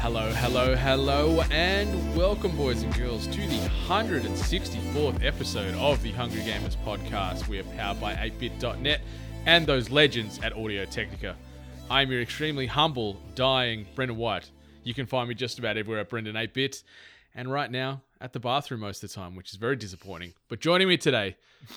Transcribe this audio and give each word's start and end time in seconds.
Hello, 0.00 0.32
hello, 0.32 0.74
hello, 0.74 1.42
and 1.50 2.16
welcome, 2.16 2.56
boys 2.56 2.82
and 2.82 2.94
girls, 2.96 3.26
to 3.26 3.36
the 3.36 3.68
164th 3.86 5.22
episode 5.22 5.74
of 5.74 6.02
the 6.02 6.10
Hungry 6.12 6.40
Gamers 6.40 6.74
podcast. 6.86 7.46
We 7.48 7.58
are 7.58 7.64
powered 7.64 8.00
by 8.00 8.14
atebit.net 8.14 9.02
and 9.44 9.66
those 9.66 9.90
legends 9.90 10.40
at 10.42 10.54
Audio 10.54 10.86
Technica. 10.86 11.36
I'm 11.90 12.10
your 12.10 12.22
extremely 12.22 12.64
humble, 12.64 13.20
dying 13.34 13.86
Brendan 13.94 14.16
White. 14.16 14.50
You 14.84 14.94
can 14.94 15.04
find 15.04 15.28
me 15.28 15.34
just 15.34 15.58
about 15.58 15.76
everywhere 15.76 16.00
at 16.00 16.08
Brendan 16.08 16.34
8bit, 16.34 16.82
and 17.34 17.52
right 17.52 17.70
now 17.70 18.00
at 18.22 18.32
the 18.32 18.40
bathroom 18.40 18.80
most 18.80 19.04
of 19.04 19.10
the 19.10 19.14
time, 19.14 19.36
which 19.36 19.50
is 19.50 19.56
very 19.56 19.76
disappointing. 19.76 20.32
But 20.48 20.60
joining 20.60 20.88
me 20.88 20.96
today, 20.96 21.36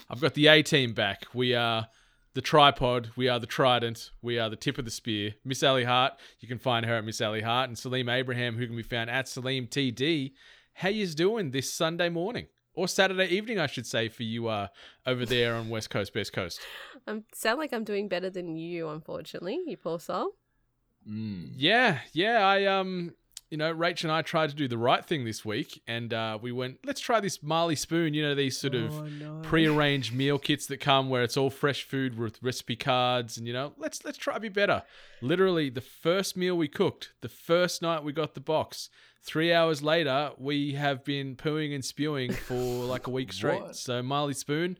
I've 0.09 0.21
got 0.21 0.33
the 0.33 0.47
A 0.47 0.63
team 0.63 0.93
back. 0.93 1.25
We 1.33 1.55
are 1.55 1.89
the 2.33 2.41
tripod. 2.41 3.11
We 3.15 3.29
are 3.29 3.39
the 3.39 3.47
trident. 3.47 4.11
We 4.21 4.39
are 4.39 4.49
the 4.49 4.55
tip 4.55 4.77
of 4.77 4.85
the 4.85 4.91
spear. 4.91 5.35
Miss 5.43 5.63
Ali 5.63 5.83
Hart. 5.83 6.13
You 6.39 6.47
can 6.47 6.59
find 6.59 6.85
her 6.85 6.95
at 6.95 7.05
Miss 7.05 7.21
Ali 7.21 7.41
Hart 7.41 7.69
and 7.69 7.77
Salim 7.77 8.09
Abraham, 8.09 8.57
who 8.57 8.65
can 8.67 8.75
be 8.75 8.83
found 8.83 9.09
at 9.09 9.27
Salim 9.27 9.67
TD. 9.67 10.33
How 10.73 10.89
yous 10.89 11.13
doing 11.13 11.51
this 11.51 11.71
Sunday 11.71 12.09
morning 12.09 12.47
or 12.73 12.87
Saturday 12.87 13.27
evening, 13.27 13.59
I 13.59 13.67
should 13.67 13.85
say, 13.85 14.09
for 14.09 14.23
you 14.23 14.47
uh, 14.47 14.67
over 15.05 15.25
there 15.25 15.55
on 15.55 15.69
West 15.69 15.89
Coast, 15.89 16.13
Best 16.13 16.33
Coast. 16.33 16.59
I 17.07 17.21
sound 17.33 17.59
like 17.59 17.73
I'm 17.73 17.83
doing 17.83 18.07
better 18.07 18.29
than 18.29 18.55
you, 18.55 18.89
unfortunately. 18.89 19.59
You 19.65 19.77
poor 19.77 19.99
soul. 19.99 20.31
Yeah, 21.05 21.99
yeah. 22.13 22.45
I 22.47 22.65
um, 22.65 23.13
you 23.53 23.57
know, 23.57 23.71
Rach 23.71 24.01
and 24.01 24.11
I 24.11 24.23
tried 24.23 24.49
to 24.49 24.55
do 24.55 24.67
the 24.67 24.79
right 24.79 25.05
thing 25.05 25.25
this 25.25 25.45
week, 25.45 25.83
and 25.85 26.11
uh, 26.11 26.39
we 26.41 26.51
went, 26.51 26.79
let's 26.87 26.99
try 26.99 27.19
this 27.19 27.43
Marley 27.43 27.75
spoon. 27.75 28.15
You 28.15 28.23
know, 28.23 28.33
these 28.33 28.57
sort 28.57 28.73
of 28.73 29.07
pre-arranged 29.43 30.11
meal 30.11 30.39
kits 30.39 30.65
that 30.65 30.77
come 30.79 31.07
where 31.07 31.21
it's 31.21 31.37
all 31.37 31.51
fresh 31.51 31.83
food 31.83 32.17
with 32.17 32.41
recipe 32.41 32.75
cards, 32.75 33.37
and 33.37 33.45
you 33.45 33.53
know, 33.53 33.73
let's 33.77 34.03
let's 34.03 34.17
try 34.17 34.33
to 34.33 34.39
be 34.39 34.49
better. 34.49 34.81
Literally, 35.21 35.69
the 35.69 35.81
first 35.81 36.35
meal 36.35 36.57
we 36.57 36.67
cooked, 36.67 37.11
the 37.21 37.29
first 37.29 37.83
night 37.83 38.03
we 38.03 38.11
got 38.11 38.33
the 38.33 38.39
box. 38.39 38.89
Three 39.21 39.53
hours 39.53 39.83
later, 39.83 40.31
we 40.39 40.73
have 40.73 41.03
been 41.05 41.35
pooing 41.35 41.75
and 41.75 41.85
spewing 41.85 42.33
for 42.33 42.55
like 42.55 43.05
a 43.05 43.11
week 43.11 43.31
straight. 43.39 43.61
What? 43.61 43.75
So 43.75 44.01
Marley 44.01 44.33
spoon, 44.33 44.79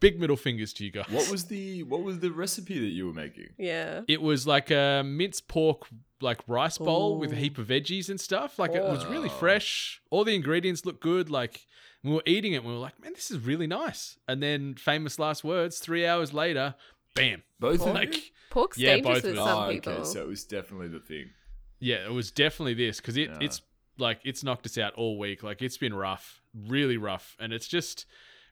big 0.00 0.18
middle 0.18 0.36
fingers 0.36 0.72
to 0.74 0.84
you 0.84 0.90
guys. 0.90 1.06
What 1.10 1.30
was 1.30 1.44
the 1.44 1.82
what 1.82 2.02
was 2.02 2.20
the 2.20 2.30
recipe 2.30 2.78
that 2.78 2.86
you 2.86 3.06
were 3.06 3.12
making? 3.12 3.50
Yeah. 3.58 4.00
It 4.08 4.22
was 4.22 4.46
like 4.46 4.70
a 4.70 5.02
minced 5.04 5.46
pork 5.46 5.88
like 6.24 6.40
rice 6.48 6.78
bowl 6.78 7.18
with 7.18 7.32
a 7.32 7.36
heap 7.36 7.58
of 7.58 7.68
veggies 7.68 8.08
and 8.08 8.20
stuff. 8.20 8.58
Like 8.58 8.72
it 8.72 8.82
was 8.82 9.06
really 9.06 9.28
oh. 9.28 9.38
fresh. 9.38 10.00
All 10.10 10.24
the 10.24 10.34
ingredients 10.34 10.84
looked 10.84 11.00
good. 11.00 11.30
Like 11.30 11.66
we 12.02 12.12
were 12.12 12.22
eating 12.26 12.54
it, 12.54 12.56
and 12.56 12.66
we 12.66 12.72
were 12.72 12.78
like, 12.78 13.00
man, 13.00 13.12
this 13.14 13.30
is 13.30 13.38
really 13.38 13.66
nice. 13.66 14.18
And 14.26 14.42
then 14.42 14.74
famous 14.74 15.18
last 15.18 15.44
words. 15.44 15.78
Three 15.78 16.06
hours 16.06 16.32
later, 16.32 16.74
bam. 17.14 17.42
Both 17.60 17.86
of? 17.86 17.94
Like 17.94 18.32
Pork's 18.50 18.78
Yeah, 18.78 18.96
dangerous 18.96 19.22
both 19.22 19.24
with 19.24 19.38
of 19.38 19.44
some 19.44 19.64
oh, 19.64 19.70
people. 19.70 19.92
okay, 19.92 20.04
so 20.04 20.20
it 20.22 20.28
was 20.28 20.44
definitely 20.44 20.88
the 20.88 21.00
thing. 21.00 21.30
yeah, 21.78 22.04
it 22.04 22.12
was 22.12 22.30
definitely 22.30 22.74
this 22.74 23.00
because 23.00 23.16
it 23.16 23.30
Yeah. 23.30 23.38
it's 23.40 23.62
like 23.98 24.20
it's 24.24 24.42
knocked 24.42 24.66
us 24.66 24.78
out 24.78 24.94
all 24.94 25.18
week. 25.18 25.42
Like 25.42 25.62
it's 25.62 25.78
been 25.78 25.94
rough, 25.94 26.40
really 26.68 26.96
rough, 26.96 27.36
and 27.38 27.52
it's 27.52 27.68
just 27.68 28.06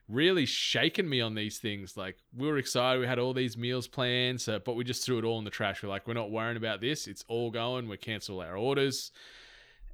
really 0.09 0.45
shaken 0.45 1.07
me 1.09 1.21
on 1.21 1.35
these 1.35 1.57
things. 1.59 1.95
Like 1.97 2.17
we 2.35 2.47
were 2.47 2.57
excited, 2.57 2.99
we 2.99 3.07
had 3.07 3.19
all 3.19 3.33
these 3.33 3.57
meals 3.57 3.87
planned, 3.87 4.41
so 4.41 4.59
but 4.59 4.75
we 4.75 4.83
just 4.83 5.05
threw 5.05 5.17
it 5.19 5.23
all 5.25 5.39
in 5.39 5.45
the 5.45 5.49
trash. 5.51 5.81
We're 5.83 5.89
like, 5.89 6.07
we're 6.07 6.13
not 6.13 6.31
worrying 6.31 6.57
about 6.57 6.81
this. 6.81 7.07
It's 7.07 7.23
all 7.27 7.51
going. 7.51 7.87
We 7.87 7.97
cancel 7.97 8.39
our 8.41 8.55
orders. 8.57 9.11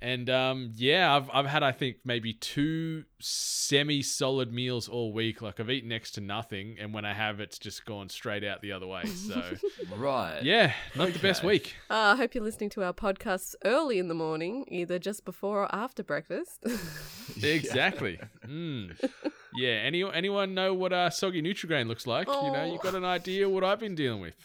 And 0.01 0.29
um, 0.29 0.71
yeah, 0.75 1.13
I've 1.13 1.29
I've 1.33 1.45
had 1.45 1.61
I 1.61 1.73
think 1.73 1.97
maybe 2.05 2.31
two 2.31 3.03
semi-solid 3.19 4.51
meals 4.53 4.87
all 4.87 5.11
week. 5.11 5.41
Like 5.41 5.59
I've 5.59 5.69
eaten 5.69 5.89
next 5.89 6.11
to 6.11 6.21
nothing, 6.21 6.77
and 6.79 6.93
when 6.93 7.03
I 7.03 7.13
have, 7.13 7.41
it's 7.41 7.59
just 7.59 7.85
gone 7.85 8.07
straight 8.07 8.45
out 8.45 8.61
the 8.61 8.71
other 8.71 8.87
way. 8.87 9.03
So 9.05 9.41
Right. 9.97 10.41
yeah, 10.41 10.71
not 10.95 11.11
the 11.11 11.19
best 11.19 11.43
week. 11.43 11.75
Uh, 11.89 12.13
I 12.13 12.15
hope 12.15 12.33
you're 12.33 12.43
listening 12.45 12.69
to 12.71 12.83
our 12.83 12.93
podcasts 12.93 13.55
early 13.65 13.99
in 13.99 14.07
the 14.07 14.13
morning, 14.13 14.63
either 14.69 14.99
just 14.99 15.25
before 15.25 15.63
or 15.63 15.75
after 15.75 16.03
breakfast. 16.03 16.65
Exactly. 17.43 18.19
Mm. 18.47 18.97
Yeah. 19.55 19.69
Any 19.71 20.03
anyone 20.03 20.53
know 20.53 20.73
what 20.73 20.93
uh, 20.93 21.09
soggy 21.09 21.41
Nutrigrain 21.41 21.87
looks 21.87 22.05
like? 22.07 22.27
You 22.27 22.33
know, 22.33 22.65
you 22.65 22.73
Oh. 22.73 22.77
got 22.81 22.95
an 22.95 23.05
idea 23.05 23.47
what 23.49 23.63
I've 23.63 23.79
been 23.79 23.95
dealing 23.95 24.21
with. 24.21 24.35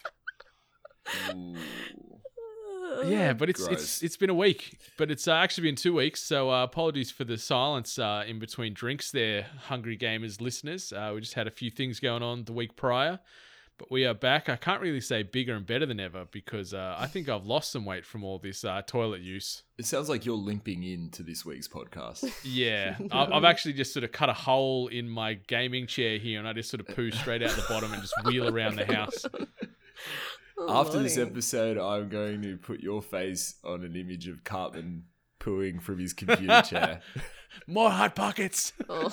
Yeah, 3.06 3.32
but 3.32 3.50
it's 3.50 3.66
Gross. 3.66 3.72
it's 3.80 4.02
it's 4.02 4.16
been 4.16 4.30
a 4.30 4.34
week, 4.34 4.78
but 4.96 5.10
it's 5.10 5.26
uh, 5.26 5.32
actually 5.32 5.68
been 5.68 5.74
two 5.76 5.94
weeks. 5.94 6.22
So 6.22 6.50
uh, 6.50 6.62
apologies 6.64 7.10
for 7.10 7.24
the 7.24 7.36
silence 7.36 7.98
uh, 7.98 8.24
in 8.26 8.38
between 8.38 8.72
drinks, 8.72 9.10
there, 9.10 9.46
hungry 9.64 9.98
gamers 9.98 10.40
listeners. 10.40 10.92
Uh, 10.92 11.10
we 11.14 11.20
just 11.20 11.34
had 11.34 11.46
a 11.46 11.50
few 11.50 11.70
things 11.70 11.98
going 12.00 12.22
on 12.22 12.44
the 12.44 12.52
week 12.52 12.76
prior, 12.76 13.18
but 13.78 13.90
we 13.90 14.04
are 14.04 14.14
back. 14.14 14.48
I 14.48 14.56
can't 14.56 14.80
really 14.80 15.00
say 15.00 15.22
bigger 15.22 15.54
and 15.54 15.66
better 15.66 15.86
than 15.86 15.98
ever 16.00 16.26
because 16.30 16.72
uh, 16.72 16.96
I 16.98 17.06
think 17.06 17.28
I've 17.28 17.44
lost 17.44 17.72
some 17.72 17.84
weight 17.84 18.06
from 18.06 18.22
all 18.24 18.38
this 18.38 18.64
uh, 18.64 18.82
toilet 18.86 19.20
use. 19.20 19.62
It 19.78 19.86
sounds 19.86 20.08
like 20.08 20.24
you're 20.24 20.36
limping 20.36 20.84
into 20.84 21.22
this 21.22 21.44
week's 21.44 21.68
podcast. 21.68 22.30
Yeah, 22.44 22.96
I've, 23.10 23.32
I've 23.32 23.44
actually 23.44 23.72
just 23.74 23.92
sort 23.92 24.04
of 24.04 24.12
cut 24.12 24.28
a 24.28 24.34
hole 24.34 24.88
in 24.88 25.08
my 25.08 25.34
gaming 25.34 25.86
chair 25.86 26.18
here, 26.18 26.38
and 26.38 26.46
I 26.46 26.52
just 26.52 26.70
sort 26.70 26.80
of 26.80 26.94
poo 26.94 27.10
straight 27.10 27.42
out 27.42 27.50
the 27.50 27.64
bottom 27.68 27.92
and 27.92 28.02
just 28.02 28.14
wheel 28.24 28.48
around 28.48 28.76
the 28.76 28.86
house. 28.86 29.24
Oh, 30.56 30.80
After 30.80 31.02
this 31.02 31.18
episode, 31.18 31.78
I'm 31.78 32.08
going 32.08 32.42
to 32.42 32.56
put 32.56 32.80
your 32.80 33.02
face 33.02 33.56
on 33.64 33.82
an 33.82 33.96
image 33.96 34.28
of 34.28 34.44
Cartman 34.44 35.02
pooing 35.44 35.80
from 35.82 35.98
his 35.98 36.12
computer 36.12 36.62
chair. 36.62 37.00
More 37.66 37.90
hot 37.90 38.16
pockets. 38.16 38.72
Oh. 38.88 39.12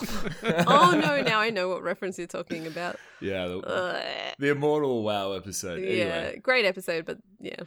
oh 0.67 0.99
no! 0.99 1.21
Now 1.21 1.39
I 1.39 1.49
know 1.51 1.69
what 1.69 1.83
reference 1.83 2.17
you're 2.17 2.27
talking 2.27 2.65
about. 2.65 2.95
Yeah, 3.19 3.47
the, 3.47 3.59
Ugh. 3.59 4.33
the 4.39 4.49
immortal 4.49 5.03
WoW 5.03 5.33
episode. 5.33 5.81
yeah, 5.83 5.89
Anyway, 6.05 6.39
great 6.41 6.65
episode, 6.65 7.05
but 7.05 7.19
yeah. 7.39 7.61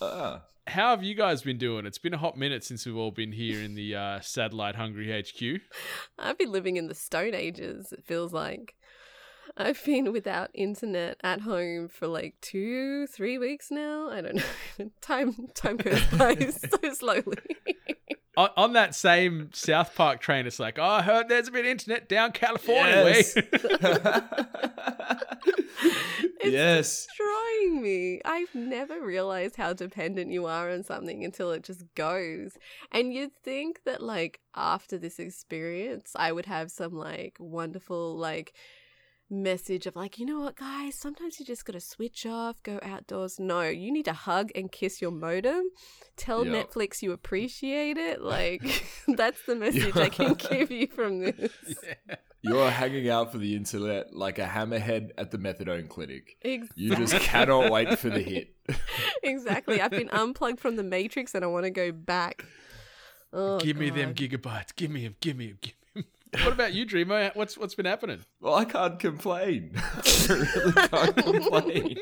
ah, 0.00 0.42
How 0.68 0.90
have 0.90 1.02
you 1.02 1.16
guys 1.16 1.42
been 1.42 1.58
doing? 1.58 1.86
It's 1.86 1.98
been 1.98 2.14
a 2.14 2.18
hot 2.18 2.36
minute 2.36 2.62
since 2.62 2.86
we've 2.86 2.96
all 2.96 3.10
been 3.10 3.32
here 3.32 3.60
in 3.62 3.74
the 3.74 3.96
uh, 3.96 4.20
satellite 4.20 4.76
hungry 4.76 5.10
HQ. 5.10 5.60
I've 6.20 6.38
been 6.38 6.52
living 6.52 6.76
in 6.76 6.86
the 6.86 6.94
Stone 6.94 7.34
Ages. 7.34 7.92
It 7.92 8.04
feels 8.04 8.32
like 8.32 8.76
I've 9.56 9.82
been 9.84 10.12
without 10.12 10.50
internet 10.54 11.18
at 11.22 11.42
home 11.42 11.88
for 11.88 12.06
like 12.06 12.34
two, 12.40 13.06
three 13.06 13.38
weeks 13.38 13.70
now. 13.70 14.08
I 14.08 14.20
don't 14.20 14.36
know. 14.36 14.90
time 15.00 15.48
time 15.54 15.76
goes 15.76 16.04
by 16.16 16.34
so 16.50 16.92
slowly. 16.94 17.22
On, 18.34 18.48
on 18.56 18.72
that 18.72 18.94
same 18.94 19.50
South 19.52 19.94
Park 19.94 20.22
train, 20.22 20.46
it's 20.46 20.58
like, 20.58 20.78
oh, 20.78 20.82
I 20.82 21.02
heard 21.02 21.28
there's 21.28 21.48
a 21.48 21.50
bit 21.50 21.66
of 21.66 21.70
internet 21.70 22.08
down 22.08 22.32
California. 22.32 23.04
Yes. 23.04 23.36
way." 23.36 23.42
yes. 26.42 27.06
Destroying 27.06 27.82
me. 27.82 28.22
I've 28.24 28.54
never 28.54 29.04
realized 29.04 29.56
how 29.56 29.74
dependent 29.74 30.32
you 30.32 30.46
are 30.46 30.70
on 30.70 30.82
something 30.82 31.26
until 31.26 31.50
it 31.50 31.62
just 31.62 31.84
goes. 31.94 32.56
And 32.90 33.12
you'd 33.12 33.34
think 33.34 33.82
that 33.84 34.02
like 34.02 34.40
after 34.54 34.96
this 34.96 35.18
experience, 35.18 36.12
I 36.16 36.32
would 36.32 36.46
have 36.46 36.70
some 36.70 36.94
like 36.94 37.36
wonderful 37.38 38.16
like 38.16 38.54
message 39.32 39.86
of 39.86 39.96
like, 39.96 40.18
you 40.18 40.26
know 40.26 40.40
what, 40.40 40.56
guys, 40.56 40.94
sometimes 40.94 41.40
you 41.40 41.46
just 41.46 41.64
gotta 41.64 41.80
switch 41.80 42.26
off, 42.26 42.62
go 42.62 42.78
outdoors. 42.82 43.40
No, 43.40 43.62
you 43.62 43.90
need 43.90 44.04
to 44.04 44.12
hug 44.12 44.50
and 44.54 44.70
kiss 44.70 45.00
your 45.00 45.10
modem. 45.10 45.64
Tell 46.16 46.44
Yep. 46.46 46.70
Netflix 46.70 47.02
you 47.02 47.12
appreciate 47.12 47.96
it. 47.96 48.20
Like 48.32 48.62
that's 49.08 49.44
the 49.46 49.54
message 49.56 49.96
I 49.96 50.08
can 50.08 50.34
give 50.50 50.70
you 50.70 50.86
from 50.86 51.20
this. 51.20 51.50
You're 52.42 52.70
hanging 52.70 53.08
out 53.08 53.30
for 53.32 53.38
the 53.38 53.54
internet 53.56 54.14
like 54.14 54.38
a 54.38 54.46
hammerhead 54.46 55.10
at 55.18 55.30
the 55.30 55.38
methadone 55.38 55.88
clinic. 55.88 56.36
Exactly. 56.42 56.82
You 56.84 56.96
just 56.96 57.14
cannot 57.16 57.70
wait 57.70 57.98
for 57.98 58.10
the 58.10 58.20
hit. 58.20 58.54
exactly. 59.22 59.80
I've 59.80 59.90
been 59.92 60.10
unplugged 60.10 60.60
from 60.60 60.76
the 60.76 60.82
Matrix 60.82 61.34
and 61.34 61.44
I 61.44 61.48
want 61.48 61.64
to 61.64 61.70
go 61.70 61.90
back. 61.92 62.44
Oh, 63.32 63.58
give 63.60 63.76
me 63.76 63.90
them 63.90 64.12
gigabytes. 64.14 64.74
Give 64.76 64.90
me 64.90 65.04
them. 65.04 65.16
Give 65.20 65.36
me 65.36 65.48
them. 65.48 65.58
Give. 65.62 65.74
What 66.32 66.52
about 66.52 66.72
you, 66.72 66.86
Dreamer? 66.86 67.30
What's 67.34 67.58
what's 67.58 67.74
been 67.74 67.84
happening? 67.86 68.20
Well, 68.40 68.54
I 68.54 68.64
can't 68.64 68.98
complain. 68.98 69.72
I 69.76 70.44
really 70.54 70.72
can't 70.88 71.16
complain. 71.16 71.96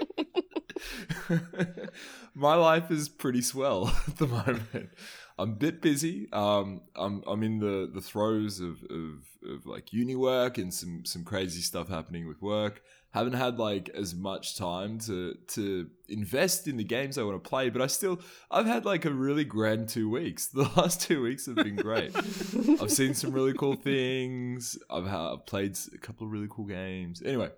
My 2.34 2.54
life 2.54 2.90
is 2.90 3.08
pretty 3.08 3.42
swell 3.42 3.88
at 4.08 4.16
the 4.18 4.28
moment. 4.28 4.90
I'm 5.38 5.50
a 5.50 5.54
bit 5.54 5.82
busy. 5.82 6.28
Um, 6.32 6.82
I'm 6.94 7.24
I'm 7.26 7.42
in 7.42 7.58
the 7.58 7.90
the 7.92 8.00
throes 8.00 8.60
of, 8.60 8.82
of 8.88 9.24
of 9.50 9.66
like 9.66 9.92
uni 9.92 10.14
work 10.14 10.58
and 10.58 10.72
some 10.72 11.04
some 11.04 11.24
crazy 11.24 11.60
stuff 11.60 11.88
happening 11.88 12.28
with 12.28 12.40
work. 12.40 12.82
Haven't 13.12 13.32
had 13.32 13.58
like 13.58 13.88
as 13.90 14.14
much 14.14 14.56
time 14.56 14.98
to 15.00 15.34
to 15.48 15.88
invest 16.08 16.68
in 16.68 16.76
the 16.76 16.84
games 16.84 17.18
I 17.18 17.22
want 17.24 17.42
to 17.42 17.48
play, 17.48 17.68
but 17.68 17.82
I 17.82 17.88
still 17.88 18.20
I've 18.50 18.66
had 18.66 18.84
like 18.84 19.04
a 19.04 19.10
really 19.10 19.44
grand 19.44 19.88
two 19.88 20.08
weeks. 20.08 20.46
The 20.54 20.70
last 20.76 21.00
two 21.00 21.22
weeks 21.22 21.46
have 21.46 21.56
been 21.56 21.76
great. 21.76 22.14
I've 22.80 22.90
seen 22.90 23.14
some 23.14 23.32
really 23.32 23.52
cool 23.54 23.74
things. 23.74 24.78
I've, 24.88 25.06
ha- 25.06 25.34
I've 25.34 25.46
played 25.46 25.76
a 25.94 25.98
couple 25.98 26.26
of 26.26 26.32
really 26.32 26.48
cool 26.48 26.66
games. 26.66 27.22
Anyway, 27.24 27.50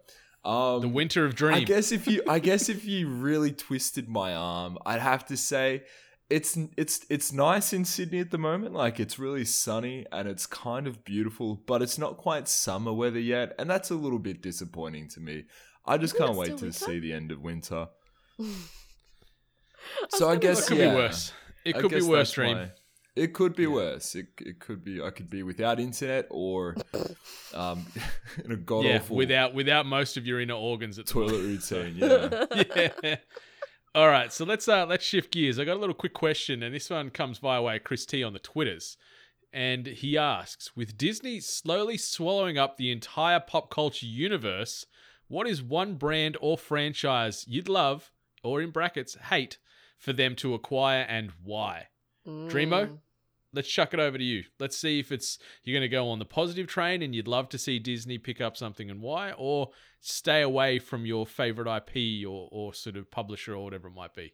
um, 0.44 0.80
The 0.80 0.88
Winter 0.88 1.24
of 1.26 1.34
dreams. 1.34 1.62
I 1.62 1.64
guess 1.64 1.92
if 1.92 2.06
you, 2.06 2.22
I 2.28 2.38
guess 2.38 2.68
if 2.68 2.84
you 2.84 3.08
really 3.08 3.52
twisted 3.52 4.08
my 4.08 4.34
arm, 4.34 4.78
I'd 4.86 5.00
have 5.00 5.26
to 5.26 5.36
say 5.36 5.82
it's 6.30 6.58
it's 6.76 7.04
it's 7.10 7.32
nice 7.32 7.72
in 7.72 7.84
Sydney 7.84 8.20
at 8.20 8.30
the 8.30 8.38
moment. 8.38 8.74
Like 8.74 8.98
it's 9.00 9.18
really 9.18 9.44
sunny 9.44 10.06
and 10.10 10.28
it's 10.28 10.46
kind 10.46 10.86
of 10.86 11.04
beautiful, 11.04 11.62
but 11.66 11.82
it's 11.82 11.98
not 11.98 12.16
quite 12.16 12.48
summer 12.48 12.92
weather 12.92 13.20
yet, 13.20 13.54
and 13.58 13.68
that's 13.68 13.90
a 13.90 13.94
little 13.94 14.18
bit 14.18 14.42
disappointing 14.42 15.08
to 15.10 15.20
me. 15.20 15.44
I 15.84 15.98
just 15.98 16.14
Isn't 16.14 16.26
can't 16.26 16.38
wait 16.38 16.56
to 16.58 16.64
winter? 16.64 16.72
see 16.72 16.98
the 17.00 17.12
end 17.12 17.32
of 17.32 17.40
winter. 17.40 17.88
So 20.10 20.28
I 20.28 20.36
guess 20.36 20.60
it 20.60 20.68
could 20.68 20.78
yeah, 20.78 20.90
be 20.90 20.96
worse. 20.96 21.32
It 21.64 21.72
could 21.76 21.90
be 21.90 22.02
worse, 22.02 22.32
Dream. 22.32 22.70
It 23.14 23.34
could 23.34 23.54
be 23.54 23.66
worse. 23.66 24.14
It, 24.14 24.28
it 24.40 24.58
could 24.58 24.82
be. 24.82 25.02
I 25.02 25.10
could 25.10 25.28
be 25.28 25.42
without 25.42 25.78
internet 25.78 26.26
or 26.30 26.76
um, 27.54 27.86
in 28.44 28.52
a 28.52 28.56
god 28.56 28.84
Yeah, 28.84 28.96
awful 28.96 29.16
without 29.16 29.54
without 29.54 29.86
most 29.86 30.16
of 30.16 30.26
your 30.26 30.40
inner 30.40 30.54
organs 30.54 30.98
at 30.98 31.06
toilet 31.06 31.40
routine. 31.40 31.96
Yeah. 31.96 32.46
yeah. 33.02 33.16
All 33.94 34.08
right, 34.08 34.32
so 34.32 34.46
let's 34.46 34.68
uh 34.68 34.86
let's 34.86 35.04
shift 35.04 35.32
gears. 35.32 35.58
I 35.58 35.64
got 35.64 35.76
a 35.76 35.80
little 35.80 35.94
quick 35.94 36.14
question, 36.14 36.62
and 36.62 36.74
this 36.74 36.88
one 36.88 37.10
comes 37.10 37.38
via 37.38 37.60
way 37.60 37.76
of 37.76 37.84
Chris 37.84 38.06
T 38.06 38.24
on 38.24 38.32
the 38.32 38.38
Twitters, 38.38 38.96
and 39.52 39.86
he 39.86 40.16
asks: 40.16 40.74
With 40.74 40.96
Disney 40.96 41.40
slowly 41.40 41.98
swallowing 41.98 42.56
up 42.56 42.76
the 42.76 42.90
entire 42.90 43.40
pop 43.40 43.68
culture 43.70 44.06
universe, 44.06 44.86
what 45.28 45.46
is 45.46 45.62
one 45.62 45.96
brand 45.96 46.38
or 46.40 46.56
franchise 46.56 47.44
you'd 47.46 47.68
love, 47.68 48.10
or 48.42 48.62
in 48.62 48.70
brackets 48.70 49.14
hate, 49.28 49.58
for 49.98 50.14
them 50.14 50.36
to 50.36 50.54
acquire, 50.54 51.02
and 51.02 51.32
why? 51.44 51.88
Dreamo? 52.26 52.98
Let's 53.54 53.68
chuck 53.68 53.92
it 53.92 54.00
over 54.00 54.16
to 54.16 54.24
you. 54.24 54.44
Let's 54.58 54.76
see 54.76 54.98
if 54.98 55.12
it's 55.12 55.38
you're 55.62 55.74
going 55.78 55.88
to 55.88 55.94
go 55.94 56.08
on 56.08 56.18
the 56.18 56.24
positive 56.24 56.66
train 56.66 57.02
and 57.02 57.14
you'd 57.14 57.28
love 57.28 57.48
to 57.50 57.58
see 57.58 57.78
Disney 57.78 58.18
pick 58.18 58.40
up 58.40 58.56
something 58.56 58.90
and 58.90 59.00
why, 59.02 59.32
or 59.32 59.70
stay 60.00 60.40
away 60.42 60.78
from 60.78 61.04
your 61.04 61.26
favorite 61.26 61.68
IP 61.68 62.26
or, 62.26 62.48
or 62.50 62.72
sort 62.74 62.96
of 62.96 63.10
publisher 63.10 63.54
or 63.54 63.64
whatever 63.64 63.88
it 63.88 63.94
might 63.94 64.14
be. 64.14 64.32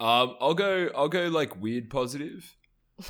Um, 0.00 0.36
I'll 0.40 0.54
go. 0.54 0.90
I'll 0.96 1.08
go 1.08 1.28
like 1.28 1.60
weird 1.60 1.90
positive. 1.90 2.56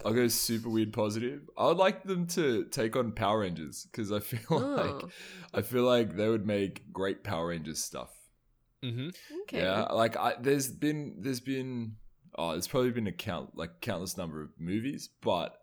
I'll 0.04 0.14
go 0.14 0.28
super 0.28 0.70
weird 0.70 0.93
positive. 0.93 1.43
I 1.56 1.66
would 1.66 1.76
like 1.76 2.05
them 2.05 2.26
to 2.28 2.64
take 2.66 2.96
on 2.96 3.12
Power 3.12 3.40
Rangers 3.40 3.87
because 3.90 4.10
I 4.12 4.20
feel 4.20 4.40
like 4.60 4.87
Oh. 5.05 5.08
I 5.52 5.60
feel 5.62 5.82
like 5.84 6.16
they 6.16 6.28
would 6.28 6.46
make 6.46 6.90
great 6.93 7.25
Power 7.25 7.48
Rangers 7.48 7.82
stuff. 7.82 8.10
Mm-hmm. 8.82 9.08
Okay. 9.43 9.60
Yeah, 9.62 9.82
like 9.93 10.16
I 10.16 10.34
there's 10.40 10.69
been 10.69 11.16
there's 11.19 11.40
been 11.40 11.96
oh 12.37 12.52
there's 12.52 12.69
probably 12.69 12.90
been 12.90 13.06
a 13.06 13.12
count 13.12 13.50
like 13.56 13.81
countless 13.81 14.17
number 14.17 14.43
of 14.43 14.50
movies, 14.58 15.08
but 15.20 15.56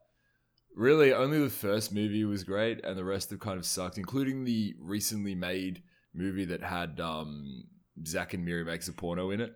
really 0.75 1.13
only 1.13 1.39
the 1.39 1.49
first 1.49 1.93
movie 1.93 2.23
was 2.25 2.43
great 2.43 2.83
and 2.85 2.97
the 2.97 3.03
rest 3.03 3.29
have 3.31 3.39
kind 3.39 3.57
of 3.57 3.65
sucked, 3.65 3.97
including 3.97 4.43
the 4.43 4.75
recently 4.79 5.35
made 5.35 5.83
movie 6.13 6.45
that 6.45 6.63
had 6.63 6.99
um 6.99 7.63
Zack 8.05 8.33
and 8.33 8.45
Miri 8.45 8.63
makes 8.63 8.87
a 8.87 8.93
porno 8.93 9.31
in 9.31 9.41
it. 9.41 9.53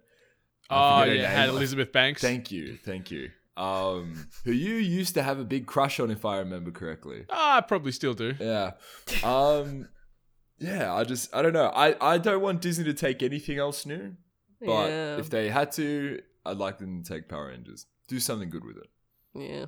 I 0.69 1.01
Oh 1.01 1.05
yeah, 1.05 1.21
name. 1.23 1.31
had 1.31 1.49
Elizabeth 1.49 1.91
Banks. 1.91 2.21
Thank 2.21 2.51
you, 2.51 2.77
thank 2.77 3.11
you. 3.11 3.29
Um, 3.55 4.27
who 4.45 4.51
you 4.51 4.75
used 4.75 5.13
to 5.13 5.21
have 5.21 5.39
a 5.39 5.43
big 5.43 5.67
crush 5.67 5.99
on, 5.99 6.09
if 6.09 6.25
I 6.25 6.39
remember 6.39 6.71
correctly. 6.71 7.25
Ah, 7.29 7.57
I 7.57 7.61
probably 7.61 7.91
still 7.91 8.15
do. 8.15 8.33
Yeah. 8.39 8.71
Um, 9.23 9.89
yeah. 10.57 10.93
I 10.93 11.03
just 11.03 11.33
I 11.35 11.41
don't 11.43 11.53
know. 11.53 11.67
I 11.67 11.95
I 12.01 12.17
don't 12.17 12.41
want 12.41 12.61
Disney 12.61 12.85
to 12.85 12.93
take 12.93 13.21
anything 13.21 13.59
else 13.59 13.85
new, 13.85 14.15
but 14.59 14.89
yeah. 14.89 15.17
if 15.17 15.29
they 15.29 15.49
had 15.49 15.71
to, 15.73 16.21
I'd 16.45 16.57
like 16.57 16.77
them 16.77 17.03
to 17.03 17.13
take 17.13 17.27
Power 17.29 17.47
Rangers. 17.47 17.85
Do 18.07 18.19
something 18.19 18.49
good 18.49 18.65
with 18.65 18.77
it. 18.77 18.89
yeah. 19.33 19.65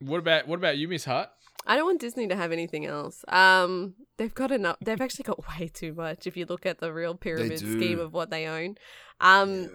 What 0.00 0.18
about 0.18 0.46
what 0.46 0.58
about 0.58 0.76
you, 0.76 0.88
Miss 0.88 1.06
Hart? 1.06 1.30
I 1.66 1.74
don't 1.76 1.86
want 1.86 2.00
Disney 2.00 2.28
to 2.28 2.36
have 2.36 2.52
anything 2.52 2.84
else. 2.84 3.24
Um, 3.28 3.94
they've 4.18 4.34
got 4.34 4.52
enough. 4.52 4.76
They've 4.80 5.00
actually 5.00 5.24
got 5.24 5.42
way 5.58 5.68
too 5.68 5.94
much. 5.94 6.26
If 6.26 6.36
you 6.36 6.44
look 6.46 6.66
at 6.66 6.78
the 6.78 6.92
real 6.92 7.14
pyramid 7.14 7.58
scheme 7.58 7.98
of 7.98 8.12
what 8.12 8.30
they 8.30 8.46
own, 8.46 8.76
um, 9.20 9.70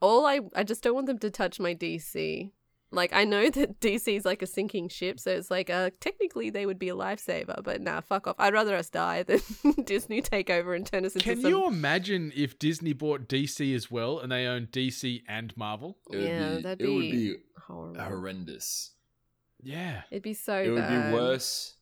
all 0.00 0.26
I 0.26 0.40
I 0.56 0.64
just 0.64 0.82
don't 0.82 0.94
want 0.94 1.06
them 1.06 1.18
to 1.18 1.30
touch 1.30 1.60
my 1.60 1.74
DC. 1.74 2.50
Like 2.92 3.12
I 3.12 3.24
know 3.24 3.48
that 3.58 3.80
DC 3.80 4.14
is 4.16 4.24
like 4.24 4.42
a 4.42 4.46
sinking 4.46 4.88
ship, 4.88 5.18
so 5.18 5.30
it's 5.32 5.50
like 5.50 5.70
uh 5.70 5.90
technically 6.00 6.50
they 6.50 6.66
would 6.66 6.78
be 6.78 6.90
a 6.90 6.94
lifesaver, 6.94 7.62
but 7.64 7.80
nah, 7.80 8.00
fuck 8.00 8.26
off. 8.26 8.36
I'd 8.38 8.52
rather 8.52 8.76
us 8.76 8.90
die 8.90 9.22
than 9.24 9.40
Disney 9.84 10.20
take 10.20 10.50
over 10.50 10.74
and 10.74 10.86
turn 10.86 11.04
us 11.04 11.14
into 11.14 11.24
Can 11.24 11.40
some. 11.40 11.50
you 11.50 11.66
imagine 11.66 12.32
if 12.36 12.58
Disney 12.58 12.92
bought 12.92 13.28
DC 13.28 13.74
as 13.74 13.90
well 13.90 14.18
and 14.18 14.30
they 14.30 14.46
own 14.46 14.66
DC 14.70 15.22
and 15.26 15.56
Marvel? 15.56 15.98
It 16.10 16.16
would 16.16 16.24
Yeah, 16.26 16.54
be, 16.56 16.62
that'd 16.62 16.78
be, 16.78 16.84
it 16.84 16.88
would 16.94 17.00
be 17.00 17.10
be 17.32 17.36
horrible. 17.66 18.00
horrendous. 18.02 18.92
Yeah. 19.62 20.02
It'd 20.10 20.22
be 20.22 20.34
so 20.34 20.52
bad. 20.52 20.66
it 20.66 20.70
would 20.72 20.88
be 20.88 21.14
worse. 21.14 21.76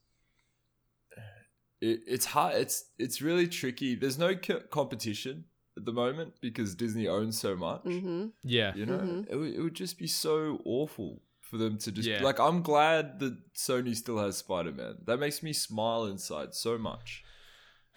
It, 1.80 2.00
it's 2.06 2.26
hard. 2.26 2.56
It's 2.56 2.84
it's 2.98 3.22
really 3.22 3.48
tricky. 3.48 3.94
There's 3.94 4.18
no 4.18 4.34
co- 4.36 4.60
competition 4.70 5.44
at 5.80 5.84
the 5.86 5.92
moment 6.04 6.30
because 6.40 6.74
Disney 6.84 7.06
owns 7.08 7.38
so 7.46 7.56
much. 7.56 7.82
Mm-hmm. 7.84 8.22
Yeah. 8.58 8.72
You 8.80 8.86
know, 8.86 8.98
Mhm. 8.98 9.20
it, 9.32 9.36
would, 9.36 9.52
it 9.56 9.60
would 9.64 9.74
just 9.84 9.96
be 9.98 10.06
so 10.26 10.34
awful 10.64 11.10
for 11.40 11.56
them 11.62 11.78
to 11.78 11.88
just 11.90 12.08
Yeah. 12.08 12.22
like. 12.28 12.38
I'm 12.48 12.60
glad 12.62 13.04
that 13.22 13.34
Sony 13.54 13.94
still 13.96 14.18
has 14.24 14.36
Spider 14.44 14.72
Man. 14.80 14.94
That 15.08 15.18
makes 15.18 15.42
me 15.42 15.52
smile 15.52 16.04
inside 16.14 16.54
so 16.54 16.72
much. 16.78 17.24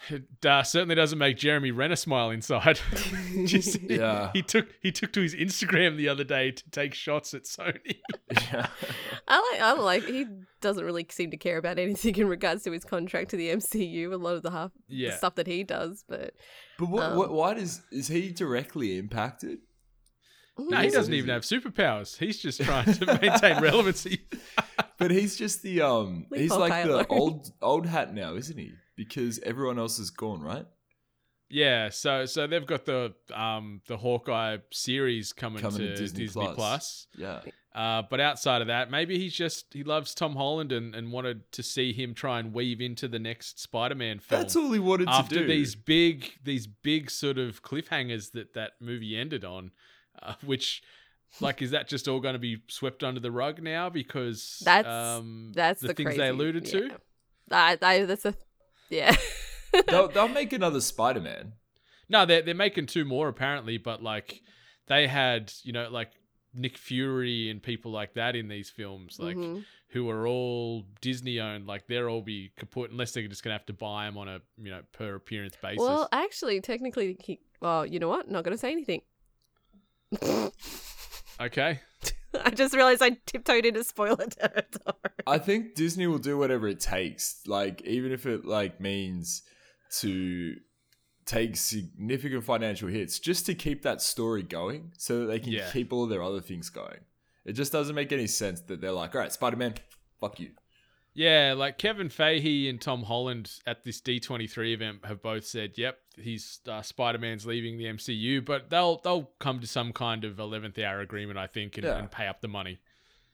It 0.10 0.46
uh, 0.46 0.64
certainly 0.64 0.96
doesn't 0.96 1.18
make 1.18 1.38
Jeremy 1.38 1.72
Renner 1.72 1.96
smile 1.96 2.30
inside. 2.30 2.80
Just- 3.46 3.80
Yeah. 3.90 4.32
he 4.34 4.42
took 4.42 4.68
he 4.82 4.92
took 4.92 5.14
to 5.14 5.22
his 5.22 5.34
Instagram 5.36 5.96
the 5.98 6.10
other 6.10 6.24
day 6.24 6.52
to 6.52 6.70
take 6.72 6.94
shots 6.94 7.34
at 7.34 7.44
Sony. 7.44 7.98
Yeah, 8.52 8.68
I 9.28 9.52
like. 9.52 9.62
I 9.62 9.74
like. 9.74 10.04
He 10.06 10.26
doesn't 10.60 10.84
really 10.84 11.06
seem 11.10 11.32
to 11.32 11.38
care 11.38 11.58
about 11.58 11.78
anything 11.80 12.16
in 12.16 12.28
regards 12.28 12.64
to 12.64 12.72
his 12.72 12.84
contract 12.84 13.30
to 13.32 13.38
the 13.38 13.50
MCU. 13.50 14.12
A 14.12 14.18
lot 14.18 14.36
of 14.36 14.44
the 14.44 14.52
half 14.52 14.72
the 14.90 15.12
stuff 15.12 15.36
that 15.36 15.48
he 15.48 15.64
does, 15.64 16.04
but 16.08 16.34
but 16.80 16.90
what, 16.90 17.04
Um, 17.04 17.18
what? 17.18 17.32
Why 17.32 17.54
does 17.54 17.82
is 17.92 18.08
he 18.08 18.32
directly 18.32 18.98
impacted? 18.98 19.60
No, 20.58 20.78
he 20.78 20.84
Yes, 20.86 20.94
doesn't 20.94 21.14
even 21.14 21.30
is. 21.32 21.50
have 21.50 21.62
superpowers. 21.62 22.18
He's 22.18 22.40
just 22.40 22.62
trying 22.62 22.92
to 22.94 23.06
maintain 23.22 23.62
relevancy. 23.62 24.28
But 25.00 25.12
he's 25.12 25.36
just 25.36 25.64
the 25.64 25.82
um. 25.82 26.26
Leave 26.30 26.42
he's 26.42 26.52
Hawkeye 26.52 26.84
like 26.84 27.08
the 27.08 27.08
old 27.14 27.52
old 27.62 27.86
hat 27.88 28.14
now, 28.14 28.36
isn't 28.36 28.58
he? 28.58 28.74
Because 29.04 29.40
everyone 29.40 29.80
else 29.80 30.00
is 30.00 30.10
gone, 30.10 30.42
right? 30.42 30.66
Yeah, 31.50 31.90
so 31.90 32.26
so 32.26 32.48
they've 32.48 32.66
got 32.66 32.86
the 32.86 33.14
um 33.34 33.82
the 33.88 33.98
Hawkeye 33.98 34.58
series 34.72 35.34
coming, 35.34 35.62
Coming 35.62 35.80
to, 35.80 35.88
to 35.90 35.96
Disney, 35.96 36.26
Disney 36.26 36.46
Plus. 36.46 36.56
Plus. 36.56 37.08
Yeah. 37.18 37.42
Uh, 37.76 38.04
but 38.08 38.20
outside 38.20 38.62
of 38.62 38.68
that, 38.68 38.92
maybe 38.92 39.18
he's 39.18 39.34
just 39.34 39.74
he 39.74 39.84
loves 39.84 40.14
Tom 40.14 40.36
Holland 40.36 40.72
and, 40.72 40.94
and 40.96 41.12
wanted 41.12 41.52
to 41.54 41.64
see 41.64 41.92
him 41.92 42.14
try 42.14 42.40
and 42.40 42.54
weave 42.54 42.82
into 42.82 43.08
the 43.08 43.18
next 43.20 43.60
Spider-Man 43.60 44.20
film. 44.20 44.42
That's 44.42 44.56
all 44.56 44.72
he 44.72 44.80
wanted 44.80 45.10
after 45.10 45.30
to 45.30 45.36
do. 45.36 45.42
After 45.42 45.48
these 45.54 45.76
big 45.76 46.34
these 46.44 46.66
big 46.68 47.10
sort 47.12 47.38
of 47.38 47.62
cliffhangers 47.64 48.32
that 48.32 48.54
that 48.54 48.74
movie 48.80 49.18
ended 49.18 49.44
on, 49.44 49.72
uh, 50.22 50.34
which 50.46 50.84
like 51.40 51.62
is 51.64 51.72
that 51.72 51.88
just 51.88 52.08
all 52.08 52.20
going 52.20 52.34
to 52.34 52.40
be 52.40 52.58
swept 52.68 53.04
under 53.04 53.20
the 53.20 53.32
rug 53.32 53.62
now 53.62 53.90
because 53.90 54.62
That's- 54.64 54.92
um, 54.92 55.52
that's 55.56 55.82
the, 55.82 55.88
the, 55.90 55.94
things 55.96 56.08
crazy, 56.10 56.20
they 56.20 56.30
alluded 56.30 56.66
to. 56.66 56.88
yeah. 56.88 56.98
I, 57.52 57.78
I, 57.82 58.06
that's 58.06 58.26
a 58.26 58.36
yeah. 58.94 59.16
they'll, 59.88 60.08
they'll 60.08 60.28
make 60.28 60.54
another 60.54 60.80
Spider 60.82 61.20
Man. 61.22 61.54
No, 62.10 62.26
they're 62.26 62.42
they're 62.42 62.54
making 62.56 62.86
two 62.86 63.06
more 63.06 63.28
apparently, 63.28 63.78
but 63.78 64.04
like 64.04 64.42
they 64.88 65.08
had 65.08 65.52
you 65.64 65.74
know 65.74 65.90
like 65.90 66.12
Nick 66.54 66.78
Fury 66.78 67.50
and 67.50 67.62
people 67.64 67.92
like 67.92 68.14
that 68.14 68.36
in 68.36 68.48
these 68.48 68.70
films, 68.70 69.18
like 69.20 69.36
Mhm. 69.36 69.66
who 69.90 70.10
are 70.10 70.28
all 70.28 70.86
Disney 71.02 71.40
owned. 71.40 71.66
Like 71.66 71.88
they're 71.88 72.08
all 72.10 72.22
be 72.22 72.52
kaput 72.58 72.92
unless 72.92 73.12
they're 73.14 73.28
just 73.28 73.44
gonna 73.44 73.56
have 73.56 73.66
to 73.68 73.74
buy 73.74 74.06
them 74.06 74.18
on 74.18 74.28
a 74.28 74.42
you 74.58 74.70
know 74.70 74.82
per 74.92 75.16
appearance 75.16 75.56
basis. 75.62 75.80
Well, 75.80 76.08
actually, 76.12 76.62
technically, 76.62 77.18
he. 77.20 77.40
Well, 77.60 77.86
you 77.86 77.98
know 78.00 78.10
what? 78.10 78.30
Not 78.30 78.44
going 78.44 78.52
to 78.54 78.58
say 78.58 78.74
anything. 78.74 79.02
okay, 81.42 81.80
I 82.44 82.50
just 82.52 82.74
realized 82.76 83.02
I 83.02 83.12
tiptoed 83.26 83.66
into 83.66 83.84
spoiler 83.84 84.26
territory. 84.28 84.96
I 85.28 85.38
think 85.38 85.76
Disney 85.76 86.08
will 86.08 86.18
do 86.20 86.38
whatever 86.38 86.68
it 86.68 86.80
takes. 86.80 87.42
Like 87.48 87.82
even 87.84 88.12
if 88.12 88.26
it 88.26 88.46
like 88.46 88.80
means 88.80 89.44
to 90.00 90.56
take 91.26 91.56
significant 91.56 92.44
financial 92.44 92.90
hits 92.90 93.20
just 93.20 93.46
to 93.46 93.56
keep 93.56 93.84
that 93.84 94.02
story 94.02 94.44
going 94.44 94.92
so 94.98 95.20
that 95.22 95.26
they 95.28 95.40
can 95.40 95.54
Yeah. 95.54 95.70
keep 95.72 95.94
all 95.94 96.04
of 96.04 96.10
their 96.10 96.24
other 96.24 96.42
things 96.42 96.70
going. 96.70 97.00
It 97.46 97.54
just 97.54 97.72
doesn't 97.72 97.96
make 97.96 98.12
any 98.12 98.28
sense 98.28 98.62
that 98.62 98.82
they're 98.82 98.92
like, 98.92 99.16
all 99.16 99.22
right, 99.22 99.32
Spider 99.32 99.56
Man, 99.58 99.76
fuck 100.20 100.40
you. 100.40 100.52
Yeah, 101.14 101.54
like 101.56 101.78
Kevin 101.78 102.10
Feige 102.10 102.70
and 102.70 102.82
Tom 102.82 103.04
Holland 103.04 103.52
at 103.68 103.84
this 103.84 104.02
D 104.02 104.20
twenty 104.20 104.48
three 104.48 104.74
event 104.74 105.06
have 105.06 105.22
both 105.22 105.46
said, 105.46 105.74
"Yep, 105.78 105.98
he's 106.18 106.60
uh, 106.68 106.82
Spider 106.82 107.18
Man's 107.20 107.46
leaving 107.46 107.78
the 107.78 107.86
MCU," 107.86 108.44
but 108.44 108.70
they'll 108.70 108.98
they'll 109.04 109.30
come 109.40 109.60
to 109.60 109.68
some 109.68 109.94
kind 109.94 110.24
of 110.24 110.40
eleventh 110.40 110.78
hour 110.80 111.00
agreement, 111.02 111.38
I 111.38 111.48
think, 111.48 111.78
and, 111.78 111.86
Yeah. 111.86 111.98
and 111.98 112.10
pay 112.12 112.28
up 112.28 112.42
the 112.42 112.48
money. 112.48 112.80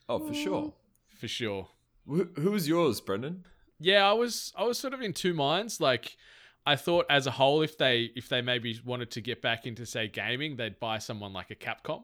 Oh, 0.07 0.19
for 0.19 0.33
sure. 0.33 0.74
for 1.19 1.27
sure. 1.27 1.67
Who, 2.07 2.27
who 2.38 2.51
was 2.51 2.67
yours, 2.67 3.00
Brendan? 3.01 3.45
Yeah, 3.79 4.09
I 4.09 4.13
was 4.13 4.51
I 4.57 4.63
was 4.63 4.77
sort 4.77 4.93
of 4.93 5.01
in 5.01 5.13
two 5.13 5.33
minds. 5.33 5.79
Like 5.79 6.17
I 6.65 6.75
thought 6.75 7.05
as 7.09 7.27
a 7.27 7.31
whole 7.31 7.62
if 7.62 7.77
they 7.77 8.12
if 8.15 8.27
they 8.27 8.41
maybe 8.41 8.79
wanted 8.83 9.12
to 9.12 9.21
get 9.21 9.41
back 9.41 9.65
into 9.65 9.86
say 9.86 10.07
gaming, 10.07 10.55
they'd 10.57 10.79
buy 10.79 10.98
someone 10.98 11.31
like 11.33 11.51
a 11.51 11.55
Capcom. 11.55 12.03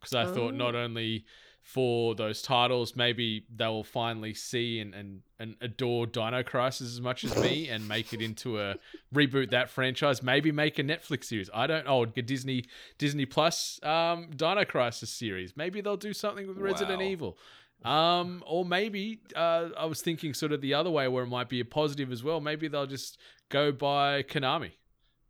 Because 0.00 0.14
I 0.14 0.26
thought 0.32 0.54
not 0.54 0.74
only 0.76 1.24
for 1.68 2.14
those 2.14 2.40
titles, 2.40 2.96
maybe 2.96 3.44
they'll 3.54 3.84
finally 3.84 4.32
see 4.32 4.80
and, 4.80 4.94
and, 4.94 5.20
and 5.38 5.54
adore 5.60 6.06
Dino 6.06 6.42
Crisis 6.42 6.88
as 6.94 7.02
much 7.02 7.24
as 7.24 7.42
me 7.42 7.68
and 7.70 7.86
make 7.86 8.14
it 8.14 8.22
into 8.22 8.58
a 8.58 8.76
reboot 9.14 9.50
that 9.50 9.68
franchise. 9.68 10.22
Maybe 10.22 10.50
make 10.50 10.78
a 10.78 10.82
Netflix 10.82 11.24
series. 11.24 11.50
I 11.52 11.66
don't 11.66 11.84
oh 11.86 12.04
a 12.04 12.22
Disney 12.22 12.64
Disney 12.96 13.26
Plus 13.26 13.78
um 13.82 14.30
Dino 14.34 14.64
Crisis 14.64 15.10
series. 15.10 15.58
Maybe 15.58 15.82
they'll 15.82 15.98
do 15.98 16.14
something 16.14 16.48
with 16.48 16.56
Resident 16.56 17.00
Wow. 17.00 17.06
Evil. 17.06 17.38
Um, 17.84 18.42
or 18.46 18.64
maybe 18.64 19.20
uh, 19.36 19.68
I 19.76 19.84
was 19.84 20.00
thinking 20.00 20.32
sort 20.32 20.52
of 20.52 20.62
the 20.62 20.72
other 20.72 20.90
way 20.90 21.06
where 21.06 21.24
it 21.24 21.28
might 21.28 21.50
be 21.50 21.60
a 21.60 21.66
positive 21.66 22.10
as 22.10 22.24
well. 22.24 22.40
Maybe 22.40 22.68
they'll 22.68 22.86
just 22.86 23.18
go 23.50 23.72
by 23.72 24.22
Konami, 24.22 24.72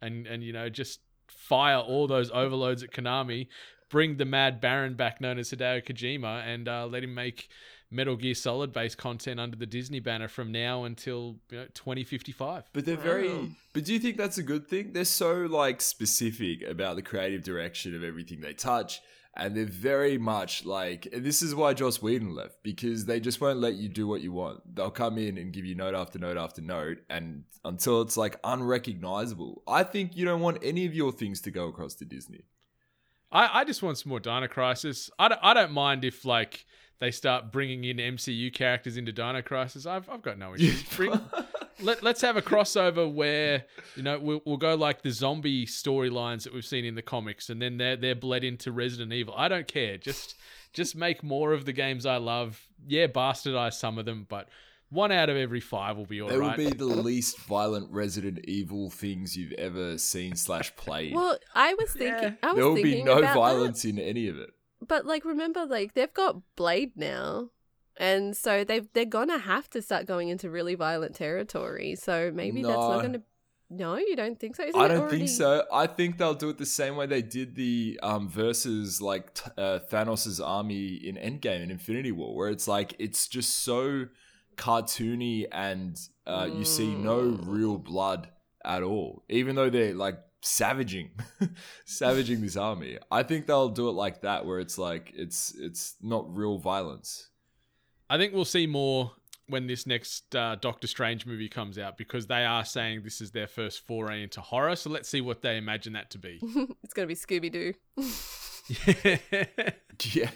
and 0.00 0.24
and 0.28 0.44
you 0.44 0.52
know 0.52 0.68
just 0.68 1.00
fire 1.26 1.78
all 1.78 2.06
those 2.06 2.30
overloads 2.30 2.84
at 2.84 2.92
Konami, 2.92 3.48
bring 3.88 4.16
the 4.16 4.24
Mad 4.24 4.60
Baron 4.60 4.94
back, 4.94 5.20
known 5.20 5.38
as 5.38 5.50
Hideo 5.50 5.84
Kojima, 5.84 6.46
and 6.46 6.68
uh, 6.68 6.86
let 6.86 7.02
him 7.04 7.14
make 7.14 7.48
Metal 7.90 8.16
Gear 8.16 8.34
Solid 8.34 8.72
based 8.72 8.98
content 8.98 9.40
under 9.40 9.56
the 9.56 9.64
Disney 9.66 9.98
banner 10.00 10.28
from 10.28 10.52
now 10.52 10.84
until 10.84 11.36
you 11.50 11.58
know 11.58 11.66
2055. 11.74 12.64
But 12.72 12.84
they're 12.84 12.96
Wow. 12.96 13.02
very. 13.02 13.56
But 13.72 13.84
do 13.84 13.92
you 13.92 13.98
think 13.98 14.16
that's 14.16 14.38
a 14.38 14.42
good 14.42 14.68
thing? 14.68 14.92
They're 14.92 15.04
so 15.04 15.32
like 15.46 15.80
specific 15.80 16.62
about 16.62 16.96
the 16.96 17.02
creative 17.02 17.42
direction 17.44 17.94
of 17.94 18.04
everything 18.04 18.40
they 18.40 18.52
touch, 18.52 19.00
and 19.34 19.56
they're 19.56 19.64
very 19.64 20.18
much 20.18 20.66
like. 20.66 21.08
This 21.16 21.40
is 21.40 21.54
why 21.54 21.72
Joss 21.72 22.02
Whedon 22.02 22.34
left 22.34 22.62
because 22.62 23.06
they 23.06 23.20
just 23.20 23.40
won't 23.40 23.58
let 23.58 23.76
you 23.76 23.88
do 23.88 24.06
what 24.06 24.20
you 24.20 24.32
want. 24.32 24.74
They'll 24.76 24.90
come 24.90 25.16
in 25.16 25.38
and 25.38 25.50
give 25.52 25.64
you 25.64 25.74
note 25.74 25.94
after 25.94 26.18
note 26.18 26.36
after 26.36 26.60
note, 26.60 26.98
and 27.08 27.44
until 27.64 28.02
it's 28.02 28.18
like 28.18 28.38
unrecognizable. 28.44 29.62
I 29.66 29.82
think 29.82 30.14
you 30.14 30.24
don't 30.26 30.40
want 30.42 30.58
any 30.62 30.84
of 30.86 30.94
your 30.94 31.10
things 31.12 31.40
to 31.42 31.50
go 31.50 31.68
across 31.68 31.94
to 31.96 32.04
Disney. 32.04 32.44
I, 33.30 33.60
I 33.60 33.64
just 33.64 33.82
want 33.82 33.98
some 33.98 34.10
more 34.10 34.20
Dino 34.20 34.48
Crisis. 34.48 35.10
I 35.18 35.28
don't, 35.28 35.40
I 35.42 35.54
don't 35.54 35.72
mind 35.72 36.04
if 36.04 36.24
like 36.24 36.64
they 37.00 37.10
start 37.10 37.52
bringing 37.52 37.84
in 37.84 37.98
MCU 37.98 38.52
characters 38.52 38.96
into 38.96 39.12
Dino 39.12 39.42
Crisis. 39.42 39.86
I've, 39.86 40.08
I've 40.08 40.22
got 40.22 40.38
no 40.38 40.54
issues. 40.56 40.82
Bring, 40.94 41.20
let, 41.80 42.02
let's 42.02 42.20
have 42.22 42.36
a 42.36 42.42
crossover 42.42 43.12
where 43.12 43.64
you 43.96 44.02
know 44.02 44.18
we'll, 44.18 44.42
we'll 44.44 44.56
go 44.56 44.74
like 44.74 45.02
the 45.02 45.10
zombie 45.10 45.66
storylines 45.66 46.44
that 46.44 46.54
we've 46.54 46.64
seen 46.64 46.84
in 46.84 46.94
the 46.94 47.02
comics, 47.02 47.50
and 47.50 47.60
then 47.60 47.76
they're 47.76 47.96
they're 47.96 48.14
bled 48.14 48.44
into 48.44 48.72
Resident 48.72 49.12
Evil. 49.12 49.34
I 49.36 49.48
don't 49.48 49.68
care. 49.68 49.98
Just 49.98 50.34
just 50.72 50.96
make 50.96 51.22
more 51.22 51.52
of 51.52 51.64
the 51.64 51.72
games 51.72 52.06
I 52.06 52.16
love. 52.16 52.66
Yeah, 52.86 53.06
bastardize 53.06 53.74
some 53.74 53.98
of 53.98 54.06
them, 54.06 54.26
but 54.28 54.48
one 54.90 55.12
out 55.12 55.28
of 55.28 55.36
every 55.36 55.60
five 55.60 55.96
will 55.96 56.06
be 56.06 56.22
all 56.22 56.28
They 56.28 56.38
will 56.38 56.48
right. 56.48 56.56
be 56.56 56.70
the 56.70 56.86
least 56.86 57.38
violent 57.40 57.90
Resident 57.92 58.40
Evil 58.44 58.90
things 58.90 59.36
you've 59.36 59.52
ever 59.52 59.98
seen 59.98 60.34
slash 60.36 60.74
played. 60.76 61.14
Well, 61.14 61.38
I 61.54 61.74
was 61.74 61.92
thinking. 61.92 62.22
Yeah. 62.22 62.34
I 62.42 62.52
was 62.52 62.56
there 62.56 62.66
will 62.68 62.74
be 62.82 63.02
no 63.02 63.18
about 63.18 63.34
violence 63.34 63.84
in 63.84 63.98
any 63.98 64.28
of 64.28 64.38
it. 64.38 64.50
But 64.86 65.04
like, 65.04 65.24
remember, 65.24 65.66
like 65.66 65.94
they've 65.94 66.12
got 66.14 66.36
Blade 66.56 66.92
now, 66.96 67.50
and 67.96 68.36
so 68.36 68.64
they've 68.64 68.86
they're 68.92 69.04
gonna 69.04 69.38
have 69.38 69.68
to 69.70 69.82
start 69.82 70.06
going 70.06 70.28
into 70.28 70.48
really 70.50 70.74
violent 70.76 71.14
territory. 71.16 71.94
So 71.96 72.30
maybe 72.34 72.62
that's 72.62 72.76
not 72.76 73.02
gonna. 73.02 73.22
No, 73.70 73.98
you 73.98 74.16
don't 74.16 74.40
think 74.40 74.56
so? 74.56 74.62
Isn't 74.62 74.80
I 74.80 74.88
don't 74.88 75.00
already- 75.00 75.18
think 75.18 75.28
so. 75.28 75.64
I 75.70 75.86
think 75.86 76.16
they'll 76.16 76.32
do 76.32 76.48
it 76.48 76.56
the 76.56 76.64
same 76.64 76.96
way 76.96 77.04
they 77.04 77.20
did 77.20 77.54
the 77.54 78.00
um, 78.02 78.26
versus 78.26 79.02
like 79.02 79.34
t- 79.34 79.50
uh, 79.58 79.80
Thanos' 79.92 80.40
army 80.42 80.94
in 80.94 81.16
Endgame 81.16 81.60
and 81.62 81.70
Infinity 81.70 82.12
War, 82.12 82.34
where 82.34 82.48
it's 82.48 82.66
like 82.66 82.94
it's 82.98 83.28
just 83.28 83.58
so 83.58 84.06
cartoony 84.58 85.46
and 85.50 85.98
uh, 86.26 86.48
you 86.52 86.64
see 86.64 86.94
no 86.94 87.20
Mm. 87.22 87.44
real 87.46 87.78
blood 87.78 88.28
at 88.64 88.82
all, 88.82 89.24
even 89.30 89.56
though 89.56 89.70
they're 89.70 89.94
like 89.94 90.18
savaging, 90.42 91.10
savaging 91.86 92.40
this 92.42 92.56
army. 92.56 92.98
I 93.10 93.22
think 93.22 93.46
they'll 93.46 93.68
do 93.70 93.88
it 93.88 93.92
like 93.92 94.22
that, 94.22 94.44
where 94.44 94.58
it's 94.60 94.76
like 94.76 95.12
it's 95.14 95.54
it's 95.58 95.94
not 96.02 96.24
real 96.36 96.58
violence. 96.58 97.30
I 98.10 98.18
think 98.18 98.34
we'll 98.34 98.44
see 98.44 98.66
more 98.66 99.12
when 99.46 99.66
this 99.66 99.86
next 99.86 100.34
uh, 100.36 100.56
Doctor 100.60 100.86
Strange 100.86 101.24
movie 101.24 101.48
comes 101.48 101.78
out 101.78 101.96
because 101.96 102.26
they 102.26 102.44
are 102.44 102.64
saying 102.64 103.02
this 103.04 103.20
is 103.22 103.30
their 103.30 103.46
first 103.46 103.86
foray 103.86 104.22
into 104.22 104.40
horror. 104.42 104.76
So 104.76 104.90
let's 104.90 105.08
see 105.08 105.20
what 105.22 105.40
they 105.40 105.56
imagine 105.56 105.94
that 105.94 106.10
to 106.10 106.18
be. 106.18 106.38
it's 106.82 106.92
gonna 106.94 107.06
be 107.08 107.14
Scooby 107.14 107.50
Doo. 107.50 107.72
Yeah, 110.12 110.30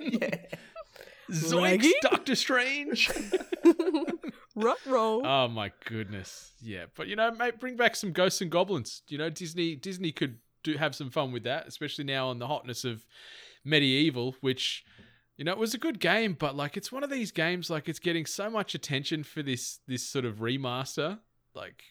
yeah. 0.00 0.36
Zoinks, 1.30 1.90
Doctor 2.02 2.34
Strange. 2.34 3.10
Rut 4.54 4.78
roll. 4.86 5.26
oh 5.26 5.48
my 5.48 5.70
goodness, 5.84 6.52
yeah. 6.62 6.86
But 6.96 7.08
you 7.08 7.16
know, 7.16 7.30
mate, 7.30 7.60
bring 7.60 7.76
back 7.76 7.94
some 7.94 8.12
ghosts 8.12 8.40
and 8.40 8.50
goblins. 8.50 9.02
You 9.08 9.18
know, 9.18 9.28
Disney 9.28 9.76
Disney 9.76 10.12
could 10.12 10.38
do 10.62 10.76
have 10.78 10.94
some 10.94 11.10
fun 11.10 11.30
with 11.32 11.44
that, 11.44 11.66
especially 11.68 12.04
now 12.04 12.28
on 12.28 12.38
the 12.38 12.46
hotness 12.46 12.84
of 12.84 13.04
MediEvil, 13.66 14.34
which 14.40 14.84
you 15.36 15.44
know 15.44 15.52
it 15.52 15.58
was 15.58 15.74
a 15.74 15.78
good 15.78 16.00
game, 16.00 16.34
but 16.38 16.56
like 16.56 16.76
it's 16.76 16.90
one 16.90 17.04
of 17.04 17.10
these 17.10 17.32
games 17.32 17.68
like 17.68 17.86
it's 17.88 17.98
getting 17.98 18.24
so 18.24 18.48
much 18.48 18.74
attention 18.74 19.24
for 19.24 19.42
this 19.42 19.80
this 19.86 20.06
sort 20.06 20.24
of 20.24 20.36
remaster, 20.36 21.18
like. 21.54 21.82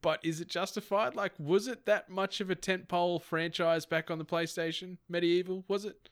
But 0.00 0.20
is 0.24 0.40
it 0.40 0.48
justified? 0.48 1.16
Like, 1.16 1.32
was 1.40 1.66
it 1.66 1.84
that 1.86 2.08
much 2.08 2.40
of 2.40 2.50
a 2.50 2.54
tentpole 2.54 3.20
franchise 3.20 3.84
back 3.84 4.12
on 4.12 4.18
the 4.18 4.24
PlayStation? 4.24 4.98
MediEvil 5.10 5.64
was 5.66 5.84
it? 5.84 6.08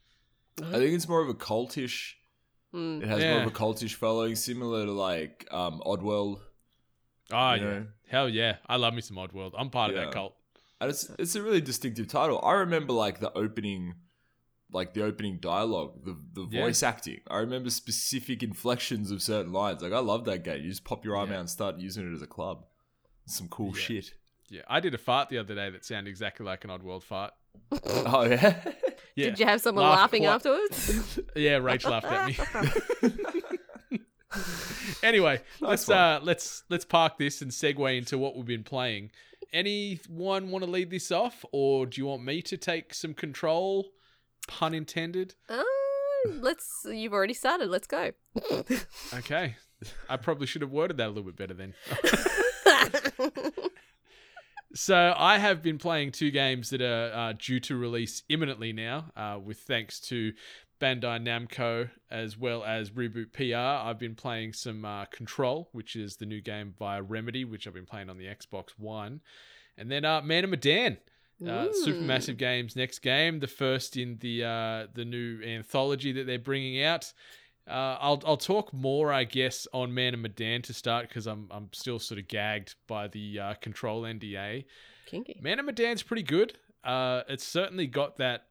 I 0.61 0.73
think 0.73 0.93
it's 0.93 1.09
more 1.09 1.23
of 1.23 1.29
a 1.29 1.35
cultish. 1.35 2.15
Mm. 2.77 3.03
It 3.03 3.09
has 3.09 3.25
more 3.25 3.41
of 3.41 3.47
a 3.47 3.51
cultish 3.51 3.95
following, 3.95 4.35
similar 4.37 4.85
to 4.85 4.93
like 4.93 5.49
um, 5.51 5.81
Oddworld. 5.87 6.41
Oh 7.33 7.55
yeah, 7.55 7.57
know? 7.57 7.87
hell 8.09 8.29
yeah! 8.29 8.57
I 8.67 8.77
love 8.77 8.93
me 8.95 9.01
some 9.01 9.17
Oddworld. 9.17 9.53
I'm 9.59 9.71
part 9.71 9.91
of 9.91 9.97
that 9.97 10.13
cult. 10.13 10.35
And 10.81 10.91
it's 10.91 11.09
it's 11.19 11.35
a 11.35 11.43
really 11.43 11.61
distinctive 11.63 12.07
title. 12.07 12.39
I 12.45 12.53
remember 12.53 12.93
like 12.93 13.19
the 13.21 13.33
opening, 13.33 13.95
like 14.71 14.93
the 14.93 15.05
opening 15.05 15.39
dialogue, 15.39 16.05
the 16.05 16.17
the 16.35 16.47
Yeah. 16.51 16.65
voice 16.65 16.83
acting. 16.83 17.21
I 17.31 17.39
remember 17.39 17.71
specific 17.71 18.43
inflections 18.43 19.11
of 19.11 19.23
certain 19.23 19.53
lines. 19.53 19.81
Like 19.83 19.95
I 19.95 20.01
love 20.01 20.25
that 20.27 20.45
game. 20.45 20.63
You 20.63 20.69
just 20.69 20.85
pop 20.85 21.05
your 21.05 21.17
arm 21.17 21.31
Yeah. 21.31 21.37
out 21.37 21.41
and 21.41 21.51
start 21.51 21.79
using 21.79 22.07
it 22.11 22.15
as 22.15 22.21
a 22.23 22.27
club. 22.27 22.67
Some 23.25 23.49
cool 23.49 23.73
Yeah. 23.75 23.81
shit. 23.83 24.15
Yeah, 24.51 24.63
I 24.69 24.79
did 24.81 24.95
a 24.95 24.99
fart 24.99 25.29
the 25.31 25.39
other 25.39 25.55
day 25.55 25.71
that 25.71 25.85
sounded 25.85 26.11
exactly 26.11 26.45
like 26.47 26.63
an 26.65 26.71
Oddworld 26.71 27.03
fart. 27.03 27.33
Oh 27.85 28.25
yeah. 28.25 28.61
Yeah. 29.17 29.25
Did 29.31 29.39
you 29.41 29.47
have 29.47 29.61
someone 29.63 29.85
Laugh 29.85 29.99
laughing 29.99 30.23
quite- 30.23 30.35
afterwards? 30.35 31.21
Yeah, 31.35 31.59
Rach 31.59 31.89
laughed 31.89 32.07
at 32.07 32.27
me. 33.03 33.99
anyway, 35.03 35.41
let's 35.61 35.89
one. 35.89 35.97
uh 35.99 36.21
let's 36.23 36.65
let's 36.69 36.85
park 36.85 37.19
this 37.19 37.41
and 37.43 37.51
segue 37.51 37.97
into 37.97 38.19
what 38.19 38.37
we've 38.37 38.47
been 38.47 38.63
playing. 38.65 39.11
Anyone 39.53 40.51
want 40.51 40.65
to 40.65 40.71
lead 40.71 40.91
this 40.91 41.11
off, 41.11 41.45
or 41.53 41.87
do 41.87 42.01
you 42.01 42.07
want 42.07 42.25
me 42.25 42.43
to 42.43 42.57
take 42.57 42.93
some 42.93 43.15
control? 43.15 43.87
Pun 44.49 44.75
intended. 44.75 45.35
uh, 45.49 45.63
let's. 46.41 46.85
You've 46.89 47.13
already 47.13 47.35
started. 47.35 47.69
Let's 47.71 47.87
go. 47.87 48.13
Okay. 49.15 49.57
I 50.09 50.17
probably 50.17 50.47
should 50.47 50.63
have 50.63 50.71
worded 50.71 50.97
that 50.99 51.07
a 51.07 51.09
little 51.09 51.25
bit 51.31 51.37
better 51.37 51.55
then. 51.55 51.75
So 54.77 55.15
I 55.17 55.39
have 55.39 55.63
been 55.63 55.79
playing 55.79 56.13
two 56.13 56.31
games 56.31 56.69
that 56.69 56.83
are 56.83 57.11
uh, 57.11 57.33
due 57.33 57.61
to 57.61 57.77
release 57.79 58.23
imminently 58.29 58.75
now, 58.75 59.07
uh, 59.17 59.39
with 59.43 59.61
thanks 59.61 59.99
to 60.01 60.35
Bandai 60.79 61.19
Namco 61.19 61.89
as 62.11 62.37
well 62.37 62.63
as 62.63 62.91
Reboot 62.91 63.33
PR. 63.33 63.89
I've 63.89 63.99
been 63.99 64.15
playing 64.15 64.53
some 64.53 64.85
uh, 64.85 65.07
Control, 65.07 65.71
which 65.73 65.97
is 65.97 66.17
the 66.17 66.27
new 66.27 66.43
game 66.43 66.75
by 66.79 67.01
Remedy, 67.01 67.47
which 67.47 67.67
I've 67.67 67.73
been 67.73 67.87
playing 67.87 68.11
on 68.11 68.19
the 68.19 68.27
Xbox 68.27 68.69
One, 68.77 69.23
and 69.79 69.91
then 69.91 70.05
uh, 70.05 70.21
Man 70.21 70.45
of 70.45 70.51
Medan. 70.51 70.99
Uh. 71.43 71.69
Supermassive 71.85 72.39
Games 72.39 72.77
next 72.77 73.01
game, 73.01 73.41
the 73.41 73.47
first 73.47 73.97
in 73.99 74.17
the 74.21 74.45
uh, 74.45 74.87
the 74.95 75.05
new 75.05 75.43
anthology 75.43 76.13
that 76.13 76.27
they're 76.27 76.39
bringing 76.39 76.83
out. 76.83 77.13
Uh, 77.69 77.97
I'll 78.01 78.23
I'll 78.25 78.37
talk 78.37 78.73
more, 78.73 79.13
I 79.13 79.25
guess, 79.25 79.67
on 79.73 79.93
Man 79.93 80.15
and 80.15 80.23
Medan 80.23 80.63
to 80.63 80.73
start 80.73 81.09
because 81.09 81.27
I'm 81.27 81.49
I'm 81.51 81.69
still 81.73 81.99
sort 81.99 82.21
of 82.21 82.29
gagged 82.29 82.77
by 82.87 83.09
the 83.09 83.41
uh, 83.41 83.55
Control 83.55 84.03
NDA. 84.03 84.65
Kinky. 85.07 85.39
Man 85.43 85.59
and 85.59 85.67
Medan's 85.67 86.03
pretty 86.03 86.23
good. 86.23 86.57
Uh, 86.85 87.23
it's 87.29 87.45
certainly 87.47 87.87
got 87.87 88.19
that 88.19 88.47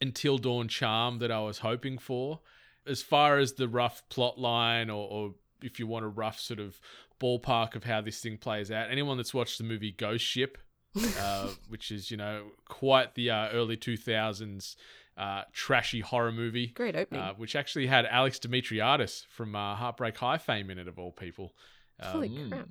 Until 0.00 0.38
Dawn 0.38 0.68
charm 0.68 1.18
that 1.20 1.30
I 1.30 1.40
was 1.40 1.58
hoping 1.58 1.98
for. 1.98 2.40
As 2.84 3.02
far 3.02 3.38
as 3.38 3.52
the 3.52 3.68
rough 3.68 4.02
plot 4.08 4.38
line, 4.40 4.90
or, 4.90 5.08
or 5.08 5.34
if 5.62 5.78
you 5.78 5.86
want 5.86 6.04
a 6.04 6.08
rough 6.08 6.40
sort 6.40 6.58
of 6.58 6.80
ballpark 7.20 7.76
of 7.76 7.84
how 7.84 8.00
this 8.00 8.20
thing 8.20 8.38
plays 8.38 8.72
out, 8.72 8.90
anyone 8.90 9.16
that's 9.16 9.32
watched 9.32 9.58
the 9.58 9.64
movie 9.64 9.92
Ghost 9.92 10.24
Ship, 10.24 10.58
uh, 11.20 11.48
which 11.68 11.92
is 11.92 12.10
you 12.10 12.16
know 12.16 12.46
quite 12.66 13.14
the 13.14 13.30
uh, 13.30 13.50
early 13.50 13.76
2000s 13.76 14.74
uh, 15.16 15.42
trashy 15.52 16.00
horror 16.00 16.32
movie, 16.32 16.68
Great 16.68 16.96
opening. 16.96 17.22
uh, 17.22 17.34
which 17.34 17.54
actually 17.56 17.86
had 17.86 18.06
Alex 18.06 18.38
Dimitriades 18.38 19.26
from 19.28 19.54
uh, 19.54 19.74
Heartbreak 19.76 20.16
High 20.16 20.38
fame 20.38 20.70
in 20.70 20.78
it, 20.78 20.88
of 20.88 20.98
all 20.98 21.12
people. 21.12 21.52
Holy 22.00 22.28
Um, 22.28 22.50
crap. 22.50 22.68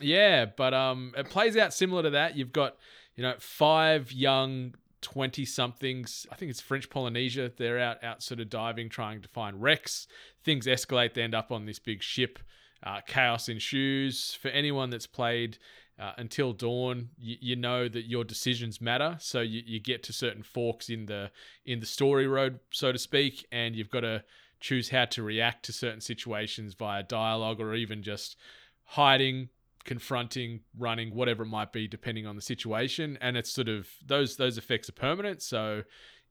yeah, 0.00 0.46
but 0.46 0.72
um, 0.74 1.12
it 1.16 1.28
plays 1.28 1.56
out 1.56 1.74
similar 1.74 2.02
to 2.04 2.10
that. 2.10 2.36
You've 2.36 2.52
got, 2.52 2.76
you 3.16 3.22
know, 3.22 3.34
five 3.38 4.10
young 4.12 4.74
20 5.02 5.44
somethings. 5.44 6.26
I 6.30 6.36
think 6.36 6.50
it's 6.50 6.60
French 6.60 6.88
Polynesia. 6.88 7.52
They're 7.56 7.78
out, 7.78 8.02
out 8.02 8.22
sort 8.22 8.40
of 8.40 8.48
diving, 8.48 8.88
trying 8.88 9.20
to 9.22 9.28
find 9.28 9.60
wrecks. 9.60 10.06
Things 10.42 10.66
escalate. 10.66 11.14
They 11.14 11.22
end 11.22 11.34
up 11.34 11.52
on 11.52 11.66
this 11.66 11.78
big 11.78 12.02
ship. 12.02 12.38
Uh, 12.82 13.00
chaos 13.06 13.48
ensues. 13.48 14.34
For 14.40 14.48
anyone 14.48 14.90
that's 14.90 15.06
played 15.06 15.58
uh, 15.98 16.12
Until 16.16 16.52
Dawn, 16.52 17.10
you, 17.18 17.36
you 17.40 17.56
know 17.56 17.88
that 17.88 18.06
your 18.06 18.24
decisions 18.24 18.80
matter. 18.80 19.16
So 19.20 19.40
you, 19.40 19.62
you 19.64 19.78
get 19.78 20.02
to 20.04 20.12
certain 20.12 20.42
forks 20.42 20.88
in 20.88 21.06
the 21.06 21.30
in 21.64 21.80
the 21.80 21.86
story 21.86 22.26
road, 22.26 22.60
so 22.70 22.90
to 22.90 22.98
speak, 22.98 23.46
and 23.52 23.76
you've 23.76 23.90
got 23.90 24.00
to 24.00 24.24
choose 24.60 24.90
how 24.90 25.04
to 25.04 25.22
react 25.22 25.64
to 25.66 25.72
certain 25.72 26.00
situations 26.00 26.74
via 26.74 27.02
dialogue 27.02 27.60
or 27.60 27.74
even 27.74 28.02
just 28.02 28.36
hiding, 28.84 29.48
confronting, 29.84 30.60
running, 30.78 31.14
whatever 31.14 31.42
it 31.42 31.48
might 31.48 31.72
be, 31.72 31.86
depending 31.88 32.26
on 32.26 32.36
the 32.36 32.42
situation. 32.42 33.18
And 33.20 33.36
it's 33.36 33.50
sort 33.50 33.68
of 33.68 33.88
those 34.04 34.36
those 34.36 34.58
effects 34.58 34.88
are 34.88 34.92
permanent. 34.92 35.42
So 35.42 35.82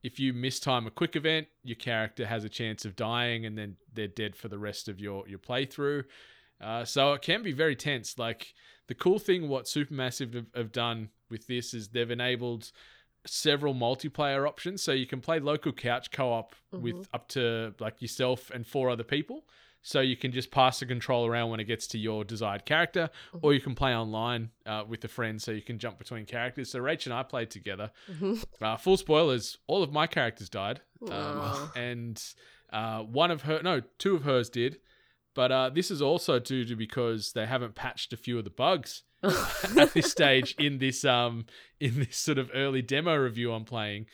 if 0.03 0.19
you 0.19 0.33
mistime 0.33 0.87
a 0.87 0.91
quick 0.91 1.15
event, 1.15 1.47
your 1.63 1.75
character 1.75 2.25
has 2.25 2.43
a 2.43 2.49
chance 2.49 2.85
of 2.85 2.95
dying, 2.95 3.45
and 3.45 3.57
then 3.57 3.77
they're 3.93 4.07
dead 4.07 4.35
for 4.35 4.47
the 4.47 4.59
rest 4.59 4.87
of 4.87 4.99
your 4.99 5.27
your 5.27 5.39
playthrough. 5.39 6.05
Uh, 6.59 6.85
so 6.85 7.13
it 7.13 7.21
can 7.21 7.41
be 7.41 7.51
very 7.51 7.75
tense. 7.75 8.17
Like 8.17 8.53
the 8.87 8.95
cool 8.95 9.19
thing, 9.19 9.47
what 9.47 9.65
Supermassive 9.65 10.33
have, 10.33 10.47
have 10.55 10.71
done 10.71 11.09
with 11.29 11.47
this 11.47 11.73
is 11.73 11.89
they've 11.89 12.11
enabled 12.11 12.71
several 13.25 13.73
multiplayer 13.73 14.47
options, 14.47 14.81
so 14.81 14.91
you 14.91 15.05
can 15.05 15.21
play 15.21 15.39
local 15.39 15.71
couch 15.71 16.11
co-op 16.11 16.55
with 16.71 17.07
up 17.13 17.27
to 17.29 17.73
like 17.79 18.01
yourself 18.01 18.49
and 18.51 18.65
four 18.65 18.89
other 18.89 19.03
people. 19.03 19.45
So 19.83 19.99
you 19.99 20.15
can 20.15 20.31
just 20.31 20.51
pass 20.51 20.79
the 20.79 20.85
control 20.85 21.25
around 21.25 21.49
when 21.49 21.59
it 21.59 21.63
gets 21.65 21.87
to 21.87 21.97
your 21.97 22.23
desired 22.23 22.65
character, 22.65 23.09
or 23.41 23.53
you 23.53 23.59
can 23.59 23.73
play 23.73 23.95
online 23.95 24.51
uh, 24.65 24.83
with 24.87 25.03
a 25.03 25.07
friend, 25.07 25.41
so 25.41 25.51
you 25.51 25.63
can 25.63 25.79
jump 25.79 25.97
between 25.97 26.25
characters. 26.25 26.69
So 26.69 26.79
Rach 26.79 27.05
and 27.05 27.13
I 27.13 27.23
played 27.23 27.49
together. 27.49 27.91
Uh, 28.61 28.77
full 28.77 28.97
spoilers: 28.97 29.57
all 29.67 29.81
of 29.81 29.91
my 29.91 30.05
characters 30.05 30.49
died, 30.49 30.81
um, 31.09 31.71
and 31.75 32.23
uh, 32.71 32.99
one 32.99 33.31
of 33.31 33.43
her, 33.43 33.61
no, 33.63 33.81
two 33.97 34.15
of 34.15 34.23
hers 34.23 34.49
did. 34.49 34.77
But 35.33 35.51
uh, 35.51 35.69
this 35.69 35.91
is 35.91 36.01
also 36.01 36.39
due 36.39 36.65
to 36.65 36.75
because 36.75 37.31
they 37.33 37.45
haven't 37.45 37.75
patched 37.75 38.11
a 38.13 38.17
few 38.17 38.37
of 38.37 38.43
the 38.43 38.49
bugs 38.49 39.03
at 39.23 39.93
this 39.93 40.11
stage 40.11 40.55
in 40.59 40.79
this 40.79 41.05
um 41.05 41.45
in 41.79 41.99
this 41.99 42.17
sort 42.17 42.37
of 42.37 42.51
early 42.53 42.81
demo 42.81 43.15
review 43.15 43.53
I'm 43.53 43.65
playing. 43.65 44.07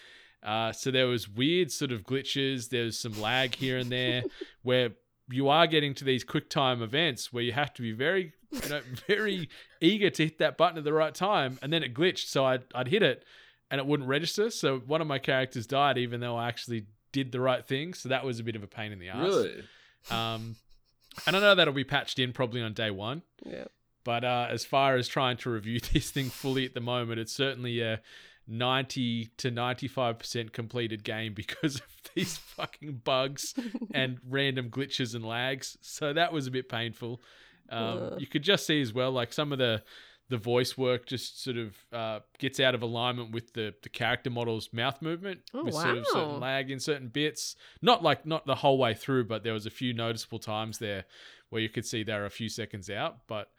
Uh, 0.43 0.71
so 0.71 0.91
there 0.91 1.07
was 1.07 1.27
weird 1.27 1.71
sort 1.71 1.91
of 1.91 2.03
glitches. 2.03 2.69
There's 2.69 2.99
some 2.99 3.19
lag 3.19 3.55
here 3.55 3.77
and 3.77 3.91
there 3.91 4.23
where 4.61 4.91
you 5.29 5.49
are 5.49 5.67
getting 5.67 5.93
to 5.95 6.03
these 6.03 6.23
quick 6.23 6.49
time 6.49 6.81
events 6.81 7.33
where 7.33 7.43
you 7.43 7.51
have 7.51 7.73
to 7.73 7.81
be 7.81 7.91
very 7.91 8.33
you 8.51 8.69
know 8.69 8.81
very 9.07 9.49
eager 9.81 10.09
to 10.09 10.23
hit 10.25 10.39
that 10.39 10.57
button 10.57 10.77
at 10.77 10.83
the 10.83 10.93
right 10.93 11.13
time, 11.13 11.59
and 11.61 11.71
then 11.71 11.83
it 11.83 11.93
glitched. 11.93 12.27
So 12.27 12.45
I'd 12.45 12.63
I'd 12.73 12.87
hit 12.87 13.03
it 13.03 13.23
and 13.69 13.79
it 13.79 13.85
wouldn't 13.85 14.07
register. 14.07 14.49
So 14.49 14.79
one 14.79 15.01
of 15.01 15.07
my 15.07 15.19
characters 15.19 15.67
died 15.67 15.97
even 15.97 16.19
though 16.19 16.35
I 16.35 16.47
actually 16.47 16.85
did 17.11 17.31
the 17.31 17.39
right 17.39 17.65
thing. 17.65 17.93
So 17.93 18.09
that 18.09 18.25
was 18.25 18.39
a 18.39 18.43
bit 18.43 18.55
of 18.55 18.63
a 18.63 18.67
pain 18.67 18.91
in 18.91 18.99
the 18.99 19.09
ass. 19.09 19.25
Really? 19.25 19.63
Um, 20.09 20.55
and 21.25 21.35
I 21.35 21.39
know 21.39 21.55
that'll 21.55 21.73
be 21.73 21.83
patched 21.83 22.19
in 22.19 22.31
probably 22.31 22.61
on 22.61 22.73
day 22.73 22.91
one. 22.91 23.23
Yeah. 23.45 23.65
But 24.03 24.23
uh, 24.23 24.47
as 24.49 24.63
far 24.63 24.95
as 24.95 25.07
trying 25.07 25.37
to 25.37 25.49
review 25.49 25.79
this 25.93 26.11
thing 26.11 26.29
fully 26.29 26.65
at 26.65 26.73
the 26.73 26.79
moment, 26.79 27.19
it's 27.19 27.33
certainly 27.33 27.81
a 27.81 28.01
90 28.47 29.29
to 29.37 29.51
95% 29.51 30.51
completed 30.53 31.03
game 31.03 31.33
because 31.33 31.75
of 31.75 31.87
these 32.15 32.37
fucking 32.37 33.01
bugs 33.03 33.53
and 33.93 34.19
random 34.29 34.69
glitches 34.69 35.15
and 35.15 35.25
lags. 35.25 35.77
So 35.81 36.13
that 36.13 36.31
was 36.31 36.47
a 36.47 36.51
bit 36.51 36.69
painful. 36.69 37.21
Um, 37.69 38.15
you 38.17 38.27
could 38.27 38.43
just 38.43 38.65
see 38.65 38.81
as 38.81 38.93
well, 38.93 39.11
like 39.11 39.33
some 39.33 39.51
of 39.51 39.57
the 39.57 39.83
the 40.29 40.37
voice 40.37 40.77
work 40.77 41.05
just 41.05 41.41
sort 41.41 41.55
of 41.55 41.75
uh, 41.93 42.19
gets 42.37 42.59
out 42.59 42.75
of 42.75 42.81
alignment 42.81 43.31
with 43.31 43.53
the 43.53 43.73
the 43.83 43.89
character 43.89 44.29
model's 44.29 44.69
mouth 44.73 45.01
movement 45.01 45.39
Oh, 45.53 45.63
with 45.63 45.73
sort 45.73 45.97
of 45.97 46.07
certain 46.07 46.39
lag 46.41 46.69
in 46.69 46.79
certain 46.79 47.07
bits. 47.07 47.55
Not 47.81 48.03
like 48.03 48.25
not 48.25 48.45
the 48.45 48.55
whole 48.55 48.77
way 48.77 48.93
through, 48.93 49.25
but 49.25 49.43
there 49.43 49.53
was 49.53 49.65
a 49.65 49.69
few 49.69 49.93
noticeable 49.93 50.39
times 50.39 50.79
there 50.79 51.05
where 51.49 51.61
you 51.61 51.69
could 51.69 51.85
see 51.85 52.03
they 52.03 52.13
were 52.13 52.25
a 52.25 52.29
few 52.29 52.49
seconds 52.49 52.89
out. 52.89 53.19
But 53.27 53.49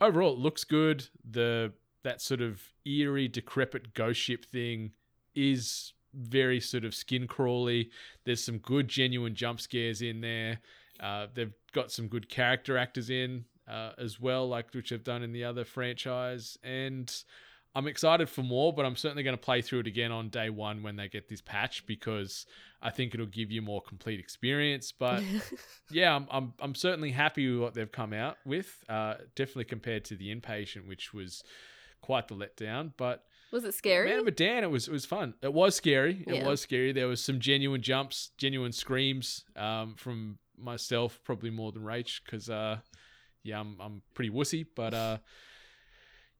overall, 0.00 0.32
it 0.32 0.38
looks 0.40 0.64
good. 0.64 1.08
The 1.28 1.72
that 2.06 2.22
sort 2.22 2.40
of 2.40 2.62
eerie, 2.84 3.26
decrepit 3.26 3.92
ghost 3.92 4.20
ship 4.20 4.44
thing 4.44 4.92
is 5.34 5.92
very 6.14 6.60
sort 6.60 6.84
of 6.84 6.94
skin 6.94 7.26
crawly. 7.26 7.90
There's 8.24 8.42
some 8.42 8.58
good, 8.58 8.86
genuine 8.86 9.34
jump 9.34 9.60
scares 9.60 10.00
in 10.02 10.20
there. 10.20 10.60
Uh, 11.00 11.26
they've 11.34 11.52
got 11.72 11.90
some 11.90 12.06
good 12.06 12.28
character 12.28 12.78
actors 12.78 13.10
in 13.10 13.44
uh, 13.68 13.90
as 13.98 14.20
well, 14.20 14.48
like 14.48 14.72
which 14.72 14.90
they've 14.90 15.02
done 15.02 15.24
in 15.24 15.32
the 15.32 15.42
other 15.42 15.64
franchise. 15.64 16.56
And 16.62 17.12
I'm 17.74 17.88
excited 17.88 18.30
for 18.30 18.42
more, 18.42 18.72
but 18.72 18.86
I'm 18.86 18.94
certainly 18.94 19.24
going 19.24 19.36
to 19.36 19.42
play 19.42 19.60
through 19.60 19.80
it 19.80 19.88
again 19.88 20.12
on 20.12 20.28
day 20.28 20.48
one 20.48 20.84
when 20.84 20.94
they 20.94 21.08
get 21.08 21.28
this 21.28 21.42
patch 21.42 21.84
because 21.86 22.46
I 22.80 22.90
think 22.90 23.14
it'll 23.14 23.26
give 23.26 23.50
you 23.50 23.62
more 23.62 23.82
complete 23.82 24.20
experience. 24.20 24.92
But 24.92 25.24
yeah, 25.90 26.14
I'm, 26.14 26.28
I'm 26.30 26.52
I'm 26.60 26.74
certainly 26.76 27.10
happy 27.10 27.50
with 27.50 27.60
what 27.60 27.74
they've 27.74 27.90
come 27.90 28.12
out 28.12 28.36
with. 28.46 28.84
Uh, 28.88 29.14
definitely 29.34 29.64
compared 29.64 30.04
to 30.04 30.14
the 30.14 30.32
inpatient, 30.32 30.86
which 30.86 31.12
was 31.12 31.42
quite 32.06 32.28
the 32.28 32.34
letdown. 32.36 32.92
But 32.96 33.24
Was 33.52 33.64
it 33.64 33.74
scary? 33.74 34.08
Man 34.08 34.20
of 34.20 34.24
Medan, 34.24 34.64
it 34.64 34.70
was 34.70 34.86
it 34.88 34.92
was 34.92 35.04
fun. 35.04 35.34
It 35.42 35.52
was 35.52 35.74
scary. 35.74 36.24
It 36.26 36.34
Yeah. 36.36 36.46
was 36.48 36.60
scary. 36.60 36.92
There 36.92 37.08
was 37.08 37.22
some 37.22 37.40
genuine 37.40 37.82
jumps, 37.82 38.30
genuine 38.38 38.72
screams 38.72 39.44
um, 39.56 39.94
from 39.96 40.38
myself, 40.56 41.20
probably 41.24 41.50
more 41.50 41.72
than 41.72 41.82
Rach, 41.82 42.20
because 42.24 42.48
uh, 42.48 42.78
yeah, 43.42 43.60
I'm 43.60 43.76
I'm 43.80 44.02
pretty 44.14 44.30
wussy, 44.30 44.64
but 44.74 44.94
uh, 44.94 45.18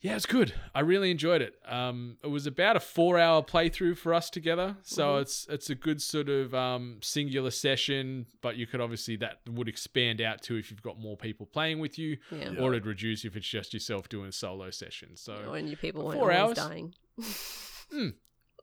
yeah, 0.06 0.14
it's 0.14 0.24
good. 0.26 0.54
I 0.72 0.80
really 0.80 1.10
enjoyed 1.10 1.42
it. 1.42 1.56
Um, 1.66 2.16
it 2.22 2.28
was 2.28 2.46
about 2.46 2.76
a 2.76 2.80
four 2.80 3.18
hour 3.18 3.42
playthrough 3.42 3.96
for 3.98 4.14
us 4.14 4.30
together, 4.30 4.76
so 4.82 5.16
it's 5.16 5.46
it's 5.50 5.68
a 5.68 5.74
good 5.74 6.00
sort 6.00 6.28
of 6.28 6.54
um, 6.54 6.98
singular 7.02 7.50
session. 7.50 8.26
But 8.40 8.56
you 8.56 8.66
could 8.68 8.80
obviously 8.80 9.16
that 9.16 9.40
would 9.50 9.68
expand 9.68 10.20
out 10.20 10.42
to 10.42 10.56
if 10.56 10.70
you've 10.70 10.82
got 10.82 11.00
more 11.00 11.16
people 11.16 11.46
playing 11.46 11.80
with 11.80 11.98
you, 11.98 12.18
Yeah. 12.30 12.54
or 12.60 12.72
it'd 12.72 12.86
reduce 12.86 13.24
if 13.24 13.34
it's 13.36 13.48
just 13.48 13.74
yourself 13.74 14.08
doing 14.08 14.28
a 14.28 14.32
solo 14.32 14.70
session. 14.70 15.16
So 15.16 15.34
Or 15.48 15.56
and 15.56 15.68
you 15.68 15.76
people 15.76 16.04
weren't 16.04 16.18
Four 16.20 16.30
hours? 16.32 16.56
dying. 16.56 16.94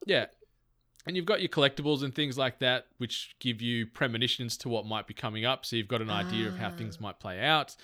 Yeah. 0.06 0.26
And 1.06 1.16
you've 1.16 1.26
got 1.26 1.40
your 1.42 1.50
collectibles 1.50 2.02
and 2.02 2.14
things 2.14 2.38
like 2.38 2.60
that, 2.60 2.86
which 2.96 3.36
give 3.38 3.60
you 3.60 3.86
premonitions 3.86 4.56
to 4.58 4.70
what 4.70 4.86
might 4.86 5.06
be 5.06 5.12
coming 5.12 5.44
up. 5.44 5.66
So 5.66 5.76
you've 5.76 5.88
got 5.88 6.00
an 6.00 6.08
idea 6.10 6.48
of 6.48 6.56
how 6.58 6.70
things 6.70 6.98
might 6.98 7.20
play 7.20 7.40
out. 7.40 7.76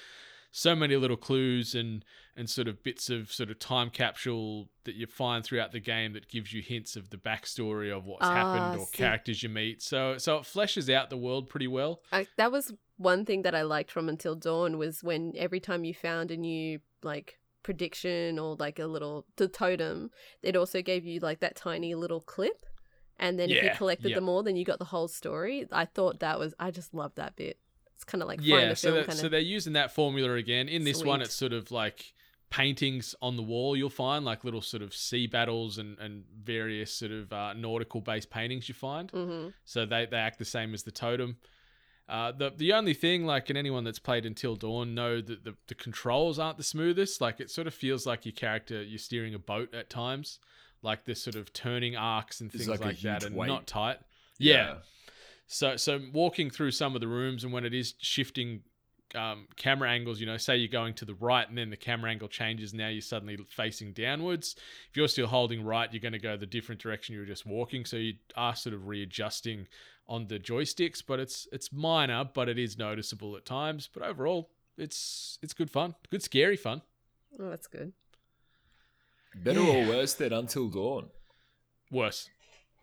So 0.53 0.75
many 0.75 0.97
little 0.97 1.19
clues 1.19 1.75
and 1.75 2.03
and 2.41 2.49
sort 2.49 2.67
of 2.67 2.83
bits 2.83 3.11
of 3.11 3.31
sort 3.31 3.51
of 3.51 3.59
time 3.59 3.91
capsule 3.91 4.71
that 4.85 4.95
you 4.95 5.07
find 5.07 5.45
throughout 5.45 5.73
the 5.73 5.79
game 5.79 6.15
that 6.15 6.27
gives 6.27 6.55
you 6.55 6.63
hints 6.63 6.97
of 6.97 7.11
the 7.11 7.19
backstory 7.19 7.95
of 7.95 8.07
what's 8.07 8.27
Ah, 8.27 8.35
happened 8.35 8.81
or 8.81 8.87
see. 8.87 8.97
characters 8.97 9.43
you 9.43 9.51
meet. 9.51 9.83
So 9.83 10.17
so 10.17 10.39
it 10.39 10.45
fleshes 10.45 10.93
out 10.93 11.11
the 11.11 11.19
world 11.19 11.51
pretty 11.51 11.69
well. 11.69 12.01
I, 12.11 12.27
that 12.39 12.51
was 12.51 12.73
one 12.97 13.27
thing 13.27 13.43
that 13.43 13.55
I 13.55 13.63
liked 13.63 13.91
from 13.93 14.09
Until 14.09 14.35
Dawn 14.35 14.79
was 14.79 15.05
when 15.05 15.35
every 15.37 15.61
time 15.61 15.85
you 15.85 15.93
found 15.93 16.31
a 16.31 16.37
new 16.37 16.81
like 17.03 17.39
prediction 17.63 18.39
or 18.39 18.57
like 18.57 18.79
a 18.79 18.87
little 18.87 19.27
the 19.37 19.47
totem, 19.47 20.11
it 20.43 20.57
also 20.57 20.81
gave 20.81 21.05
you 21.05 21.21
like 21.21 21.41
that 21.41 21.57
tiny 21.57 21.95
little 21.95 22.23
clip. 22.23 22.65
And 23.19 23.39
then 23.39 23.51
if 23.51 23.63
you 23.63 23.71
collected 23.77 24.09
yeah. 24.09 24.15
them 24.15 24.31
all, 24.31 24.43
then 24.43 24.57
you 24.57 24.65
got 24.65 24.79
the 24.79 24.87
whole 24.87 25.09
story. 25.09 25.67
I 25.71 25.85
thought 25.85 26.21
that 26.21 26.39
was 26.39 26.55
I 26.59 26.71
just 26.71 26.95
loved 26.95 27.17
that 27.17 27.37
bit. 27.37 27.59
It's 27.97 28.05
kind 28.05 28.23
of 28.23 28.29
like 28.29 28.39
find 28.39 28.49
yeah, 28.49 28.73
so, 28.73 28.93
film 28.93 29.07
that, 29.09 29.17
so 29.19 29.29
they're 29.29 29.41
using 29.41 29.75
that 29.75 29.93
formula 29.93 30.33
again. 30.37 30.71
In 30.71 30.85
this 30.85 31.05
one, 31.05 31.21
it's 31.21 31.35
sort 31.35 31.53
of 31.53 31.71
like 31.71 32.15
paintings 32.51 33.15
on 33.23 33.37
the 33.37 33.43
wall. 33.43 33.77
You'll 33.77 33.91
find 33.91 34.25
like 34.25 34.45
little 34.45 34.61
sort 34.63 34.83
of 34.83 34.93
sea 34.95 35.27
battles 35.27 35.79
and, 35.79 35.99
and 35.99 36.25
various 36.43 36.93
sort 36.93 37.13
of 37.13 37.33
uh, 37.33 37.53
nautical 37.55 38.01
based 38.01 38.31
paintings 38.31 38.69
you 38.69 38.75
find. 38.75 39.11
hmm 39.11 39.49
So 39.65 39.87
they, 39.87 40.07
they 40.07 40.17
act 40.17 40.39
the 40.39 40.45
same 40.45 40.75
as 40.75 40.83
the 40.83 40.91
totem. 40.91 41.37
Uh, 42.09 42.33
the 42.33 42.51
the 42.57 42.73
only 42.73 42.93
thing, 42.93 43.25
like, 43.25 43.51
and 43.51 43.57
anyone 43.57 43.85
that's 43.85 44.01
played 44.01 44.27
Until 44.27 44.57
Dawn 44.57 44.97
know 44.97 45.21
that 45.21 45.45
the, 45.45 45.55
the 45.69 45.77
controls 45.77 46.41
aren't 46.41 46.57
the 46.59 46.65
smoothest. 46.65 47.21
Like, 47.21 47.39
it 47.39 47.51
sort 47.53 47.69
of 47.69 47.75
feels 47.75 48.05
like 48.05 48.27
your 48.27 48.33
character, 48.33 48.83
you're 48.83 48.99
steering 48.99 49.33
a 49.33 49.39
boat 49.39 49.73
at 49.73 49.89
times. 49.91 50.41
Like, 50.83 51.05
this 51.05 51.23
sort 51.23 51.37
of 51.37 51.53
turning 51.53 51.95
arcs 51.95 52.41
and 52.41 52.49
It's 52.53 52.65
things 52.65 52.69
like 52.69 52.85
like, 52.85 52.99
a 52.99 53.03
that, 53.05 53.23
huge 53.23 53.25
and 53.31 53.37
weight. 53.37 53.47
not 53.47 53.69
tight. 53.69 53.99
yeah. 54.39 54.79
So 55.47 55.77
so 55.77 56.01
walking 56.13 56.49
through 56.51 56.71
some 56.73 56.95
of 56.97 57.01
the 57.01 57.09
rooms 57.09 57.43
and 57.45 57.53
when 57.53 57.65
it 57.65 57.75
is 57.75 57.95
shifting 57.99 58.63
um, 59.15 59.47
camera 59.57 59.91
angles, 59.91 60.21
you 60.21 60.27
know, 60.27 60.37
say 60.37 60.57
you're 60.57 60.69
going 60.69 60.95
to 60.95 61.05
the 61.05 61.15
right 61.15 61.49
and 61.49 61.57
then 61.59 61.71
the 61.71 61.77
camera 61.77 62.11
angle 62.11 62.29
changes. 62.29 62.73
Now 62.75 62.89
you're 62.89 63.01
suddenly 63.03 63.37
facing 63.49 63.93
downwards. 63.93 64.55
If 64.91 64.97
you're 64.97 65.09
still 65.09 65.27
holding 65.27 65.63
right, 65.65 65.93
you're 65.93 66.01
going 66.01 66.13
to 66.13 66.19
go 66.19 66.37
the 66.37 66.47
different 66.47 66.81
direction 66.81 67.15
you 67.15 67.21
were 67.21 67.27
just 67.27 67.47
walking. 67.47 67.85
So 67.85 67.97
you 67.97 68.15
are 68.37 68.55
sort 68.55 68.75
of 68.75 68.87
readjusting 68.87 69.67
on 70.09 70.27
the 70.27 70.39
joysticks, 70.39 71.03
but 71.07 71.21
it's 71.21 71.47
it's 71.53 71.73
minor, 71.73 72.29
but 72.33 72.49
it 72.49 72.59
is 72.59 72.77
noticeable 72.79 73.37
at 73.37 73.45
times. 73.45 73.89
But 73.93 74.03
overall, 74.03 74.51
it's 74.77 75.39
it's 75.43 75.53
good 75.55 75.71
fun, 75.71 75.95
good 76.11 76.23
scary 76.23 76.57
fun. 76.57 76.83
Oh, 77.39 77.49
that's 77.51 77.67
good. 77.69 77.93
Better 79.35 79.61
or 79.61 79.87
worse 79.87 80.15
than 80.15 80.33
Until 80.33 80.69
Dawn? 80.69 81.07
Worse. 81.91 82.29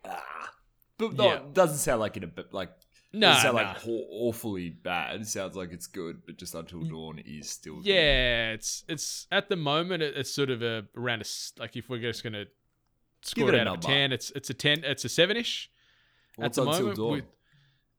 Ah, 0.05 0.53
But 0.97 1.13
no, 1.13 1.25
Yeah. 1.25 1.35
it 1.39 1.53
doesn't 1.53 1.77
sound 1.79 1.99
like 1.99 2.15
it. 2.17 2.23
A 2.23 2.27
bit 2.27 2.53
like 2.53 2.71
No, 3.13 3.31
nah. 3.31 3.51
like 3.51 3.87
aw- 3.87 4.07
awfully 4.11 4.69
bad. 4.69 5.21
It 5.21 5.27
sounds 5.27 5.55
like 5.55 5.71
it's 5.71 5.87
good, 5.87 6.21
but 6.25 6.37
just 6.37 6.53
Until 6.55 6.81
Dawn 6.83 7.19
is 7.25 7.49
still. 7.49 7.77
good. 7.77 7.85
Yeah, 7.85 8.51
it's 8.51 8.83
it's 8.89 9.27
at 9.31 9.47
the 9.49 9.55
moment 9.55 10.03
it's 10.03 10.29
sort 10.33 10.49
of 10.49 10.61
a 10.61 10.85
around 10.95 11.21
a 11.21 11.25
like 11.61 11.75
if 11.77 11.89
we're 11.89 12.01
just 12.01 12.23
gonna 12.23 12.45
scored 13.21 13.53
it 13.55 13.59
a 13.59 13.61
out 13.69 13.77
of 13.77 13.79
ten. 13.81 14.11
It's 14.11 14.29
it's 14.31 14.49
a 14.49 14.53
ten. 14.53 14.83
It's 14.83 15.05
a 15.05 15.09
seven 15.09 15.37
ish 15.37 15.69
at 16.39 16.53
the 16.53 16.61
Until 16.63 16.65
moment. 16.81 16.95
Dawn? 16.97 17.11
with- 17.11 17.25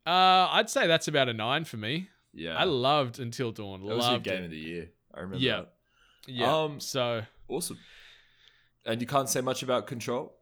uh, 0.07 0.49
I'd 0.53 0.71
say 0.71 0.87
that's 0.87 1.09
about 1.09 1.29
a 1.29 1.35
nine 1.35 1.65
for 1.65 1.77
me. 1.79 2.09
yeah, 2.33 2.57
I 2.57 2.65
loved 2.65 3.19
Until 3.19 3.51
Dawn. 3.51 3.81
that 3.87 3.97
was 3.97 4.09
your 4.11 4.21
game 4.21 4.43
it. 4.43 4.45
of 4.47 4.51
the 4.51 4.57
year. 4.59 4.91
I 5.15 5.21
remember. 5.21 5.39
Yeah. 5.45 5.57
that. 5.57 5.73
Yeah. 6.27 6.55
Um, 6.65 6.81
so 6.81 7.23
awesome. 7.49 7.79
And 8.87 9.01
you 9.01 9.07
can't 9.07 9.29
say 9.29 9.41
much 9.41 9.63
about 9.63 9.87
Control. 9.87 10.35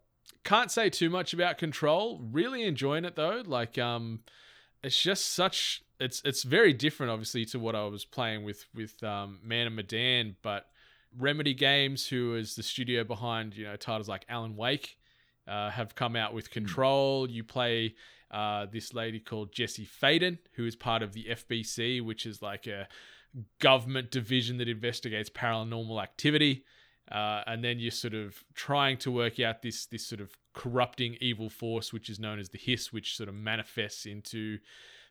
can't 0.45 0.71
say 0.71 0.91
too 0.91 1.09
much 1.11 1.33
about 1.33 1.59
Control. 1.59 2.21
Really 2.33 2.65
enjoying 2.65 3.05
it 3.05 3.15
though. 3.17 3.43
Like 3.47 3.79
um, 3.79 4.21
it's 4.87 5.03
just 5.03 5.35
such. 5.35 5.83
It's 5.99 6.23
it's 6.25 6.45
very 6.45 6.73
different, 6.73 7.11
obviously, 7.11 7.45
to 7.47 7.59
what 7.59 7.75
I 7.75 7.85
was 7.87 8.05
playing 8.05 8.45
with 8.45 8.65
with 8.73 9.03
um, 9.03 9.41
Man 9.43 9.67
and 9.67 9.75
Medan, 9.75 10.37
but 10.43 10.67
Remedy 11.19 11.55
Games, 11.55 12.07
who 12.07 12.37
is 12.37 12.55
the 12.55 12.63
studio 12.63 13.03
behind 13.03 13.57
you 13.57 13.65
know 13.65 13.75
titles 13.75 14.09
like 14.09 14.25
Alan 14.29 14.57
Wake, 14.57 14.97
uh, 15.49 15.71
have 15.71 15.97
come 15.97 16.15
out 16.15 16.35
with 16.35 16.51
Control. 16.51 17.29
You 17.29 17.43
play 17.43 17.97
uh, 18.31 18.67
this 18.73 18.95
lady 18.95 19.19
called 19.19 19.53
Jesse 19.53 19.87
Faden, 19.87 20.39
who 20.53 20.65
is 20.65 20.77
part 20.77 21.03
of 21.03 21.13
the 21.13 21.27
FBC, 21.31 22.01
which 22.01 22.25
is 22.25 22.41
like 22.41 22.69
a 22.69 22.87
government 23.59 24.13
division 24.13 24.59
that 24.59 24.69
investigates 24.69 25.29
paranormal 25.29 26.01
activity. 26.01 26.65
Uh, 27.11 27.43
and 27.49 27.63
then 27.65 27.81
you're 27.81 27.91
sort 27.91 28.15
of 28.15 28.45
trying 28.55 28.99
to 28.99 29.11
work 29.11 29.41
out 29.41 29.63
this 29.63 29.87
this 29.87 30.07
sort 30.07 30.21
of 30.21 30.31
corrupting 30.57 31.17
evil 31.21 31.49
force, 31.49 31.93
which 31.93 32.11
is 32.11 32.19
known 32.19 32.41
as 32.41 32.49
the 32.49 32.59
Hiss, 32.59 32.93
which 32.93 33.17
sort 33.17 33.29
of 33.29 33.35
manifests 33.37 34.07
into 34.07 34.59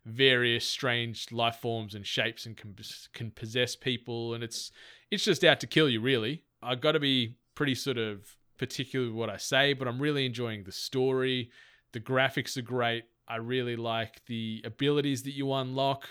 various 0.04 0.68
strange 0.68 1.32
life 1.32 1.58
forms 1.58 1.96
and 1.96 2.06
shapes 2.06 2.46
and 2.46 2.58
can, 2.58 2.76
can 3.14 3.32
possess 3.32 3.76
people, 3.76 4.34
and 4.34 4.44
it's 4.44 4.72
it's 5.10 5.24
just 5.24 5.46
out 5.46 5.60
to 5.62 5.68
kill 5.68 5.88
you. 5.88 6.02
Really, 6.02 6.44
I've 6.62 6.82
got 6.82 6.94
to 6.94 7.00
be 7.00 7.38
pretty 7.54 7.76
sort 7.76 7.98
of 7.98 8.36
particular 8.58 9.06
with 9.08 9.16
what 9.16 9.30
I 9.30 9.38
say, 9.38 9.74
but 9.74 9.88
I'm 9.88 10.02
really 10.02 10.26
enjoying 10.26 10.64
the 10.64 10.72
story. 10.72 11.52
The 11.94 12.00
graphics 12.00 12.58
are 12.58 12.62
great. 12.64 13.06
I 13.28 13.38
really 13.38 13.76
like 13.76 14.22
the 14.26 14.62
abilities 14.66 15.24
that 15.24 15.34
you 15.34 15.54
unlock. 15.54 16.08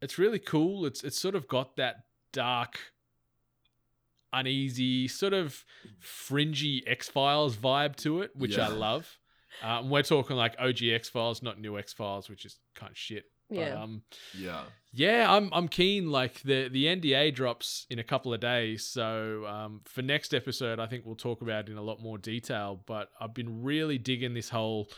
It's 0.00 0.18
really 0.18 0.38
cool. 0.38 0.86
It's 0.86 1.02
it's 1.02 1.18
sort 1.18 1.34
of 1.34 1.48
got 1.48 1.76
that 1.76 2.04
dark 2.32 2.78
uneasy, 4.34 5.08
sort 5.08 5.32
of 5.32 5.64
fringy 6.00 6.82
X 6.86 7.08
Files 7.08 7.56
vibe 7.56 7.96
to 7.96 8.22
it, 8.22 8.30
which 8.34 8.58
I 8.58 8.68
love. 8.68 9.18
Um, 9.62 9.88
we're 9.90 10.02
talking 10.02 10.36
like 10.36 10.56
OG 10.58 10.82
X 10.82 11.08
Files, 11.08 11.42
not 11.42 11.60
new 11.60 11.78
X 11.78 11.92
Files, 11.92 12.28
which 12.28 12.44
is 12.44 12.58
kind 12.74 12.90
of 12.90 12.98
shit. 12.98 13.24
But, 13.48 13.58
Yeah. 13.58 13.82
um, 13.82 14.02
Yeah. 14.36 14.62
yeah, 14.92 15.32
I'm 15.32 15.48
I'm 15.52 15.68
keen. 15.68 16.10
Like 16.10 16.40
the 16.42 16.68
the 16.68 16.86
NDA 16.86 17.32
drops 17.34 17.86
in 17.90 17.98
a 17.98 18.02
couple 18.04 18.32
of 18.34 18.40
days, 18.40 18.86
so 18.86 19.44
um, 19.46 19.82
for 19.84 20.02
next 20.02 20.32
episode, 20.34 20.80
I 20.80 20.86
think 20.86 21.04
we'll 21.04 21.14
talk 21.14 21.42
about 21.42 21.68
it 21.68 21.72
in 21.72 21.76
a 21.78 21.82
lot 21.82 22.00
more 22.00 22.18
detail. 22.18 22.82
But 22.86 23.10
I've 23.20 23.34
been 23.34 23.62
really 23.62 23.98
digging 23.98 24.34
this 24.34 24.48
whole 24.48 24.88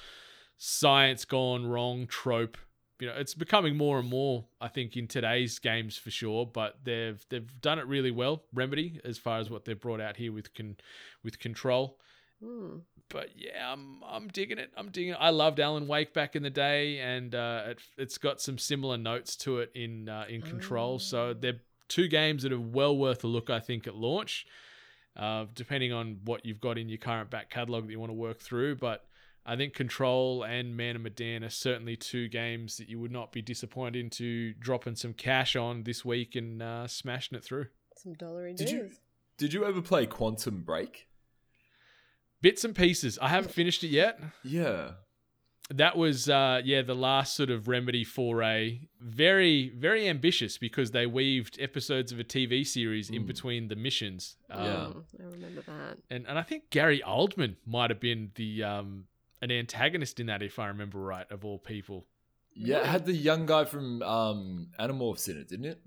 science 0.59 1.25
gone 1.25 1.66
wrong 1.66 2.07
trope. 2.07 2.57
You 2.98 3.09
know, 3.09 3.14
it's 3.16 3.35
becoming 3.35 3.76
more 3.76 3.98
and 3.98 4.09
more. 4.09 4.46
I 4.61 4.68
think 4.68 4.96
in 4.96 5.06
today's 5.06 5.59
games 5.59 5.98
for 5.98 6.11
sure, 6.11 6.46
but 6.46 6.78
they've 6.85 7.24
they've 7.28 7.61
done 7.61 7.78
it 7.78 7.87
really 7.87 8.11
well. 8.11 8.44
Remedy, 8.54 9.00
as 9.04 9.18
far 9.18 9.38
as 9.38 9.50
what 9.50 9.64
they've 9.64 9.80
brought 9.80 10.00
out 10.00 10.16
here 10.16 10.32
with 10.32 10.54
con 10.54 10.76
with 11.22 11.38
control 11.38 11.98
Hmm. 12.42 12.80
but 13.09 13.30
yeah, 13.35 13.72
I'm 13.72 14.02
I'm 14.06 14.28
digging 14.28 14.59
it. 14.59 14.70
I'm 14.76 14.90
digging 14.90 15.12
it. 15.12 15.18
I 15.18 15.30
loved 15.30 15.59
Alan 15.59 15.87
Wake 15.87 16.12
back 16.12 16.37
in 16.37 16.42
the 16.42 16.50
day, 16.50 16.98
and 16.98 17.35
uh, 17.35 17.62
it, 17.68 17.78
it's 17.96 18.18
got 18.18 18.40
some 18.42 18.59
similar 18.59 18.98
notes 18.98 19.37
to 19.37 19.61
it 19.61 19.72
in 19.74 20.09
uh, 20.09 20.26
in 20.28 20.42
Control. 20.42 20.98
So 20.98 21.32
they're 21.32 21.61
two 21.88 22.09
games 22.09 22.42
that 22.42 22.52
are 22.52 22.61
well 22.61 22.96
worth 22.96 23.24
a 23.24 23.26
look, 23.26 23.48
I 23.48 23.61
think, 23.61 23.87
at 23.87 23.94
launch. 23.94 24.46
Uh, 25.16 25.46
depending 25.54 25.94
on 25.94 26.18
what 26.26 26.44
you've 26.44 26.61
got 26.61 26.76
in 26.76 26.90
your 26.90 26.98
current 26.98 27.30
back 27.30 27.48
catalog 27.48 27.87
that 27.87 27.90
you 27.90 27.98
want 27.98 28.11
to 28.11 28.14
work 28.14 28.38
through, 28.38 28.76
but 28.76 29.06
I 29.48 29.54
think 29.56 29.74
Control 29.74 30.42
and 30.42 30.76
Man 30.76 30.96
of 30.96 31.02
Medan 31.02 31.44
are 31.44 31.50
certainly 31.50 31.96
two 31.96 32.28
games 32.28 32.78
that 32.78 32.88
you 32.88 32.98
would 32.98 33.12
not 33.12 33.30
be 33.30 33.40
disappointed 33.42 33.96
into 34.00 34.54
dropping 34.54 34.96
some 34.96 35.12
cash 35.14 35.54
on 35.54 35.85
this 35.85 36.04
week 36.04 36.35
and 36.35 36.61
uh, 36.61 36.88
smashing 36.88 37.38
it 37.38 37.44
through. 37.44 37.66
Some 37.96 38.14
dollary 38.14 38.54
Did 38.54 38.70
you 38.70 38.90
did 39.38 39.52
you 39.52 39.64
ever 39.64 39.80
play 39.80 40.06
Quantum 40.06 40.62
Break? 40.62 41.06
Bits 42.42 42.64
and 42.64 42.74
pieces. 42.74 43.18
I 43.22 43.28
haven't 43.28 43.52
finished 43.52 43.82
it 43.85 43.88
yet. 43.88 44.18
Yeah. 44.44 44.92
that 45.70 45.96
was 45.96 46.28
uh 46.28 46.61
yeah 46.64 46.80
the 46.82 46.94
last 46.94 47.35
sort 47.35 47.50
of 47.50 47.66
remedy 47.66 48.04
foray 48.04 48.78
very 49.00 49.70
very 49.76 50.09
ambitious 50.09 50.59
because 50.59 50.92
they 50.92 51.06
weaved 51.06 51.56
episodes 51.61 52.12
of 52.12 52.20
a 52.20 52.24
tv 52.24 52.64
series 52.64 53.11
in 53.11 53.26
between 53.26 53.66
the 53.66 53.74
missions 53.74 54.37
um, 54.48 54.64
Yeah. 54.64 54.70
Mm, 54.70 55.04
I 55.20 55.24
remember 55.24 55.62
that. 55.62 55.98
and, 56.09 56.24
and 56.28 56.38
i 56.38 56.42
think 56.42 56.70
gary 56.70 57.02
oldman 57.04 57.56
might 57.66 57.90
have 57.90 57.98
been 57.98 58.30
the 58.37 58.62
um 58.62 59.06
an 59.50 59.56
antagonist 59.59 60.20
in 60.20 60.26
that 60.26 60.42
if 60.42 60.59
i 60.59 60.66
remember 60.68 60.98
right 60.98 61.30
of 61.30 61.44
all 61.44 61.59
people 61.59 62.06
Yeah, 62.54 62.78
it 62.80 62.87
had 62.87 63.06
the 63.06 63.12
young 63.12 63.46
guy 63.46 63.64
from 63.64 64.02
um, 64.02 64.68
Animorphs 64.78 65.28
in 65.28 65.37
it, 65.38 65.48
didn't 65.48 65.66
it? 65.66 65.80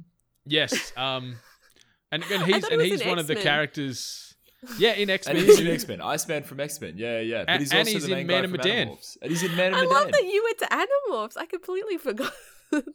yes 0.46 0.94
um 0.98 1.36
and, 2.12 2.24
and 2.32 2.44
he's 2.44 2.64
and 2.64 2.82
he 2.82 2.92
was 2.92 3.00
he's 3.00 3.02
in 3.02 3.10
one 3.10 3.20
of 3.20 3.28
the 3.28 3.36
characters 3.36 4.36
yeah 4.78 4.94
in 4.94 5.10
x-men 5.10 5.36
he's 5.38 5.60
in 5.60 5.68
X 5.68 5.88
Men. 5.88 6.02
Iceman 6.02 6.44
from 6.44 6.60
X 6.60 6.82
Men. 6.82 6.96
Yeah, 6.98 7.20
yeah. 7.22 7.46
But 7.46 7.60
he's 7.62 7.72
and 7.72 7.80
also 7.80 7.92
he's 7.92 8.06
the 8.08 8.12
in 8.12 8.18
main 8.18 8.28
Man 8.28 8.42
guy 8.42 8.46
of 8.46 8.52
from 8.52 8.58
Medan. 8.72 8.88
Animorphs. 8.90 9.18
And 9.22 9.32
he's 9.32 9.44
in 9.44 9.56
Man 9.56 9.72
of 9.74 9.78
I 9.80 9.82
Medan. 9.84 9.94
love 9.96 10.12
that 10.12 10.24
you 10.26 10.44
went 10.44 10.58
to 10.60 10.66
Animorphs. 10.66 11.38
I 11.38 11.46
completely 11.46 11.98
forgot 12.08 12.34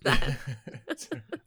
that. 0.03 0.39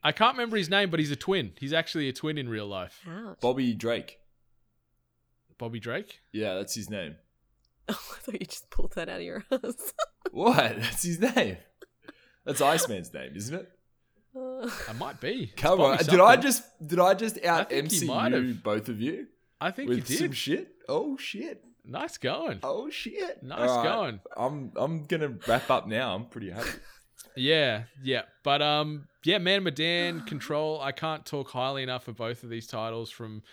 i 0.03 0.12
can't 0.12 0.34
remember 0.36 0.58
his 0.58 0.69
name 0.69 0.89
but 0.89 0.99
he's 0.99 1.12
a 1.12 1.15
twin 1.15 1.51
he's 1.60 1.71
actually 1.71 2.10
a 2.10 2.13
twin 2.13 2.38
in 2.38 2.49
real 2.49 2.67
life 2.67 2.99
Ouch. 3.08 3.38
Bobby 3.41 3.73
Drake. 3.73 4.19
bobby 5.58 5.80
drake 5.80 6.19
Yeah, 6.34 6.56
that's 6.56 6.75
his 6.75 6.89
name. 6.89 7.15
Oh, 7.89 7.93
I 8.15 8.19
thought 8.19 8.41
you 8.41 8.47
just 8.47 8.69
pulled 8.69 8.93
that 8.93 9.10
out 9.10 9.17
of 9.17 9.21
your 9.21 9.43
ass. 9.52 9.93
What? 10.32 10.82
That's 10.82 11.04
his 11.04 11.19
name. 11.21 11.58
That's 12.45 12.62
Iceman's 12.62 13.13
name, 13.13 13.32
isn't 13.34 13.56
it? 13.56 13.71
Uh, 14.38 14.69
i 14.89 14.93
might 14.93 15.19
be 15.19 15.50
It's 15.52 15.62
Come 15.62 15.82
on. 15.82 15.97
Did 15.97 16.19
I 16.19 16.36
just 16.36 16.63
did 16.86 17.00
I 17.00 17.13
just 17.13 17.43
out 17.43 17.69
think 17.69 17.91
he 17.91 18.06
might 18.06 18.34
MCU 18.34 18.62
both 18.62 18.88
of 18.89 19.02
you 19.02 19.28
i 19.60 19.71
think 19.71 19.89
with 19.89 20.10
you 20.10 20.17
some 20.17 20.28
did 20.28 20.38
shit? 20.38 20.76
Oh 20.88 21.17
shit. 21.17 21.63
nice 21.86 22.17
going 22.17 22.60
Oh 22.62 22.89
shit. 22.89 23.41
Nice 23.41 23.69
All 23.69 23.84
going. 23.84 24.19
I'm 24.36 24.71
I'm 24.76 25.06
gonna 25.06 25.34
wrap 25.47 25.71
up 25.71 25.88
now. 25.88 26.13
I'm 26.13 26.26
pretty 26.26 26.52
happy. 26.52 26.69
Yeah, 27.36 27.84
yeah. 28.04 28.23
But 28.43 28.62
um 28.62 29.08
yeah, 29.23 29.39
Man 29.39 29.63
Medan, 29.63 30.21
Control, 30.21 30.80
I 30.82 30.91
can't 30.91 31.26
talk 31.26 31.50
highly 31.50 31.84
enough 31.84 32.08
of 32.08 32.15
both 32.15 32.43
of 32.43 32.50
these 32.50 32.67
titles 32.67 33.10
from 33.10 33.43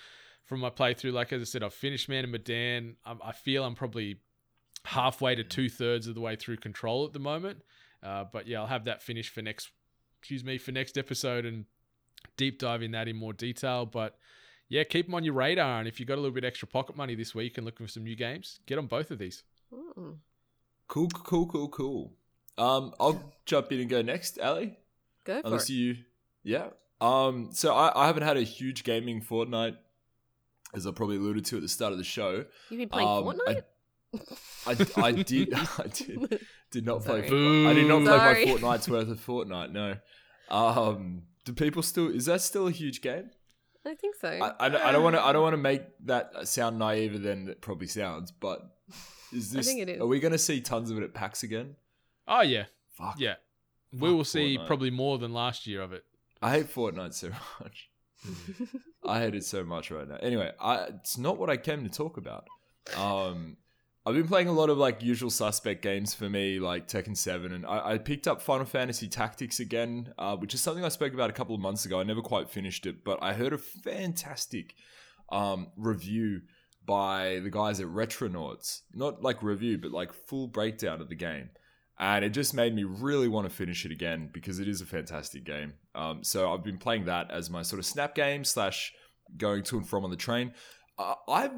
from 0.44 0.60
my 0.60 0.70
playthrough. 0.70 1.12
Like 1.12 1.32
as 1.32 1.40
I 1.40 1.44
said, 1.44 1.62
I've 1.62 1.74
finished 1.74 2.08
Man 2.08 2.24
and 2.24 2.32
Medan. 2.32 2.96
I, 3.04 3.14
I 3.24 3.32
feel 3.32 3.64
I'm 3.64 3.74
probably 3.74 4.18
halfway 4.84 5.34
to 5.34 5.44
two 5.44 5.68
thirds 5.68 6.06
of 6.06 6.14
the 6.14 6.20
way 6.20 6.36
through 6.36 6.56
Control 6.58 7.04
at 7.06 7.12
the 7.12 7.18
moment. 7.18 7.62
Uh, 8.02 8.24
but 8.32 8.46
yeah, 8.46 8.60
I'll 8.60 8.66
have 8.66 8.84
that 8.84 9.02
finished 9.02 9.32
for 9.32 9.42
next 9.42 9.70
excuse 10.20 10.42
me, 10.44 10.56
for 10.58 10.72
next 10.72 10.96
episode 10.96 11.44
and 11.44 11.66
deep 12.38 12.58
dive 12.58 12.82
in 12.82 12.92
that 12.92 13.08
in 13.08 13.16
more 13.16 13.32
detail. 13.34 13.84
But 13.86 14.16
yeah, 14.68 14.84
keep 14.84 15.06
them 15.06 15.14
on 15.14 15.24
your 15.24 15.34
radar. 15.34 15.78
And 15.78 15.86
if 15.88 16.00
you've 16.00 16.06
got 16.08 16.14
a 16.14 16.20
little 16.22 16.30
bit 16.34 16.44
extra 16.44 16.66
pocket 16.66 16.96
money 16.96 17.14
this 17.14 17.34
week 17.34 17.58
and 17.58 17.64
looking 17.64 17.86
for 17.86 17.92
some 17.92 18.04
new 18.04 18.16
games, 18.16 18.60
get 18.66 18.78
on 18.78 18.86
both 18.86 19.10
of 19.10 19.18
these. 19.18 19.42
mm. 19.72 20.16
Cool, 20.88 21.08
cool, 21.08 21.46
cool, 21.46 21.68
cool. 21.68 22.12
Um, 22.58 22.94
I'll 23.00 23.32
jump 23.46 23.72
in 23.72 23.80
and 23.80 23.88
go 23.90 24.02
next, 24.02 24.38
Ali. 24.38 24.78
Go 25.24 25.40
for 25.40 25.46
Unless 25.46 25.70
it. 25.70 25.74
you, 25.74 25.96
yeah. 26.42 26.68
Um, 27.00 27.48
so 27.52 27.74
I, 27.74 28.04
I 28.04 28.06
haven't 28.06 28.22
had 28.22 28.36
a 28.36 28.42
huge 28.42 28.84
gaming 28.84 29.20
fortnight, 29.20 29.76
as 30.74 30.86
I 30.86 30.90
probably 30.90 31.16
alluded 31.16 31.44
to 31.46 31.56
at 31.56 31.62
the 31.62 31.68
start 31.68 31.92
of 31.92 31.98
the 31.98 32.04
show. 32.04 32.44
You've 32.70 32.78
been 32.78 32.88
playing 32.90 33.08
Um, 33.08 33.24
Fortnite? 33.24 33.40
I, 33.58 33.62
I 34.66 34.70
I 34.96 35.12
did, 35.12 35.52
I 35.78 35.86
did, 35.92 36.40
did 36.70 36.86
not 36.86 37.04
play. 37.04 37.26
Sorry. 37.26 37.30
Fortnite. 37.30 37.66
I 37.68 37.72
did 37.74 37.86
not 37.88 38.02
play 38.02 38.16
Sorry. 38.18 38.44
my 38.46 38.50
fortnight's 38.52 38.88
worth 38.88 39.08
of 39.08 39.20
Fortnite. 39.24 39.72
No. 39.72 39.96
Um, 40.50 41.22
do 41.44 41.52
people 41.52 41.82
still? 41.82 42.08
Is 42.14 42.26
that 42.26 42.40
still 42.40 42.66
a 42.68 42.70
huge 42.70 43.00
game? 43.00 43.30
I 43.86 43.94
think 43.94 44.14
so. 44.16 44.28
I, 44.28 44.54
I, 44.58 44.68
don't- 44.68 44.82
I 44.82 44.92
don't 44.92 45.02
want 45.02 45.16
to. 45.16 45.22
I 45.22 45.32
don't 45.32 45.42
want 45.42 45.52
to 45.54 45.58
make 45.58 45.82
that 46.06 46.48
sound 46.48 46.78
naiver 46.78 47.18
than 47.18 47.48
it 47.48 47.60
probably 47.60 47.86
sounds. 47.86 48.30
But 48.32 48.60
is 49.32 49.52
I 49.54 49.58
this? 49.58 49.66
think 49.66 49.80
it 49.80 49.88
is. 49.90 50.00
Are 50.00 50.06
we 50.06 50.20
going 50.20 50.32
to 50.32 50.38
see 50.38 50.60
tons 50.60 50.90
of 50.90 50.96
it 50.98 51.02
at 51.04 51.12
PAX 51.14 51.42
again? 51.42 51.76
Oh 52.26 52.40
yeah. 52.42 52.64
Fuck. 52.92 53.16
Yeah. 53.18 53.34
We 53.92 53.98
Fuck 54.08 54.08
will 54.16 54.24
see 54.24 54.56
Fortnite. 54.58 54.66
probably 54.66 54.90
more 54.90 55.18
than 55.18 55.32
last 55.34 55.66
year 55.66 55.82
of 55.82 55.92
it. 55.92 56.04
I 56.40 56.50
hate 56.50 56.72
Fortnite 56.72 57.14
so 57.14 57.30
much. 57.60 57.90
I 59.04 59.20
hate 59.20 59.34
it 59.34 59.44
so 59.44 59.64
much 59.64 59.90
right 59.90 60.08
now. 60.08 60.16
Anyway, 60.16 60.50
I, 60.60 60.84
it's 61.00 61.18
not 61.18 61.36
what 61.38 61.50
I 61.50 61.56
came 61.58 61.84
to 61.84 61.90
talk 61.90 62.16
about. 62.16 62.46
Um, 62.96 63.56
I've 64.06 64.14
been 64.14 64.28
playing 64.28 64.48
a 64.48 64.52
lot 64.52 64.68
of 64.68 64.76
like 64.76 65.02
usual 65.02 65.30
suspect 65.30 65.80
games 65.80 66.12
for 66.12 66.28
me, 66.28 66.58
like 66.60 66.86
Tekken 66.86 67.16
7, 67.16 67.52
and 67.52 67.64
I, 67.64 67.92
I 67.92 67.98
picked 67.98 68.28
up 68.28 68.42
Final 68.42 68.66
Fantasy 68.66 69.08
Tactics 69.08 69.60
again, 69.60 70.12
uh, 70.18 70.36
which 70.36 70.52
is 70.52 70.60
something 70.60 70.84
I 70.84 70.90
spoke 70.90 71.14
about 71.14 71.30
a 71.30 71.34
couple 71.34 71.54
of 71.54 71.62
months 71.62 71.86
ago. 71.86 72.00
I 72.00 72.02
never 72.02 72.20
quite 72.20 72.50
finished 72.50 72.84
it, 72.84 73.02
but 73.02 73.18
I 73.22 73.32
heard 73.32 73.54
a 73.54 73.58
fantastic 73.58 74.74
um, 75.32 75.68
review 75.76 76.42
by 76.84 77.40
the 77.42 77.48
guys 77.48 77.80
at 77.80 77.86
Retronauts. 77.86 78.82
Not 78.92 79.22
like 79.22 79.42
review, 79.42 79.78
but 79.78 79.90
like 79.90 80.12
full 80.12 80.48
breakdown 80.48 81.00
of 81.00 81.08
the 81.08 81.14
game. 81.14 81.48
And 81.98 82.26
it 82.26 82.30
just 82.30 82.52
made 82.52 82.74
me 82.74 82.84
really 82.84 83.28
want 83.28 83.48
to 83.48 83.54
finish 83.54 83.86
it 83.86 83.92
again 83.92 84.28
because 84.34 84.58
it 84.58 84.68
is 84.68 84.82
a 84.82 84.86
fantastic 84.86 85.44
game. 85.44 85.74
Um, 85.94 86.22
so 86.24 86.52
I've 86.52 86.64
been 86.64 86.76
playing 86.76 87.06
that 87.06 87.30
as 87.30 87.48
my 87.48 87.62
sort 87.62 87.78
of 87.78 87.86
snap 87.86 88.14
game 88.14 88.44
slash 88.44 88.92
going 89.38 89.62
to 89.62 89.78
and 89.78 89.88
from 89.88 90.04
on 90.04 90.10
the 90.10 90.16
train. 90.16 90.52
Uh, 90.98 91.14
I 91.26 91.50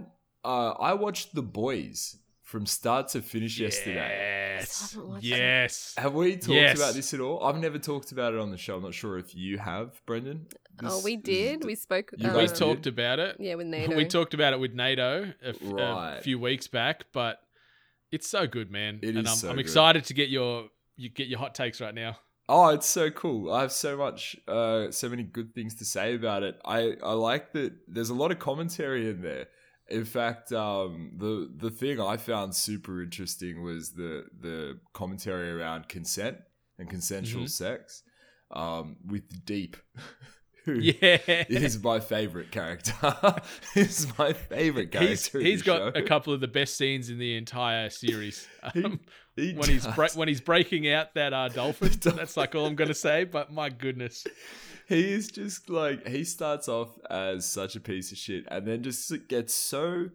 uh, 0.44 0.74
I 0.78 0.92
watched 0.94 1.34
The 1.34 1.42
Boys 1.42 2.18
from 2.46 2.64
start 2.64 3.08
to 3.08 3.20
finish 3.20 3.58
yesterday. 3.58 4.56
Yes. 4.58 4.92
haven't 4.94 5.16
it. 5.16 5.24
Yes. 5.24 5.94
Have 5.98 6.14
we 6.14 6.36
talked 6.36 6.48
Yes. 6.48 6.78
about 6.78 6.94
this 6.94 7.12
at 7.12 7.18
all? 7.20 7.42
I've 7.44 7.56
never 7.58 7.76
talked 7.78 8.12
about 8.12 8.34
it 8.34 8.38
on 8.40 8.52
the 8.52 8.56
show. 8.56 8.76
I'm 8.76 8.84
not 8.84 8.94
sure 8.94 9.18
if 9.18 9.34
you 9.34 9.58
have, 9.58 10.00
Brendan. 10.06 10.46
oh, 10.84 10.94
This 10.94 11.04
we 11.04 11.14
is- 11.16 11.22
did. 11.24 11.64
We 11.64 11.74
spoke. 11.74 12.12
You 12.16 12.28
uh, 12.28 12.32
we 12.34 12.38
guys 12.42 12.52
did? 12.52 12.58
talked 12.60 12.86
about 12.86 13.18
it. 13.18 13.36
Yeah, 13.40 13.56
with 13.56 13.66
NATO. 13.78 13.96
We 13.96 14.04
talked 14.04 14.32
about 14.32 14.52
it 14.52 14.60
with 14.60 14.74
NATO 14.74 15.32
a, 15.44 15.48
f- 15.48 15.60
a 15.60 15.66
Right. 15.74 16.20
few 16.22 16.38
weeks 16.38 16.68
back, 16.68 17.06
but 17.12 17.40
it's 18.12 18.28
so 18.28 18.46
good, 18.46 18.70
man. 18.70 19.00
It 19.02 19.16
and 19.16 19.26
is 19.26 19.30
I'm, 19.32 19.36
so 19.36 19.48
I'm 19.50 19.56
good. 19.56 19.62
excited 19.62 20.04
to 20.04 20.14
get 20.14 20.28
your 20.28 20.68
you 20.96 21.08
get 21.10 21.26
your 21.26 21.40
hot 21.40 21.52
takes 21.56 21.80
right 21.80 21.94
now. 21.94 22.16
Oh, 22.48 22.68
it's 22.68 22.86
so 22.86 23.10
cool. 23.10 23.52
I 23.52 23.62
have 23.62 23.72
so 23.72 23.96
much, 23.96 24.36
uh, 24.46 24.92
so 24.92 25.08
many 25.08 25.24
good 25.24 25.52
things 25.52 25.74
to 25.74 25.84
say 25.84 26.14
about 26.14 26.44
it. 26.44 26.56
I, 26.64 26.94
I 27.02 27.12
like 27.14 27.52
that 27.54 27.72
there's 27.88 28.08
a 28.08 28.14
lot 28.14 28.30
of 28.30 28.38
commentary 28.38 29.10
in 29.10 29.20
there. 29.20 29.48
In 29.88 30.04
fact, 30.04 30.52
um, 30.52 31.12
the 31.16 31.48
the 31.56 31.70
thing 31.70 32.00
I 32.00 32.16
found 32.16 32.54
super 32.54 33.02
interesting 33.02 33.62
was 33.62 33.92
the 33.92 34.24
the 34.40 34.80
commentary 34.92 35.50
around 35.50 35.88
consent 35.88 36.38
and 36.78 36.90
consensual 36.90 37.44
Mhm. 37.44 37.50
sex, 37.50 38.02
um, 38.50 38.96
with 39.06 39.44
Deep, 39.44 39.76
who 40.64 40.74
Yeah. 40.80 41.18
is 41.48 41.80
my 41.82 42.00
favorite 42.00 42.50
character. 42.50 42.92
is 43.76 44.06
my 44.18 44.32
favorite 44.32 44.90
character. 44.90 45.08
He's, 45.08 45.28
he's 45.32 45.62
got 45.62 45.94
show. 45.94 46.00
a 46.00 46.02
couple 46.02 46.32
of 46.32 46.40
the 46.40 46.48
best 46.48 46.76
scenes 46.76 47.08
in 47.08 47.18
the 47.18 47.36
entire 47.36 47.88
series. 47.90 48.46
Um, 48.74 48.98
He 49.36 49.52
when 49.52 49.68
he's 49.68 49.84
does. 49.84 49.94
bre- 49.94 50.18
when 50.18 50.28
he's 50.28 50.40
breaking 50.40 50.88
out 50.88 51.14
that 51.14 51.32
uh, 51.34 51.48
dolphin, 51.48 51.90
dolphin. 51.90 52.16
that's 52.16 52.36
like 52.36 52.54
all 52.54 52.66
I'm 52.66 52.74
gonna 52.74 52.94
say. 52.94 53.24
But 53.24 53.52
my 53.52 53.68
goodness, 53.68 54.26
he 54.88 55.12
is 55.12 55.28
just 55.28 55.68
like 55.68 56.06
he 56.06 56.24
starts 56.24 56.68
off 56.68 56.98
as 57.10 57.44
such 57.46 57.74
a 57.76 57.80
piece 57.80 58.12
of 58.12 58.18
shit 58.18 58.44
and 58.48 58.66
then 58.66 58.82
just 58.82 59.12
gets 59.28 59.52
so 59.52 60.10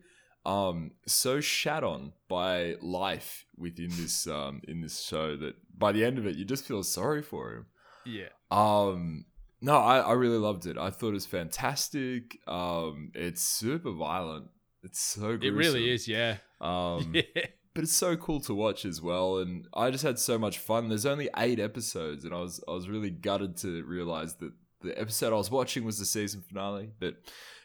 um 0.46 0.92
so 1.06 1.40
shat 1.40 1.84
on 1.84 2.14
by 2.28 2.76
life 2.82 3.46
within 3.58 3.90
this 3.90 4.26
um 4.28 4.62
in 4.68 4.82
this 4.82 5.02
show 5.02 5.36
that 5.38 5.56
by 5.78 5.92
the 5.92 6.04
end 6.04 6.18
of 6.18 6.26
it 6.26 6.36
you 6.36 6.46
just 6.46 6.66
feel 6.66 6.84
sorry 6.84 7.22
for 7.22 7.54
him. 7.54 7.66
Yeah, 8.06 8.30
um 8.50 9.26
no 9.62 9.76
i 9.78 10.00
i 10.00 10.14
really 10.14 10.38
loved 10.38 10.66
it. 10.66 10.78
I 10.78 10.90
thought 10.90 11.10
it 11.10 11.14
was 11.14 11.26
fantastic. 11.26 12.40
Um 12.48 13.12
it's 13.14 13.42
super 13.42 13.92
violent. 13.92 14.48
It's 14.84 15.00
so 15.00 15.38
it 15.40 15.54
really 15.54 15.92
is. 15.92 16.08
Yeah, 16.08 16.38
um 16.60 17.12
yeah. 17.14 17.46
but 17.74 17.84
it's 17.84 17.94
so 17.94 18.16
cool 18.16 18.40
to 18.42 18.54
watch 18.56 18.84
as 18.84 19.02
well 19.02 19.38
and 19.38 19.68
i 19.74 19.92
just 19.92 20.04
had 20.04 20.18
so 20.18 20.40
much 20.40 20.58
fun. 20.58 20.90
There's 20.90 21.06
only 21.06 21.30
eight 21.38 21.60
episodes 21.60 22.26
and 22.26 22.34
i 22.34 22.40
was 22.40 22.64
i 22.68 22.72
was 22.72 22.90
really 22.90 23.12
gutted 23.12 23.58
to 23.58 23.84
realize 23.84 24.36
that 24.38 24.54
the 24.84 25.00
episode 25.00 25.34
i 25.34 25.36
was 25.36 25.52
watching 25.52 25.84
was 25.84 26.00
the 26.00 26.06
season 26.06 26.42
finale 26.42 26.90
but 27.00 27.16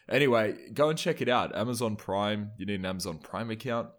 anyway 0.09 0.55
go 0.73 0.89
and 0.89 0.97
check 0.97 1.21
it 1.21 1.29
out. 1.29 1.55
Amazon 1.55 1.95
prime 1.95 2.51
you 2.57 2.65
need 2.65 2.79
an 2.79 2.85
amazon 2.85 3.17
prime 3.17 3.51
account. 3.51 3.89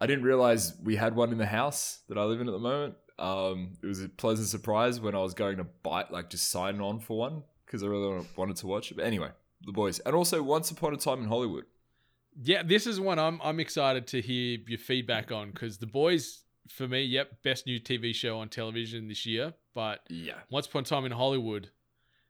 I 0.00 0.06
didn't 0.06 0.24
realize 0.24 0.74
we 0.82 0.96
had 0.96 1.14
one 1.14 1.32
in 1.32 1.38
the 1.38 1.46
house 1.46 2.00
that 2.08 2.18
i 2.18 2.24
live 2.24 2.40
in 2.40 2.48
at 2.48 2.52
the 2.52 2.58
moment. 2.58 2.94
Um, 3.16 3.78
it 3.80 3.86
was 3.86 4.02
a 4.02 4.08
pleasant 4.08 4.48
surprise 4.48 5.00
when 5.00 5.14
i 5.14 5.18
was 5.20 5.34
going 5.34 5.58
to 5.58 5.64
bite 5.64 6.10
like 6.10 6.30
just 6.30 6.50
sign 6.50 6.80
on 6.80 7.00
for 7.00 7.16
one 7.16 7.42
because 7.64 7.82
i 7.82 7.86
really 7.86 8.26
wanted 8.36 8.56
to 8.56 8.66
watch 8.66 8.90
it. 8.90 8.96
But 8.96 9.06
anyway 9.06 9.30
the 9.66 9.72
boys. 9.72 9.98
And 10.00 10.14
also 10.14 10.42
once 10.42 10.70
upon 10.70 10.94
a 10.94 10.96
time 10.96 11.22
in 11.22 11.28
hollywood. 11.28 11.64
Yeah, 12.42 12.62
this 12.62 12.86
is 12.86 13.00
one 13.00 13.18
I'm 13.18 13.40
I'm 13.42 13.60
excited 13.60 14.06
to 14.08 14.20
hear 14.20 14.58
your 14.66 14.78
feedback 14.78 15.30
on 15.30 15.50
because 15.50 15.78
the 15.78 15.86
boys, 15.86 16.42
for 16.68 16.88
me, 16.88 17.02
yep, 17.04 17.42
best 17.42 17.66
new 17.66 17.78
TV 17.78 18.14
show 18.14 18.38
on 18.38 18.48
television 18.48 19.08
this 19.08 19.24
year. 19.24 19.54
But 19.74 20.00
yeah. 20.08 20.34
Once 20.50 20.66
Upon 20.66 20.82
a 20.82 20.86
Time 20.86 21.04
in 21.04 21.12
Hollywood, 21.12 21.70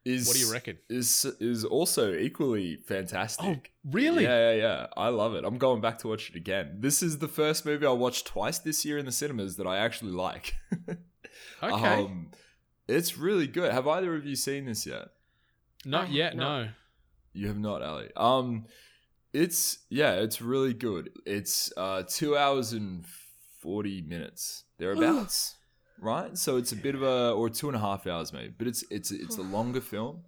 is 0.05 0.27
what 0.27 0.35
do 0.37 0.40
you 0.40 0.53
reckon? 0.53 0.79
is 0.88 1.25
is 1.40 1.64
also 1.64 2.12
equally 2.14 2.77
fantastic. 2.77 3.73
Oh, 3.87 3.90
really? 3.90 4.25
Yeah, 4.25 4.51
yeah, 4.51 4.57
yeah. 4.57 4.87
I 4.97 5.09
love 5.09 5.35
it. 5.35 5.45
I'm 5.45 5.59
going 5.59 5.81
back 5.81 5.99
to 6.01 6.09
watch 6.09 6.31
it 6.31 6.37
again. 6.37 6.77
This 6.81 7.03
is 7.03 7.19
the 7.19 7.29
first 7.29 7.64
movie 7.64 7.87
I 7.87 7.90
watched 7.93 8.27
twice 8.27 8.59
this 8.59 8.85
year 8.85 8.99
in 8.99 9.07
the 9.07 9.12
cinemas 9.12 9.57
that 9.57 9.67
I 9.67 9.79
actually 9.79 10.12
like. 10.12 10.55
Okay, 11.62 11.73
Um, 12.05 12.31
it's 12.87 13.17
really 13.19 13.47
good. 13.47 13.73
Have 13.73 13.88
either 13.88 14.14
of 14.14 14.25
you 14.27 14.37
seen 14.37 14.67
this 14.67 14.87
yet? 14.87 15.09
not 15.85 16.09
I 16.09 16.12
yet. 16.12 16.33
have 16.33 16.37
not. 16.37 16.62
No. 16.64 16.69
You 17.33 17.49
have 17.49 17.59
not, 17.59 17.83
Ali. 17.83 18.11
Um, 18.17 18.67
it's 19.33 19.79
yeah, 19.88 20.12
it's 20.14 20.40
really 20.40 20.75
good. 20.75 21.11
It's 21.27 21.73
uh 21.77 22.03
two 22.07 22.37
hours 22.37 22.73
and 22.73 23.05
forty 23.61 24.01
minutes 24.03 24.64
thereabouts, 24.79 25.57
right? 26.00 26.37
So 26.37 26.57
it's 26.57 26.72
a 26.72 26.76
bit 26.76 26.94
of 26.94 27.02
a 27.02 27.33
or 27.33 27.48
two 27.50 27.68
and 27.68 27.76
a 27.76 27.80
half 27.80 28.07
hours 28.07 28.33
maybe, 28.33 28.54
but 28.57 28.66
it's 28.66 28.85
it's 28.90 29.11
it's 29.11 29.38
a 29.38 29.42
longer 29.42 29.80
film. 29.80 30.22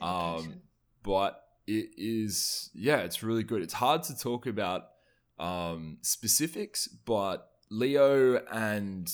A 0.00 0.04
Um, 0.04 0.62
but 1.02 1.42
it 1.66 1.90
is 1.96 2.70
yeah, 2.74 2.98
it's 2.98 3.22
really 3.22 3.42
good. 3.42 3.62
It's 3.62 3.74
hard 3.74 4.02
to 4.04 4.16
talk 4.16 4.46
about 4.46 4.88
um, 5.38 5.98
specifics, 6.02 6.86
but 6.88 7.50
Leo 7.70 8.36
and 8.52 9.12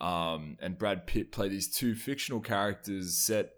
um, 0.00 0.56
and 0.60 0.78
Brad 0.78 1.06
Pitt 1.06 1.32
play 1.32 1.48
these 1.48 1.68
two 1.68 1.94
fictional 1.94 2.40
characters 2.40 3.16
set 3.16 3.52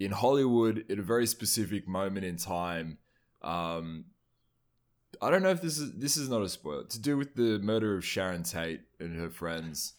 in 0.00 0.12
Hollywood 0.12 0.84
at 0.90 0.98
a 0.98 1.02
very 1.02 1.26
specific 1.26 1.86
moment 1.86 2.24
in 2.24 2.36
time. 2.36 2.98
Um, 3.42 4.06
I 5.20 5.30
don't 5.30 5.42
know 5.42 5.50
if 5.50 5.60
this 5.60 5.78
is 5.78 5.92
this 5.94 6.16
is 6.16 6.28
not 6.28 6.42
a 6.42 6.48
spoiler 6.48 6.84
to 6.84 7.00
do 7.00 7.16
with 7.16 7.34
the 7.34 7.58
murder 7.58 7.96
of 7.96 8.04
Sharon 8.04 8.42
Tate 8.42 8.82
and 8.98 9.16
her 9.16 9.30
friends 9.30 9.94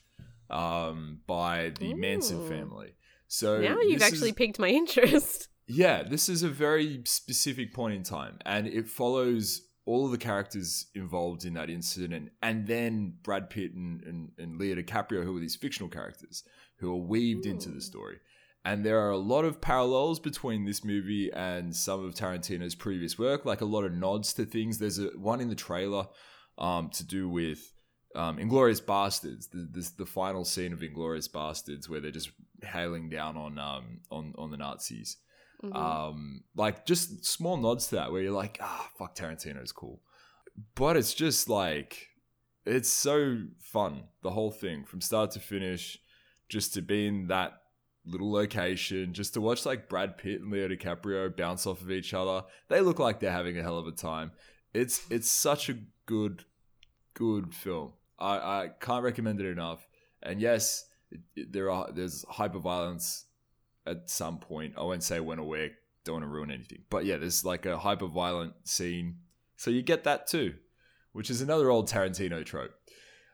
um, 0.53 1.19
by 1.27 1.73
the 1.79 1.93
Manson 1.93 2.47
family. 2.47 2.93
So 3.27 3.59
now 3.59 3.79
you've 3.81 4.03
actually 4.03 4.29
is- 4.29 4.35
piqued 4.35 4.59
my 4.59 4.67
interest. 4.81 5.49
yeah, 5.67 6.03
this 6.03 6.29
is 6.29 6.43
a 6.43 6.49
very 6.49 7.01
specific 7.05 7.73
point 7.73 7.95
in 7.95 8.03
time, 8.03 8.37
and 8.45 8.67
it 8.67 8.87
follows 8.87 9.61
all 9.85 10.05
of 10.05 10.11
the 10.11 10.17
characters 10.17 10.85
involved 10.95 11.43
in 11.43 11.55
that 11.55 11.69
incident, 11.69 12.29
and 12.41 12.67
then 12.67 13.15
Brad 13.23 13.49
Pitt 13.49 13.73
and, 13.73 14.01
and, 14.03 14.29
and 14.37 14.57
Leo 14.57 14.75
DiCaprio, 14.75 15.23
who 15.23 15.35
are 15.35 15.41
these 15.41 15.57
fictional 15.57 15.89
characters, 15.89 16.43
who 16.77 16.91
are 16.93 17.01
weaved 17.01 17.45
into 17.45 17.69
the 17.69 17.81
story. 17.81 18.17
And 18.65 18.85
there 18.85 19.01
are 19.05 19.09
a 19.09 19.17
lot 19.17 19.43
of 19.43 19.59
parallels 19.59 20.21
between 20.21 20.63
this 20.63 20.85
movie 20.85 21.29
and 21.33 21.75
some 21.75 22.05
of 22.05 22.13
Tarantino's 22.13 22.75
previous 22.75 23.19
work, 23.19 23.43
like 23.43 23.59
a 23.59 23.65
lot 23.65 23.83
of 23.83 23.91
nods 23.91 24.31
to 24.35 24.45
things. 24.45 24.77
There's 24.77 24.99
a 24.99 25.07
one 25.17 25.41
in 25.41 25.49
the 25.49 25.55
trailer 25.55 26.05
um, 26.57 26.89
to 26.91 27.03
do 27.03 27.27
with 27.27 27.72
um, 28.15 28.39
Inglorious 28.39 28.79
Bastards, 28.79 29.47
the, 29.47 29.67
this, 29.71 29.91
the 29.91 30.05
final 30.05 30.45
scene 30.45 30.73
of 30.73 30.83
Inglorious 30.83 31.27
Bastards, 31.27 31.89
where 31.89 31.99
they're 31.99 32.11
just 32.11 32.31
hailing 32.61 33.09
down 33.09 33.37
on 33.37 33.57
um, 33.57 33.99
on 34.11 34.33
on 34.37 34.51
the 34.51 34.57
Nazis. 34.57 35.17
Mhm. 35.63 35.75
Um, 35.75 36.43
like 36.55 36.85
just 36.85 37.25
small 37.25 37.57
nods 37.57 37.87
to 37.87 37.95
that 37.95 38.11
where 38.11 38.21
you're 38.21 38.33
like, 38.33 38.57
ah, 38.61 38.89
fuck, 38.97 39.15
Tarantino's 39.15 39.71
cool. 39.71 40.01
But 40.75 40.97
it's 40.97 41.13
just 41.13 41.49
like, 41.49 42.09
it's 42.65 42.91
so 42.91 43.43
fun, 43.59 44.03
the 44.21 44.31
whole 44.31 44.51
thing 44.51 44.83
from 44.83 45.01
start 45.01 45.31
to 45.31 45.39
finish, 45.39 45.97
just 46.49 46.73
to 46.73 46.81
be 46.81 47.07
in 47.07 47.27
that 47.27 47.61
little 48.05 48.31
location, 48.31 49.13
just 49.13 49.33
to 49.35 49.41
watch 49.41 49.65
like 49.65 49.87
Brad 49.87 50.17
Pitt 50.17 50.41
and 50.41 50.51
Leo 50.51 50.67
DiCaprio 50.67 51.35
bounce 51.35 51.65
off 51.65 51.81
of 51.81 51.89
each 51.89 52.13
other. 52.13 52.43
They 52.67 52.81
look 52.81 52.99
like 52.99 53.19
they're 53.19 53.31
having 53.31 53.57
a 53.57 53.63
hell 53.63 53.77
of 53.77 53.87
a 53.87 53.91
time. 53.91 54.31
It's 54.73 55.09
it's 55.09 55.31
such 55.31 55.69
a 55.69 55.77
good, 56.05 56.43
good 57.13 57.53
film. 57.53 57.93
I, 58.23 58.63
I 58.63 58.67
can't 58.79 59.03
recommend 59.03 59.39
it 59.41 59.45
enough. 59.47 59.87
And 60.21 60.39
yes, 60.41 60.85
it, 61.11 61.19
it- 61.35 61.53
there 61.53 61.69
are 61.69 61.91
there's 61.91 62.25
hyper 62.29 62.59
violence 62.59 63.25
at 63.85 64.09
some 64.09 64.37
point. 64.39 64.73
I 64.77 64.83
won't 64.83 65.03
say 65.03 65.19
when 65.19 65.39
or 65.39 65.47
where. 65.47 65.69
Don't 66.05 66.15
want 66.15 66.25
to 66.25 66.29
ruin 66.29 66.51
anything. 66.51 66.83
But 66.89 67.05
yeah, 67.05 67.17
there's 67.17 67.45
like 67.45 67.65
a 67.65 67.77
hyper 67.77 68.07
violent 68.07 68.53
scene. 68.65 69.19
So 69.55 69.71
you 69.71 69.81
get 69.81 70.03
that 70.03 70.27
too, 70.27 70.55
which 71.13 71.29
is 71.29 71.41
another 71.41 71.69
old 71.69 71.89
Tarantino 71.89 72.45
trope. 72.45 72.73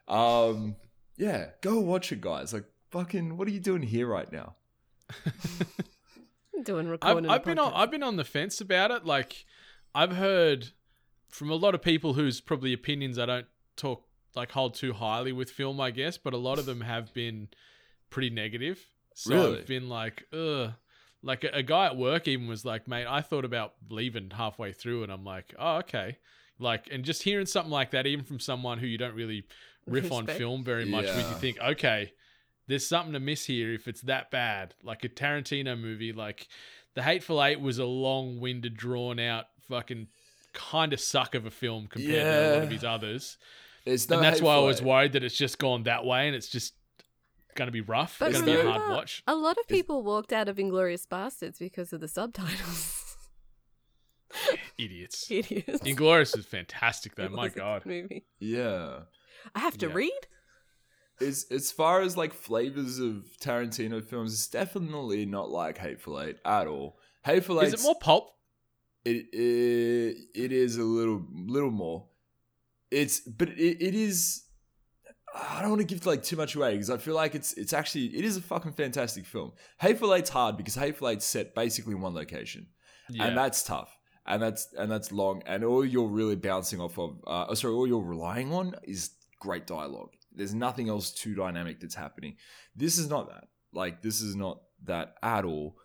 Um, 0.08 0.76
yeah, 1.18 1.50
go 1.62 1.80
watch 1.80 2.12
it, 2.12 2.22
guys. 2.22 2.54
Like 2.54 2.66
fucking, 2.92 3.38
what 3.38 3.48
are 3.48 3.52
you 3.52 3.60
doing 3.60 3.82
here 3.82 4.08
right 4.08 4.32
now? 4.32 4.56
Doing 6.64 6.88
I've, 6.88 6.92
recording. 6.92 7.30
I've 7.30 7.44
been 7.46 7.58
on 7.60 7.74
I've 7.74 7.90
been 7.92 8.04
on 8.04 8.18
the 8.18 8.26
fence 8.26 8.60
about 8.60 8.92
it. 8.92 9.06
Like 9.06 9.46
I've 9.96 10.12
heard 10.18 10.70
from 11.30 11.50
a 11.50 11.56
lot 11.56 11.74
of 11.74 11.82
people 11.82 12.14
whose 12.16 12.42
probably 12.42 12.74
opinions 12.74 13.18
I 13.18 13.26
don't 13.26 13.46
talk 13.78 14.04
like 14.36 14.52
hold 14.52 14.76
too 14.76 14.94
highly 14.94 15.32
with 15.32 15.50
film, 15.50 15.80
I 15.82 15.92
guess, 15.92 16.18
but 16.18 16.34
a 16.34 16.38
lot 16.38 16.60
of 16.60 16.66
them 16.66 16.82
have 16.82 17.14
been 17.14 17.50
pretty 18.10 18.30
negative. 18.30 18.80
So 19.14 19.34
Really? 19.34 19.60
I've 19.60 19.68
been 19.68 19.90
like, 19.90 20.26
ugh. 20.34 20.74
Like 21.22 21.44
a, 21.44 21.50
a 21.54 21.64
guy 21.64 21.88
at 21.88 21.98
work 21.98 22.28
even 22.28 22.48
was 22.48 22.64
like, 22.64 22.88
mate, 22.88 23.06
I 23.08 23.22
thought 23.22 23.44
about 23.44 23.74
leaving 23.90 24.30
halfway 24.30 24.72
through, 24.72 25.04
and 25.04 25.12
I'm 25.12 25.26
like, 25.26 25.54
oh 25.60 25.78
okay. 25.78 26.18
Like, 26.60 26.88
and 26.92 27.04
just 27.04 27.24
hearing 27.24 27.46
something 27.46 27.72
like 27.72 27.92
that, 27.92 28.06
even 28.06 28.26
from 28.26 28.40
someone 28.40 28.78
who 28.80 28.88
you 28.88 28.98
don't 28.98 29.16
really 29.16 29.44
riff 29.86 30.12
on 30.12 30.28
film 30.28 30.64
very 30.64 30.86
much, 30.86 31.06
with 31.06 31.30
you 31.30 31.36
think, 31.36 31.58
okay, 31.60 32.14
there's 32.68 32.86
something 32.88 33.14
to 33.14 33.20
miss 33.20 33.46
here 33.46 33.74
if 33.74 33.88
it's 33.88 34.02
that 34.02 34.30
bad. 34.30 34.76
Like 34.84 35.04
a 35.04 35.10
Tarantino 35.10 35.80
movie, 35.80 36.14
like 36.14 36.48
The 36.96 37.02
Hateful 37.02 37.44
Eight 37.44 37.60
was 37.60 37.80
a 37.80 37.86
long 37.86 38.40
winded, 38.40 38.76
drawn 38.78 39.20
out, 39.20 39.46
fucking 39.70 40.08
kind 40.54 40.94
of 40.94 41.00
suck 41.00 41.34
of 41.36 41.46
a 41.46 41.52
film 41.52 41.88
compared 41.88 42.14
to 42.14 42.50
a 42.50 42.54
lot 42.56 42.64
of 42.64 42.72
his 42.72 42.84
others. 42.84 43.38
It's 43.90 44.10
no 44.10 44.18
and 44.18 44.26
that's 44.26 44.42
why 44.42 44.56
I 44.56 44.60
was 44.60 44.80
Eight. 44.82 44.86
worried 44.88 45.14
that 45.14 45.24
it's 45.24 45.36
just 45.38 45.58
gone 45.60 45.84
that 45.84 46.06
way 46.06 46.28
and 46.28 46.36
it's 46.36 46.48
just 46.50 46.74
going 47.56 47.68
to 47.68 47.72
be 47.72 47.82
rough. 47.82 48.18
But 48.20 48.30
It's 48.32 48.42
going 48.42 48.56
to 48.58 48.62
be 48.64 48.68
a 48.68 48.72
hard 48.72 48.90
watch. 48.92 49.24
a 49.28 49.36
lot 49.36 49.58
of 49.58 49.68
people 49.68 50.04
walked 50.04 50.32
out 50.32 50.48
of 50.48 50.60
Inglorious 50.60 51.06
Bastards 51.06 51.60
because 51.60 51.92
of 51.94 52.00
the 52.02 52.08
subtitles. 52.08 52.96
Idiots. 54.78 55.30
Idiots. 55.30 55.82
Inglorious 55.86 56.36
is 56.36 56.46
fantastic, 56.46 57.16
though. 57.16 57.24
It 57.26 57.32
My 57.32 57.44
was 57.44 57.52
a 57.52 57.56
good 57.56 57.60
God. 57.62 57.86
movie. 57.86 58.26
Yeah. 58.40 59.00
I 59.56 59.60
have 59.60 59.78
to 59.80 59.88
Yeah. 59.88 59.94
read. 59.94 60.22
As 61.22 61.48
as 61.52 61.70
far 61.72 62.00
as 62.02 62.16
like 62.16 62.34
flavors 62.34 62.98
of 63.00 63.26
Tarantino 63.42 64.02
films, 64.04 64.34
it's 64.34 64.48
definitely 64.48 65.26
not 65.26 65.50
like 65.50 65.78
Hateful 65.78 66.22
Eight 66.22 66.38
at 66.46 66.66
all. 66.68 66.98
Hateful 67.26 67.60
Eight 67.62 67.68
Is 67.68 67.74
it 67.74 67.82
more 67.84 67.96
pulp? 68.00 68.30
it, 69.04 69.26
it 69.34 70.18
it 70.34 70.52
is 70.54 70.78
a 70.78 70.84
little 70.84 71.26
little 71.34 71.72
more. 71.72 72.06
It's 72.92 73.20
but 73.22 73.50
it, 73.50 73.82
it 73.84 73.96
is. 73.96 74.44
I 75.36 75.62
don't 75.62 75.70
want 75.70 75.82
to 75.82 75.86
give 75.86 76.06
like 76.06 76.24
too 76.24 76.36
much 76.36 76.56
away 76.56 76.72
because 76.74 76.90
I 76.90 76.98
feel 76.98 77.14
like 77.16 77.36
it's 77.36 77.54
it's 77.54 77.72
actually 77.74 78.06
it 78.18 78.26
is 78.26 78.36
a 78.38 78.42
fucking 78.42 78.74
fantastic 78.74 79.26
film. 79.26 79.52
Hateful 79.80 80.14
Eight's 80.14 80.30
hard 80.32 80.58
because 80.58 80.76
Hateful 80.76 81.08
Eight's 81.10 81.26
set 81.26 81.54
basically 81.54 81.94
in 81.94 82.02
one 82.02 82.16
location, 82.16 82.68
Yeah. 83.10 83.26
and 83.28 83.38
that's 83.38 83.62
tough, 83.64 83.96
and 84.26 84.42
that's 84.42 84.74
and 84.78 84.92
that's 84.92 85.12
long, 85.12 85.44
and 85.46 85.64
all 85.64 85.86
you're 85.86 86.08
really 86.08 86.36
bouncing 86.36 86.82
off 86.82 86.98
of, 86.98 87.20
uh, 87.28 87.46
oh, 87.48 87.54
sorry, 87.54 87.74
all 87.76 87.86
you're 87.88 88.02
relying 88.02 88.52
on 88.52 88.74
is 88.84 89.12
great 89.40 89.68
dialogue. 89.68 90.10
There's 90.34 90.54
nothing 90.56 90.90
else 90.90 91.12
too 91.12 91.36
dynamic 91.36 91.80
that's 91.80 91.96
happening. 91.96 92.38
This 92.76 92.98
is 92.98 93.08
not 93.08 93.30
that. 93.30 93.50
Like 93.72 94.02
this 94.02 94.22
is 94.22 94.36
not 94.36 94.62
that 94.86 95.14
at 95.22 95.46
all. 95.46 95.76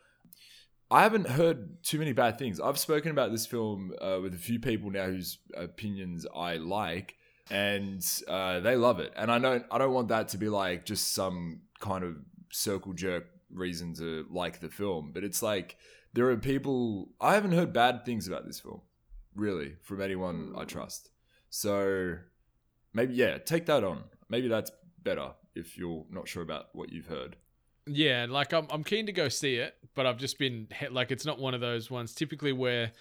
I 0.94 1.02
haven't 1.02 1.28
heard 1.28 1.82
too 1.82 1.98
many 1.98 2.12
bad 2.12 2.38
things. 2.38 2.60
I've 2.60 2.78
spoken 2.78 3.10
about 3.10 3.32
this 3.32 3.46
film 3.46 3.92
uh, 4.00 4.20
with 4.22 4.32
a 4.32 4.38
few 4.38 4.60
people 4.60 4.92
now 4.92 5.06
whose 5.06 5.38
opinions 5.56 6.24
I 6.32 6.58
like, 6.58 7.16
and 7.50 8.00
uh, 8.28 8.60
they 8.60 8.76
love 8.76 9.00
it. 9.00 9.12
And 9.16 9.28
I 9.28 9.40
don't, 9.40 9.66
I 9.72 9.78
don't 9.78 9.92
want 9.92 10.06
that 10.10 10.28
to 10.28 10.38
be 10.38 10.48
like 10.48 10.84
just 10.84 11.12
some 11.12 11.62
kind 11.80 12.04
of 12.04 12.18
circle 12.52 12.92
jerk 12.92 13.26
reason 13.52 13.92
to 13.94 14.24
like 14.30 14.60
the 14.60 14.68
film. 14.68 15.10
But 15.12 15.24
it's 15.24 15.42
like 15.42 15.78
there 16.12 16.30
are 16.30 16.36
people 16.36 17.08
I 17.20 17.34
haven't 17.34 17.54
heard 17.54 17.72
bad 17.72 18.04
things 18.04 18.28
about 18.28 18.46
this 18.46 18.60
film, 18.60 18.80
really, 19.34 19.74
from 19.82 20.00
anyone 20.00 20.54
I 20.56 20.62
trust. 20.62 21.10
So 21.50 22.18
maybe 22.92 23.14
yeah, 23.14 23.38
take 23.38 23.66
that 23.66 23.82
on. 23.82 24.04
Maybe 24.28 24.46
that's 24.46 24.70
better 25.02 25.32
if 25.56 25.76
you're 25.76 26.06
not 26.08 26.28
sure 26.28 26.44
about 26.44 26.66
what 26.72 26.92
you've 26.92 27.08
heard. 27.08 27.34
Yeah, 27.86 28.26
like 28.28 28.52
I'm, 28.52 28.66
I'm 28.70 28.84
keen 28.84 29.06
to 29.06 29.12
go 29.12 29.28
see 29.28 29.56
it, 29.56 29.74
but 29.94 30.06
I've 30.06 30.18
just 30.18 30.38
been 30.38 30.68
like, 30.90 31.10
it's 31.10 31.26
not 31.26 31.38
one 31.38 31.54
of 31.54 31.60
those 31.60 31.90
ones. 31.90 32.14
Typically, 32.14 32.52
where 32.52 32.92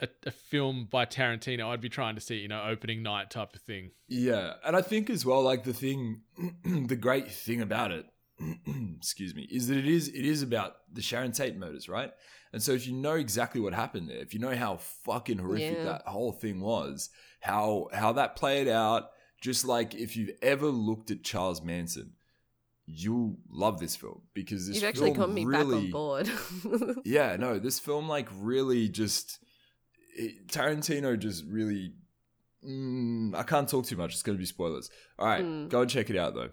a, 0.00 0.08
a 0.26 0.30
film 0.30 0.88
by 0.90 1.04
Tarantino, 1.04 1.68
I'd 1.68 1.80
be 1.80 1.88
trying 1.90 2.14
to 2.14 2.20
see, 2.20 2.36
you 2.36 2.48
know, 2.48 2.62
opening 2.66 3.02
night 3.02 3.30
type 3.30 3.54
of 3.54 3.60
thing. 3.60 3.90
Yeah, 4.08 4.54
and 4.64 4.74
I 4.74 4.82
think 4.82 5.10
as 5.10 5.26
well, 5.26 5.42
like 5.42 5.64
the 5.64 5.74
thing, 5.74 6.22
the 6.64 6.96
great 6.96 7.30
thing 7.30 7.60
about 7.60 7.90
it, 7.90 8.06
excuse 8.96 9.34
me, 9.34 9.46
is 9.50 9.68
that 9.68 9.76
it 9.76 9.86
is 9.86 10.08
it 10.08 10.24
is 10.24 10.42
about 10.42 10.76
the 10.92 11.02
Sharon 11.02 11.32
Tate 11.32 11.56
murders, 11.56 11.88
right? 11.88 12.12
And 12.52 12.62
so 12.62 12.72
if 12.72 12.86
you 12.86 12.94
know 12.94 13.14
exactly 13.14 13.60
what 13.60 13.74
happened 13.74 14.08
there, 14.08 14.16
if 14.18 14.34
you 14.34 14.40
know 14.40 14.56
how 14.56 14.78
fucking 14.78 15.38
horrific 15.38 15.76
Yeah. 15.78 15.84
that 15.84 16.02
whole 16.06 16.32
thing 16.32 16.60
was, 16.60 17.10
how 17.40 17.88
how 17.92 18.12
that 18.14 18.34
played 18.36 18.66
out, 18.66 19.10
just 19.42 19.66
like 19.66 19.94
if 19.94 20.16
you've 20.16 20.32
ever 20.40 20.66
looked 20.66 21.10
at 21.10 21.22
Charles 21.22 21.62
Manson, 21.62 22.14
you'll 22.92 23.36
love 23.50 23.78
this 23.80 23.96
film 23.96 24.22
because 24.34 24.66
this 24.66 24.76
You've 24.76 24.84
actually 24.84 25.14
film 25.14 25.26
got 25.28 25.32
me 25.32 25.44
really, 25.44 25.74
back 25.76 25.84
on 25.84 25.90
board. 25.90 26.30
yeah, 27.04 27.36
no, 27.36 27.58
this 27.58 27.78
film 27.78 28.08
like 28.08 28.28
really 28.34 28.88
just 28.88 29.38
it, 30.16 30.48
Tarantino 30.48 31.18
just 31.18 31.44
really. 31.46 31.94
Mm, 32.66 33.34
I 33.34 33.42
can't 33.42 33.68
talk 33.68 33.86
too 33.86 33.96
much. 33.96 34.12
It's 34.12 34.22
going 34.22 34.36
to 34.36 34.40
be 34.40 34.44
spoilers. 34.46 34.90
All 35.18 35.26
right, 35.26 35.42
Mm. 35.44 35.68
go 35.70 35.80
and 35.82 35.90
check 35.90 36.10
it 36.10 36.16
out 36.16 36.34
though. 36.34 36.50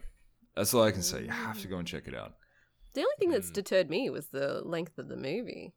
That's 0.55 0.73
all 0.73 0.83
I 0.83 0.91
can 0.91 1.01
say. 1.03 1.23
You 1.23 1.29
have 1.29 1.59
to 1.61 1.67
go 1.67 1.77
and 1.77 1.87
check 1.87 2.07
it 2.07 2.15
out. 2.15 2.35
The 2.93 3.01
only 3.01 3.13
thing 3.19 3.27
Hmm. 3.29 3.33
that's 3.33 3.51
deterred 3.51 3.89
me 3.89 4.09
was 4.09 4.27
the 4.27 4.61
length 4.63 4.97
of 4.97 5.07
the 5.09 5.17
movie. 5.17 5.73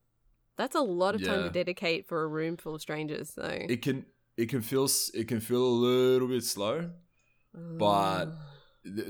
That's 0.57 0.75
a 0.77 0.81
lot 0.81 1.15
of 1.15 1.25
time 1.25 1.43
to 1.45 1.51
dedicate 1.51 2.07
for 2.07 2.23
a 2.23 2.29
room 2.29 2.57
full 2.57 2.75
of 2.75 2.81
strangers. 2.81 3.33
So, 3.35 3.43
It 3.45 3.83
can 3.83 4.07
it 4.37 4.49
can 4.49 4.63
feel 4.63 4.89
it 5.15 5.27
can 5.29 5.41
feel 5.41 5.65
a 5.65 5.77
little 5.89 6.29
bit 6.29 6.45
slow, 6.45 6.91
but 7.53 8.27
Mm. 8.27 8.39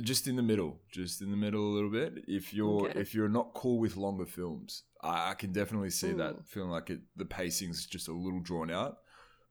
Just 0.03 0.27
in 0.27 0.37
the 0.37 0.43
middle, 0.43 0.81
just 0.91 1.23
in 1.23 1.31
the 1.31 1.37
middle 1.37 1.61
a 1.69 1.73
little 1.75 1.91
bit. 1.91 2.25
If 2.27 2.53
you're 2.53 2.89
Okay. 2.89 3.01
if 3.01 3.15
you're 3.15 3.29
not 3.29 3.53
cool 3.55 3.79
with 3.79 3.97
longer 3.97 4.27
films, 4.27 4.83
I, 5.03 5.31
I 5.31 5.35
can 5.35 5.53
definitely 5.53 5.91
see 5.91 6.09
Mm. 6.09 6.19
that 6.19 6.47
feeling 6.49 6.71
like 6.71 6.91
it, 6.91 7.01
the 7.17 7.25
pacing's 7.25 7.87
just 7.87 8.09
a 8.09 8.13
little 8.13 8.41
drawn 8.41 8.71
out. 8.71 8.99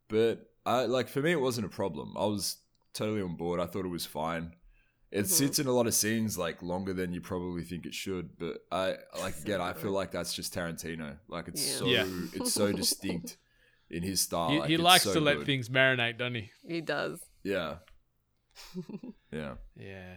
But 0.09 0.51
I 0.65 0.85
like 0.85 1.07
for 1.07 1.21
me, 1.21 1.31
it 1.31 1.39
wasn't 1.41 1.67
a 1.67 1.69
problem. 1.69 2.15
I 2.17 2.25
was 2.25 2.57
totally 2.93 3.21
on 3.21 3.35
board. 3.37 3.59
I 3.59 3.65
thought 3.65 3.85
it 3.85 3.89
was 3.89 4.05
fine. 4.05 4.55
It 5.11 5.23
Mhm. 5.25 5.27
sits 5.27 5.57
in 5.59 5.67
a 5.67 5.71
lot 5.71 5.87
of 5.87 5.93
scenes 5.93 6.37
like 6.37 6.61
longer 6.61 6.93
than 6.93 7.13
you 7.13 7.21
probably 7.21 7.63
think 7.63 7.85
it 7.85 7.93
should. 7.95 8.37
But 8.37 8.57
I 8.71 8.97
like 9.19 9.39
again, 9.39 9.61
I 9.61 9.73
feel 9.73 9.91
like 9.91 10.11
that's 10.11 10.33
just 10.33 10.53
Tarantino. 10.53 11.17
Like 11.27 11.47
it's 11.47 11.65
Yeah. 11.65 11.77
so 11.77 11.85
Yeah. 11.87 12.05
it's 12.33 12.53
so 12.53 12.71
distinct 12.71 13.37
in 13.89 14.03
his 14.03 14.21
style. 14.21 14.51
he 14.51 14.59
Like, 14.59 14.69
he 14.69 14.77
likes 14.77 15.03
so 15.05 15.13
to 15.13 15.19
let 15.19 15.45
things 15.45 15.69
marinate, 15.69 16.17
doesn't 16.17 16.35
he? 16.35 16.51
he 16.67 16.81
does. 16.81 17.19
Yeah. 17.41 17.77
Yeah. 19.31 19.53
Yeah. 19.79 20.15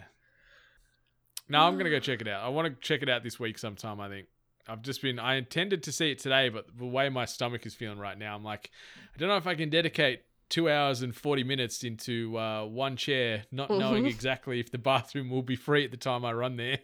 No, 1.48 1.60
I'm 1.60 1.76
gonna 1.76 1.90
go 1.90 1.98
check 2.00 2.20
it 2.20 2.28
out. 2.28 2.42
I 2.44 2.48
want 2.48 2.68
to 2.68 2.80
check 2.86 3.02
it 3.02 3.08
out 3.08 3.22
this 3.22 3.38
week 3.38 3.58
sometime. 3.58 4.00
I 4.00 4.08
think 4.08 4.26
I've 4.68 4.82
just 4.82 5.02
been. 5.02 5.18
I 5.18 5.34
intended 5.34 5.82
to 5.84 5.92
see 5.92 6.10
it 6.10 6.18
today, 6.18 6.48
but 6.48 6.66
the 6.78 6.86
way 6.86 7.08
my 7.08 7.24
stomach 7.24 7.66
is 7.66 7.74
feeling 7.74 7.98
right 7.98 8.16
now, 8.16 8.34
I'm 8.34 8.44
like, 8.44 8.70
I 9.14 9.18
don't 9.18 9.28
know 9.28 9.36
if 9.36 9.46
I 9.46 9.54
can 9.54 9.68
dedicate 9.68 10.22
two 10.48 10.70
hours 10.70 11.02
and 11.02 11.14
forty 11.14 11.42
minutes 11.44 11.82
into 11.84 12.38
uh, 12.38 12.64
one 12.64 12.96
chair, 12.96 13.44
not 13.50 13.70
knowing 13.70 14.04
Mhm. 14.04 14.08
exactly 14.08 14.60
if 14.60 14.70
the 14.70 14.78
bathroom 14.78 15.28
will 15.30 15.42
be 15.42 15.56
free 15.56 15.84
at 15.84 15.90
the 15.90 15.96
time 15.96 16.24
I 16.24 16.32
run 16.32 16.56
there. 16.56 16.78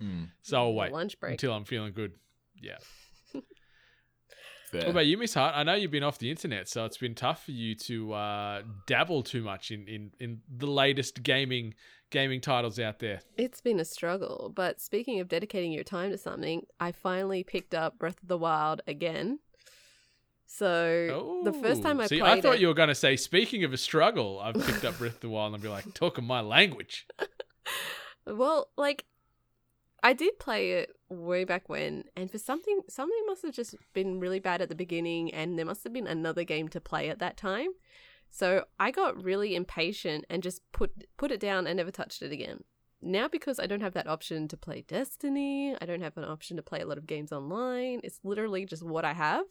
Hmm. 0.00 0.24
So 0.42 0.56
I'll 0.58 0.74
wait 0.74 0.92
Lunch 0.92 1.18
break. 1.20 1.32
until 1.32 1.52
I'm 1.52 1.64
feeling 1.64 1.92
good. 1.92 2.12
Yeah. 2.62 2.78
Fair. 4.68 4.82
What 4.82 4.90
about 4.90 5.06
you, 5.06 5.16
Miss 5.16 5.32
Hart? 5.32 5.54
I 5.56 5.62
know 5.62 5.74
you've 5.74 5.90
been 5.90 6.02
off 6.02 6.18
the 6.18 6.30
internet, 6.30 6.68
so 6.68 6.84
it's 6.84 6.98
been 6.98 7.14
tough 7.14 7.44
for 7.44 7.52
you 7.52 7.74
to 7.74 8.12
uh, 8.12 8.62
dabble 8.86 9.22
too 9.22 9.42
much 9.42 9.70
in, 9.70 9.88
in, 9.88 10.10
in 10.20 10.40
the 10.54 10.66
latest 10.66 11.22
gaming 11.22 11.74
gaming 12.10 12.40
titles 12.40 12.78
out 12.78 12.98
there. 12.98 13.20
It's 13.36 13.60
been 13.60 13.80
a 13.80 13.84
struggle, 13.84 14.52
but 14.54 14.80
speaking 14.80 15.20
of 15.20 15.28
dedicating 15.28 15.72
your 15.72 15.84
time 15.84 16.10
to 16.10 16.18
something, 16.18 16.66
I 16.80 16.92
finally 16.92 17.44
picked 17.44 17.74
up 17.74 17.98
Breath 17.98 18.22
of 18.22 18.28
the 18.28 18.38
Wild 18.38 18.82
again. 18.86 19.40
So 20.46 21.40
the 21.44 21.52
first 21.52 21.82
time 21.82 22.00
I 22.00 22.06
See, 22.06 22.20
played 22.20 22.38
I 22.38 22.40
thought 22.40 22.54
it, 22.54 22.60
you 22.60 22.68
were 22.68 22.74
going 22.74 22.88
to 22.88 22.94
say, 22.94 23.16
speaking 23.16 23.64
of 23.64 23.72
a 23.72 23.76
struggle, 23.76 24.40
I've 24.42 24.54
picked 24.54 24.84
up 24.84 24.98
Breath 24.98 25.14
of 25.14 25.20
the 25.20 25.28
Wild 25.28 25.52
and 25.52 25.62
be 25.62 25.68
like, 25.68 25.92
talking 25.94 26.24
my 26.24 26.40
language. 26.40 27.06
well, 28.26 28.68
like 28.76 29.04
I 30.02 30.14
did 30.14 30.38
play 30.38 30.72
it 30.72 30.90
way 31.08 31.44
back 31.44 31.68
when, 31.68 32.04
and 32.16 32.30
for 32.30 32.38
something, 32.38 32.80
something 32.88 33.22
must 33.26 33.42
have 33.42 33.54
just 33.54 33.74
been 33.92 34.20
really 34.20 34.40
bad 34.40 34.60
at 34.60 34.68
the 34.68 34.74
beginning, 34.74 35.32
and 35.32 35.58
there 35.58 35.66
must 35.66 35.84
have 35.84 35.92
been 35.92 36.06
another 36.06 36.44
game 36.44 36.68
to 36.68 36.80
play 36.80 37.08
at 37.08 37.18
that 37.18 37.36
time. 37.36 37.70
So 38.30 38.64
I 38.78 38.90
got 38.90 39.22
really 39.22 39.54
impatient 39.54 40.24
and 40.28 40.42
just 40.42 40.60
put 40.72 41.06
put 41.16 41.30
it 41.30 41.40
down 41.40 41.66
and 41.66 41.76
never 41.76 41.90
touched 41.90 42.22
it 42.22 42.32
again. 42.32 42.64
Now 43.00 43.28
because 43.28 43.60
I 43.60 43.66
don't 43.66 43.80
have 43.80 43.94
that 43.94 44.08
option 44.08 44.48
to 44.48 44.56
play 44.56 44.84
Destiny, 44.86 45.76
I 45.80 45.86
don't 45.86 46.02
have 46.02 46.16
an 46.16 46.24
option 46.24 46.56
to 46.56 46.62
play 46.62 46.80
a 46.80 46.86
lot 46.86 46.98
of 46.98 47.06
games 47.06 47.32
online. 47.32 48.00
It's 48.02 48.20
literally 48.24 48.66
just 48.66 48.82
what 48.82 49.04
I 49.04 49.12
have. 49.12 49.44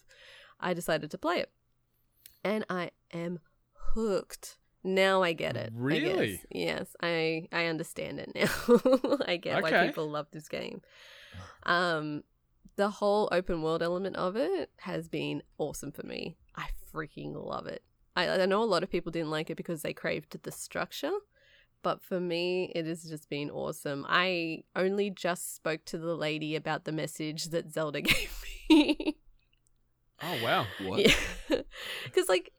I 0.59 0.73
decided 0.73 1.11
to 1.11 1.17
play 1.17 1.39
it. 1.39 1.51
And 2.43 2.65
I 2.69 2.91
am 3.13 3.39
hooked. 3.93 4.57
Now 4.83 5.23
I 5.23 5.33
get 5.33 5.55
it. 5.55 5.71
Really? 5.73 6.33
guess. 6.33 6.45
Yes, 6.51 6.95
I 7.01 7.47
I 7.51 7.65
understand 7.65 8.19
it 8.19 8.31
now. 8.35 9.19
I 9.27 9.37
get 9.37 9.61
why 9.61 9.87
people 9.87 10.09
love 10.09 10.27
this 10.31 10.47
game. 10.47 10.81
Um 11.67 12.23
the 12.75 12.89
whole 12.89 13.27
open 13.31 13.61
world 13.63 13.81
element 13.81 14.15
of 14.15 14.35
it 14.35 14.69
has 14.79 15.07
been 15.09 15.41
awesome 15.57 15.91
for 15.91 16.05
me. 16.05 16.37
I 16.55 16.67
freaking 16.93 17.33
love 17.35 17.65
it. 17.67 17.81
I, 18.15 18.29
I 18.29 18.45
know 18.45 18.61
a 18.61 18.65
lot 18.65 18.83
of 18.83 18.89
people 18.91 19.11
didn't 19.11 19.31
like 19.31 19.49
it 19.49 19.57
because 19.57 19.81
they 19.81 19.93
craved 19.93 20.37
the 20.43 20.51
structure, 20.51 21.11
but 21.83 22.03
for 22.03 22.19
me, 22.19 22.71
it 22.75 22.85
has 22.85 23.03
just 23.03 23.29
been 23.29 23.49
awesome. 23.49 24.05
I 24.07 24.63
only 24.75 25.09
just 25.09 25.55
spoke 25.55 25.85
to 25.85 25.97
the 25.97 26.15
lady 26.15 26.55
about 26.55 26.85
the 26.85 26.91
message 26.91 27.45
that 27.45 27.71
Zelda 27.71 28.01
gave 28.13 28.43
me. 28.69 29.17
Oh, 30.21 30.37
wow. 30.43 30.65
what? 30.85 30.99
yeah, 30.99 31.13
because 32.05 32.27
like, 32.29 32.51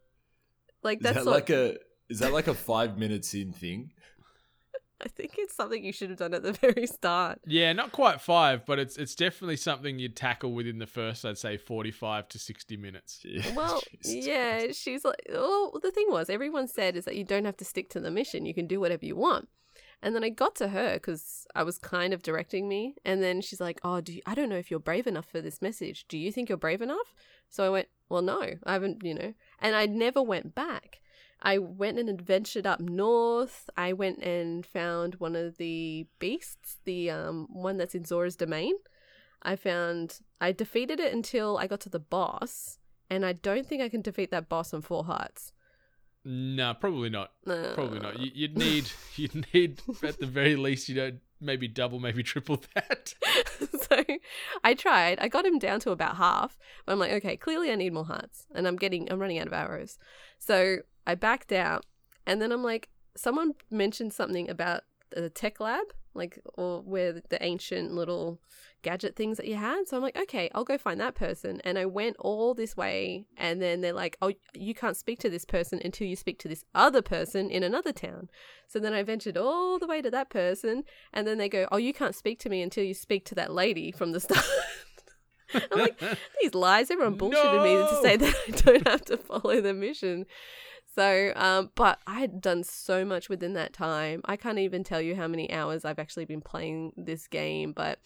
like 0.83 0.99
Is 0.99 1.03
that's 1.05 1.15
that 1.19 1.27
what- 1.27 1.35
like 1.35 1.51
a 1.51 1.77
is 2.09 2.21
that 2.21 2.33
like 2.33 2.47
a 2.49 2.55
five 2.55 2.97
minutes 2.99 3.35
in 3.35 3.53
thing? 3.53 3.91
I 5.01 5.09
think 5.09 5.37
it's 5.39 5.55
something 5.55 5.85
you 5.85 5.93
should 5.93 6.11
have 6.11 6.19
done 6.19 6.35
at 6.35 6.43
the 6.43 6.53
very 6.61 6.87
start. 6.87 7.41
Yeah, 7.47 7.73
not 7.73 7.93
quite 7.93 8.21
five, 8.21 8.67
but 8.67 8.79
it's 8.79 8.97
it's 8.97 9.15
definitely 9.15 9.57
something 9.57 9.99
you'd 9.99 10.17
tackle 10.17 10.53
within 10.53 10.79
the 10.79 10.87
first, 10.87 11.25
I'd 11.25 11.39
say, 11.39 11.57
45 11.57 12.29
to 12.29 12.39
60 12.39 12.77
minutes. 12.77 13.25
Well, 13.55 13.83
Jesus 14.03 14.27
yeah, 14.27 14.67
she's 14.73 15.05
like, 15.05 15.23
well, 15.31 15.73
the 15.83 15.91
thing 15.91 16.07
was, 16.11 16.31
everyone 16.31 16.69
said 16.69 16.97
is 16.97 17.05
that 17.07 17.17
you 17.17 17.25
don't 17.25 17.45
have 17.45 17.57
to 17.59 17.65
stick 17.65 17.89
to 17.91 18.01
the 18.01 18.11
mission. 18.11 18.47
You 18.47 18.55
can 18.55 18.67
do 18.67 18.79
whatever 18.79 19.05
you 19.05 19.17
want. 19.17 19.49
And 20.03 20.15
then 20.15 20.23
I 20.23 20.29
got 20.29 20.55
to 20.57 20.69
her 20.69 20.95
because 20.95 21.47
I 21.55 21.65
was 21.65 21.79
kind 21.79 22.15
of 22.15 22.23
directing 22.23 22.69
me. 22.69 22.95
And 23.05 23.23
then 23.23 23.41
she's 23.41 23.61
like, 23.61 23.81
oh, 23.83 24.01
do 24.01 24.13
you, 24.13 24.23
I 24.27 24.35
don't 24.35 24.49
know 24.49 24.57
if 24.57 24.71
you're 24.71 24.81
brave 24.81 25.07
enough 25.07 25.27
for 25.27 25.41
this 25.41 25.61
message. 25.61 26.07
Do 26.09 26.17
you 26.17 26.31
think 26.31 26.49
you're 26.49 26.59
brave 26.59 26.83
enough? 26.83 27.15
So 27.49 27.65
I 27.65 27.71
went, 27.71 27.89
well, 28.09 28.23
no, 28.23 28.43
I 28.65 28.73
haven't, 28.73 29.03
you 29.03 29.15
know. 29.15 29.35
And 29.61 29.75
I 29.75 29.87
never 29.87 30.23
went 30.23 30.55
back. 30.55 31.01
I 31.41 31.59
went 31.59 31.99
and 31.99 32.09
adventured 32.09 32.67
up 32.67 32.81
north. 32.81 33.71
I 33.77 33.93
went 33.93 34.19
and 34.23 34.67
found 34.67 35.17
one 35.17 35.37
of 35.37 35.57
the 35.57 36.07
beasts, 36.19 36.79
the 36.85 37.11
um, 37.11 37.47
one 37.51 37.77
that's 37.77 37.95
in 37.95 38.05
Zora's 38.05 38.37
domain. 38.37 38.75
I 39.43 39.55
found, 39.55 40.19
I 40.41 40.51
defeated 40.53 40.99
it 40.99 41.13
until 41.13 41.57
I 41.59 41.69
got 41.69 41.81
to 41.81 41.89
the 41.89 42.01
boss 42.01 42.79
and 43.11 43.25
I 43.25 43.33
don't 43.33 43.67
think 43.67 43.83
I 43.83 43.89
can 43.89 44.03
defeat 44.03 44.31
that 44.31 44.49
boss 44.49 44.75
on 44.75 44.83
four 44.83 45.05
hearts. 45.05 45.53
No, 46.25 46.75
probably 46.75 47.11
not. 47.11 47.33
No. 47.47 47.73
Probably 47.75 48.01
not. 48.01 48.19
You, 48.19 48.31
you'd 48.35 48.59
need 48.67 48.91
you'd 49.17 49.47
need 49.55 49.81
at 50.03 50.19
the 50.19 50.27
very 50.27 50.57
least 50.57 50.89
you 50.89 50.97
know 50.97 51.13
maybe 51.41 51.69
double, 51.69 51.99
maybe 52.01 52.23
triple 52.25 52.63
that. 52.75 53.15
so 53.83 54.05
I 54.65 54.75
tried. 54.75 55.19
I 55.21 55.29
got 55.29 55.47
him 55.47 55.59
down 55.59 55.81
to 55.81 55.91
about 55.91 56.17
half. 56.17 56.57
But 56.85 56.93
I'm 56.93 56.99
like, 56.99 57.13
okay, 57.13 57.37
clearly 57.37 57.71
I 57.71 57.75
need 57.75 57.93
more 57.93 58.05
hearts, 58.05 58.47
and 58.55 58.67
I'm 58.67 58.77
getting 58.77 59.11
I'm 59.11 59.19
running 59.19 59.39
out 59.39 59.47
of 59.47 59.53
arrows. 59.53 59.99
So 60.39 60.79
I 61.07 61.15
backed 61.15 61.53
out, 61.53 61.85
and 62.27 62.41
then 62.41 62.53
I'm 62.53 62.63
like, 62.63 62.89
someone 63.17 63.55
mentioned 63.71 64.13
something 64.13 64.49
about 64.49 64.83
the 65.11 65.31
tech 65.31 65.61
lab, 65.61 65.87
like 66.19 66.39
or 66.55 66.83
where 66.83 67.23
the 67.31 67.43
ancient 67.43 67.93
little 67.93 68.41
gadget 68.83 69.17
things 69.17 69.37
that 69.37 69.47
you 69.47 69.57
had. 69.57 69.89
So 69.89 69.97
I'm 69.97 70.03
like, 70.03 70.17
okay, 70.17 70.51
I'll 70.55 70.65
go 70.65 70.79
find 70.79 71.01
that 71.01 71.15
person. 71.15 71.61
And 71.65 71.79
I 71.79 71.87
went 71.87 72.17
all 72.19 72.55
this 72.55 72.77
way, 72.77 73.27
and 73.37 73.61
then 73.61 73.81
they're 73.81 73.93
like, 73.93 74.17
oh, 74.23 74.33
you 74.55 74.75
can't 74.75 74.97
speak 74.97 75.19
to 75.21 75.31
this 75.31 75.45
person 75.45 75.81
until 75.85 76.07
you 76.07 76.17
speak 76.17 76.39
to 76.41 76.49
this 76.49 76.65
other 76.75 77.03
person 77.03 77.51
in 77.51 77.63
another 77.63 77.93
town. 77.93 78.29
So 78.69 78.79
then 78.79 78.93
I 78.93 79.03
ventured 79.03 79.37
all 79.37 79.79
the 79.79 79.87
way 79.87 80.03
to 80.03 80.11
that 80.11 80.31
person, 80.31 80.85
and 81.13 81.27
then 81.27 81.39
they 81.39 81.49
go, 81.49 81.67
oh, 81.73 81.79
you 81.79 81.93
can't 81.93 82.15
speak 82.15 82.39
to 82.41 82.49
me 82.49 82.63
until 82.63 82.85
you 82.85 82.95
speak 82.95 83.25
to 83.27 83.35
that 83.37 83.53
lady 83.53 83.91
from 83.91 84.13
the 84.13 84.21
start. 84.29 84.45
I'm 85.55 85.79
like, 85.79 85.99
these 86.41 86.55
lies, 86.55 86.91
everyone 86.91 87.19
bullshitted 87.19 87.63
me 87.63 87.75
to 87.75 88.01
say 88.03 88.17
that 88.17 88.35
I 88.47 88.51
don't 88.51 88.89
have 88.89 89.05
to 89.07 89.17
follow 89.17 89.61
the 89.61 89.75
mission. 89.75 90.27
So, 90.99 91.33
um, 91.37 91.71
but 91.77 92.01
I 92.09 92.19
had 92.19 92.41
done 92.41 92.65
so 92.65 93.05
much 93.05 93.29
within 93.29 93.53
that 93.53 93.73
time. 93.73 94.21
I 94.25 94.35
can't 94.35 94.59
even 94.59 94.83
tell 94.83 95.01
you 95.01 95.15
how 95.15 95.29
many 95.29 95.49
hours 95.53 95.85
I've 95.85 96.01
actually 96.01 96.25
been 96.25 96.41
playing 96.41 96.93
this 96.97 97.29
game, 97.29 97.71
but 97.71 98.01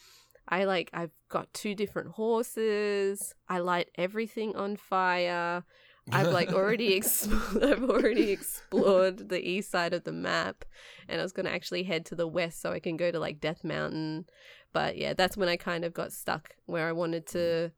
I 0.46 0.64
like, 0.64 0.90
I've 0.92 1.12
got 1.30 1.50
two 1.54 1.74
different 1.74 2.10
horses. 2.10 3.34
I 3.48 3.60
light 3.60 3.88
everything 3.94 4.54
on 4.56 4.76
fire. 4.76 5.64
I've 6.12 6.34
like 6.34 6.52
already 6.52 6.94
ex- 6.98 7.26
I've 7.62 7.82
already 7.82 8.30
explored 8.30 9.30
the 9.30 9.40
east 9.40 9.70
side 9.70 9.94
of 9.94 10.04
the 10.04 10.12
map, 10.12 10.66
and 11.08 11.18
I 11.18 11.24
was 11.24 11.32
gonna 11.32 11.48
actually 11.48 11.84
head 11.84 12.04
to 12.06 12.14
the 12.14 12.28
west 12.28 12.60
so 12.60 12.72
I 12.72 12.78
can 12.78 12.98
go 12.98 13.10
to 13.10 13.18
like 13.18 13.40
Death 13.40 13.64
Mountain. 13.64 14.26
But 14.74 14.98
yeah, 14.98 15.14
that's 15.14 15.38
when 15.38 15.48
I 15.48 15.56
kind 15.56 15.86
of 15.86 15.94
got 15.94 16.12
stuck 16.12 16.56
where 16.66 16.88
I 16.88 16.92
wanted 16.92 17.26
to 17.28 17.72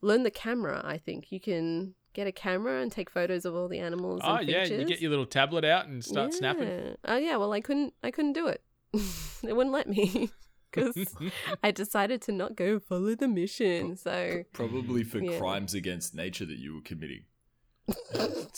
learn 0.00 0.22
the 0.22 0.30
camera. 0.30 0.80
I 0.84 0.98
think 0.98 1.32
you 1.32 1.40
can 1.40 1.96
get 2.14 2.26
a 2.26 2.32
camera 2.32 2.80
and 2.80 2.90
take 2.90 3.10
photos 3.10 3.44
of 3.44 3.54
all 3.54 3.68
the 3.68 3.78
animals. 3.80 4.20
oh 4.24 4.36
and 4.36 4.48
yeah, 4.48 4.64
you 4.64 4.84
get 4.86 5.00
your 5.00 5.10
little 5.10 5.26
tablet 5.26 5.64
out 5.64 5.86
and 5.86 6.02
start 6.04 6.32
snapping. 6.32 6.68
Yeah. 6.68 6.94
Oh 7.04 7.16
yeah, 7.16 7.36
well 7.36 7.52
I 7.52 7.60
couldn't 7.60 7.92
I 8.02 8.10
couldn't 8.10 8.32
do 8.32 8.46
it. 8.46 8.62
it 8.94 9.54
wouldn't 9.54 9.72
let 9.72 9.88
me 9.88 10.30
because 10.72 11.14
I 11.62 11.70
decided 11.70 12.22
to 12.22 12.32
not 12.32 12.56
go 12.56 12.78
follow 12.78 13.14
the 13.14 13.28
mission. 13.28 13.96
So 13.96 14.44
Probably 14.52 15.02
for 15.04 15.18
Yeah. 15.18 15.38
crimes 15.38 15.74
against 15.74 16.14
nature 16.14 16.46
that 16.46 16.58
you 16.58 16.74
were 16.74 16.80
committing. 16.82 17.24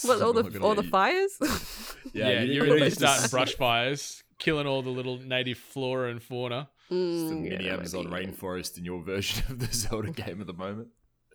well, 0.04 0.22
all 0.22 0.32
the 0.32 0.58
all 0.60 0.74
the 0.74 0.84
you- 0.84 0.90
fires. 0.90 1.32
Yeah, 2.12 2.42
you 2.42 2.52
you're 2.54 2.64
really 2.64 2.90
starting 2.90 3.28
brush 3.28 3.54
fires, 3.56 4.22
killing 4.38 4.66
all 4.66 4.82
the 4.82 4.90
little 4.90 5.18
native 5.18 5.58
flora 5.58 6.10
and 6.10 6.22
fauna. 6.22 6.68
It's 6.88 6.90
the 7.30 7.34
Mm, 7.34 7.40
mini 7.42 7.64
yeah, 7.64 7.72
Amazon 7.74 8.08
maybe. 8.08 8.26
rainforest 8.30 8.78
in 8.78 8.84
your 8.84 9.02
version 9.02 9.42
of 9.50 9.58
the 9.58 9.66
Zelda 9.72 10.12
game 10.12 10.40
at 10.40 10.46
the 10.46 10.52
moment. 10.52 10.88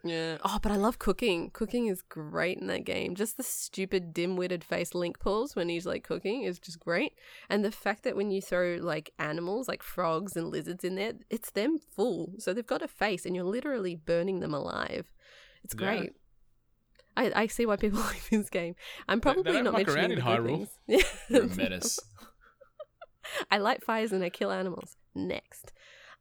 Yeah. 0.03 0.37
Oh, 0.43 0.57
but 0.61 0.71
I 0.71 0.77
love 0.77 0.97
cooking. 0.97 1.51
Cooking 1.51 1.85
is 1.87 2.01
great 2.01 2.57
in 2.57 2.67
that 2.67 2.85
game. 2.85 3.13
Just 3.15 3.37
the 3.37 3.43
stupid 3.43 4.13
dim-witted 4.13 4.63
face 4.63 4.95
Link 4.95 5.19
pulls 5.19 5.55
when 5.55 5.69
he's 5.69 5.85
like 5.85 6.03
cooking 6.03 6.43
is 6.43 6.57
just 6.57 6.79
great. 6.79 7.13
And 7.49 7.63
the 7.63 7.71
fact 7.71 8.03
that 8.03 8.15
when 8.15 8.31
you 8.31 8.41
throw 8.41 8.77
like 8.81 9.11
animals 9.19 9.67
like 9.67 9.83
frogs 9.83 10.35
and 10.35 10.49
lizards 10.49 10.83
in 10.83 10.95
there, 10.95 11.13
it's 11.29 11.51
them 11.51 11.77
full. 11.77 12.33
So 12.39 12.51
they've 12.53 12.65
got 12.65 12.81
a 12.81 12.87
face 12.87 13.25
and 13.27 13.35
you're 13.35 13.45
literally 13.45 13.95
burning 13.95 14.39
them 14.39 14.53
alive. 14.55 15.11
It's 15.63 15.75
Yeah. 15.77 15.95
great. 15.97 16.13
I, 17.15 17.31
I 17.43 17.47
see 17.47 17.65
why 17.67 17.75
people 17.75 17.99
like 18.11 18.27
this 18.29 18.49
game. 18.49 18.75
I'm 19.07 19.19
They- 19.19 19.29
they 19.29 19.33
probably 19.33 19.51
don't 19.53 19.63
not 19.65 19.73
mentioning 19.73 20.03
in 20.03 20.09
the 20.11 20.15
good 20.15 20.23
Hyrule. 20.23 20.45
things. 20.47 20.69
Yeah. 20.87 20.97
You're 21.29 21.43
a 21.43 21.47
menace. 21.55 21.99
I 23.51 23.57
light 23.59 23.83
fires 23.83 24.11
and 24.11 24.23
I 24.23 24.29
kill 24.29 24.51
animals. 24.51 24.97
Next. 25.13 25.71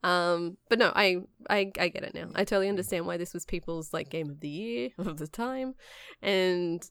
Um, 0.02 0.56
but 0.68 0.78
no, 0.78 0.92
I, 0.94 1.18
I 1.48 1.70
I 1.78 1.88
get 1.88 2.04
it 2.04 2.14
now. 2.14 2.28
I 2.34 2.44
totally 2.44 2.68
understand 2.68 3.06
why 3.06 3.16
this 3.18 3.34
was 3.34 3.44
people's 3.44 3.92
like 3.92 4.08
game 4.08 4.30
of 4.30 4.40
the 4.40 4.48
year 4.48 4.90
of 4.98 5.18
the 5.18 5.26
time, 5.28 5.74
and 6.22 6.82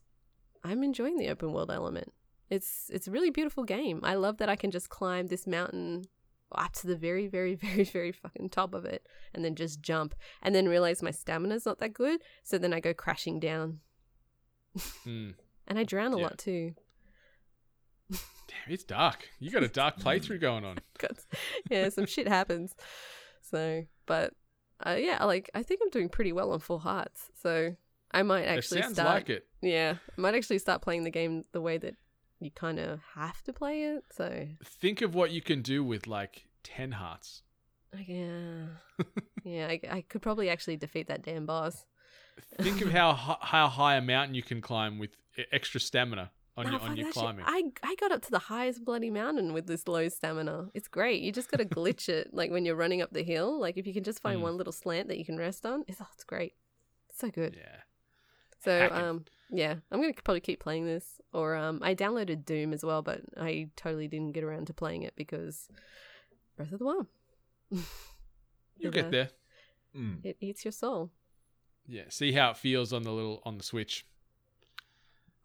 I'm 0.64 0.84
enjoying 0.84 1.18
the 1.18 1.30
open 1.30 1.52
world 1.52 1.72
element. 1.72 2.14
It's 2.50 2.90
it's 2.94 3.08
a 3.08 3.12
really 3.12 3.30
beautiful 3.32 3.64
game. 3.64 4.00
I 4.04 4.16
love 4.16 4.38
that 4.38 4.50
I 4.50 4.56
can 4.56 4.72
just 4.72 4.90
climb 4.90 5.28
this 5.28 5.48
mountain 5.48 6.04
up 6.52 6.74
to 6.74 6.88
the 6.88 6.96
very 6.96 7.28
very 7.28 7.56
very 7.66 7.84
very 7.84 8.12
fucking 8.12 8.50
top 8.50 8.74
of 8.76 8.86
it, 8.86 9.08
and 9.34 9.44
then 9.44 9.56
just 9.56 9.82
jump, 9.82 10.14
and 10.44 10.54
then 10.54 10.68
realize 10.70 11.02
my 11.02 11.12
stamina's 11.12 11.66
not 11.66 11.80
that 11.80 11.94
good, 11.94 12.22
so 12.44 12.58
then 12.60 12.74
I 12.74 12.80
go 12.80 12.94
crashing 12.94 13.40
down, 13.40 13.80
Mm. 15.06 15.34
and 15.68 15.80
I 15.80 15.84
drown 15.84 16.14
a 16.14 16.18
Yeah. 16.18 16.24
lot 16.24 16.38
too. 16.38 16.76
Damn, 18.12 18.20
it's 18.74 18.84
dark. 18.84 19.30
You 19.40 19.52
got 19.52 19.64
a 19.64 19.68
dark 19.68 19.98
playthrough 20.00 20.42
going 20.42 20.66
on. 20.66 20.78
yeah, 21.70 21.90
some 21.90 22.06
shit 22.06 22.28
happens. 22.28 22.74
So, 23.42 23.86
but 24.06 24.34
uh, 24.86 24.96
yeah, 25.00 25.24
like 25.26 25.50
I 25.54 25.64
think 25.64 25.82
I'm 25.84 25.90
doing 25.90 26.10
pretty 26.10 26.32
well 26.32 26.52
on 26.52 26.60
full 26.60 26.80
hearts. 26.80 27.30
So 27.42 27.76
I 28.12 28.24
might 28.24 28.46
actually 28.46 28.80
it 28.80 28.84
sounds 28.84 28.96
start. 28.96 29.10
like 29.10 29.30
it. 29.30 29.46
Yeah, 29.62 29.96
I 30.18 30.22
might 30.22 30.36
actually 30.36 30.60
start 30.60 30.82
playing 30.82 31.04
the 31.04 31.12
game 31.12 31.44
the 31.52 31.62
way 31.62 31.78
that 31.78 31.96
you 32.40 32.52
kind 32.52 32.80
of 32.80 33.00
have 33.16 33.42
to 33.44 33.54
play 33.54 33.84
it. 33.84 34.04
So, 34.12 34.48
Think 34.64 35.02
of 35.02 35.14
what 35.14 35.32
you 35.32 35.42
can 35.42 35.62
do 35.62 35.84
with 35.84 36.08
like 36.08 36.48
ten 36.64 36.92
hearts. 36.94 37.44
yeah, 38.08 38.66
yeah, 39.44 39.68
I, 39.68 39.80
I 39.90 40.02
could 40.08 40.22
probably 40.22 40.50
actually 40.50 40.78
defeat 40.78 41.08
that 41.08 41.24
damn 41.24 41.46
boss. 41.46 41.86
Think 42.62 42.82
of 42.82 42.92
how 42.92 43.38
how 43.42 43.68
high 43.68 43.96
a 43.96 44.02
mountain 44.02 44.34
you 44.36 44.44
can 44.44 44.62
climb 44.62 44.98
with 44.98 45.12
extra 45.52 45.80
stamina 45.80 46.32
on 46.60 46.66
No, 46.66 46.72
your 46.74 46.82
on 46.82 46.98
your 46.98 47.06
that 47.06 47.14
shit. 47.14 47.22
climbing. 47.24 47.46
I 47.48 47.64
I 47.84 47.96
got 47.96 48.12
up 48.12 48.22
to 48.24 48.32
the 48.32 48.40
highest 48.40 48.84
bloody 48.86 49.10
mountain 49.10 49.54
with 49.54 49.66
this 49.68 49.88
low 49.88 50.08
stamina. 50.10 50.70
It's 50.74 50.88
great. 50.88 51.22
You 51.22 51.32
just 51.32 51.50
got 51.50 51.58
to 51.58 51.66
glitch 51.66 52.10
it, 52.10 52.34
like 52.34 52.52
when 52.52 52.66
you're 52.66 52.76
running 52.76 53.02
up 53.02 53.12
the 53.12 53.24
hill. 53.24 53.60
Like 53.60 53.78
if 53.78 53.88
you 53.88 53.94
can 53.94 54.04
just 54.04 54.22
find 54.22 54.40
Mm. 54.40 54.44
one 54.44 54.58
little 54.58 54.74
slant 54.74 55.08
that 55.08 55.18
you 55.18 55.26
can 55.26 55.38
rest 55.38 55.66
on, 55.66 55.84
it's, 55.88 56.00
oh, 56.02 56.08
it's 56.14 56.24
great. 56.24 56.54
It's 57.10 57.20
so 57.20 57.30
good. 57.30 57.56
yeah. 57.58 57.78
So 58.64 58.78
Hacking. 58.78 58.98
um 58.98 59.26
yeah, 59.52 59.76
I'm 59.92 60.02
gonna 60.02 60.14
probably 60.24 60.42
keep 60.42 60.60
playing 60.60 60.86
this. 60.86 61.22
Or 61.34 61.56
um 61.56 61.80
I 61.82 61.96
downloaded 61.96 62.46
Doom 62.46 62.74
as 62.74 62.84
well, 62.84 63.02
but 63.02 63.22
I 63.38 63.70
totally 63.76 64.08
didn't 64.08 64.34
get 64.34 64.44
around 64.44 64.68
to 64.68 64.74
playing 64.74 65.04
it 65.04 65.16
because 65.16 65.68
Breath 66.58 66.72
of 66.74 66.80
the 66.80 66.86
Wild. 66.86 67.08
You'll 68.78 68.92
get 68.92 69.12
there. 69.12 69.30
Mm. 69.96 70.24
It 70.26 70.38
eats 70.40 70.64
your 70.66 70.72
soul. 70.72 71.12
Yeah. 71.88 72.04
See 72.10 72.32
how 72.34 72.52
it 72.52 72.58
feels 72.58 72.94
on 72.94 73.04
the 73.04 73.12
little 73.12 73.42
on 73.46 73.58
the 73.58 73.64
Switch. 73.64 74.06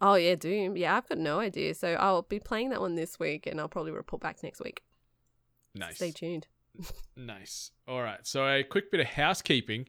Oh 0.01 0.15
yeah, 0.15 0.35
Doom. 0.35 0.77
Yeah, 0.77 0.97
I've 0.97 1.09
got 1.09 1.19
no 1.19 1.41
idea. 1.41 1.75
So 1.75 1.95
I'll 1.95 2.23
be 2.23 2.41
playing 2.41 2.71
that 2.71 2.81
one 2.81 2.95
this 2.95 3.19
week, 3.19 3.47
and 3.47 3.61
I'll 3.61 3.69
probably 3.69 3.93
report 3.93 4.23
back 4.23 4.43
next 4.43 4.61
week. 4.61 4.83
Nice. 5.75 5.97
Stay 5.97 6.11
tuned. 6.11 6.47
Nice. 7.17 7.71
All 7.87 8.03
right. 8.03 8.27
So 8.27 8.45
a 8.45 8.65
quick 8.65 8.91
bit 8.91 8.99
of 8.99 9.07
housekeeping. 9.07 9.87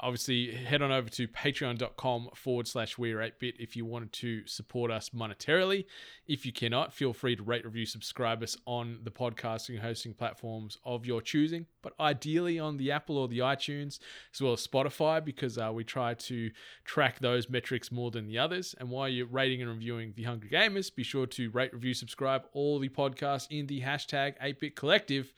Obviously, 0.00 0.52
head 0.52 0.82
on 0.82 0.92
over 0.92 1.08
to 1.08 1.28
patreon.com 1.28 2.30
forward 2.34 2.68
slash 2.68 2.98
we're 2.98 3.18
8bit 3.18 3.54
if 3.58 3.76
you 3.76 3.84
wanted 3.84 4.12
to 4.14 4.46
support 4.46 4.90
us 4.90 5.10
monetarily. 5.10 5.86
If 6.26 6.44
you 6.44 6.52
cannot, 6.52 6.92
feel 6.92 7.12
free 7.12 7.36
to 7.36 7.42
rate, 7.42 7.64
review, 7.64 7.86
subscribe 7.86 8.42
us 8.42 8.56
on 8.66 9.00
the 9.04 9.10
podcasting 9.10 9.80
hosting 9.80 10.14
platforms 10.14 10.78
of 10.84 11.06
your 11.06 11.22
choosing, 11.22 11.66
but 11.82 11.92
ideally 12.00 12.58
on 12.58 12.76
the 12.76 12.90
Apple 12.92 13.18
or 13.18 13.28
the 13.28 13.40
iTunes, 13.40 13.98
as 14.34 14.40
well 14.40 14.52
as 14.52 14.66
Spotify, 14.66 15.24
because 15.24 15.58
uh, 15.58 15.70
we 15.72 15.84
try 15.84 16.14
to 16.14 16.50
track 16.84 17.18
those 17.20 17.48
metrics 17.48 17.92
more 17.92 18.10
than 18.10 18.26
the 18.26 18.38
others. 18.38 18.74
And 18.78 18.90
while 18.90 19.08
you're 19.08 19.26
rating 19.26 19.62
and 19.62 19.70
reviewing 19.70 20.12
The 20.16 20.24
Hungry 20.24 20.50
Gamers, 20.50 20.94
be 20.94 21.02
sure 21.02 21.26
to 21.26 21.50
rate, 21.50 21.72
review, 21.72 21.94
subscribe 21.94 22.42
all 22.52 22.78
the 22.78 22.88
podcasts 22.88 23.46
in 23.50 23.66
the 23.66 23.82
hashtag 23.82 24.34
8bit 24.42 24.74
collective 24.74 25.32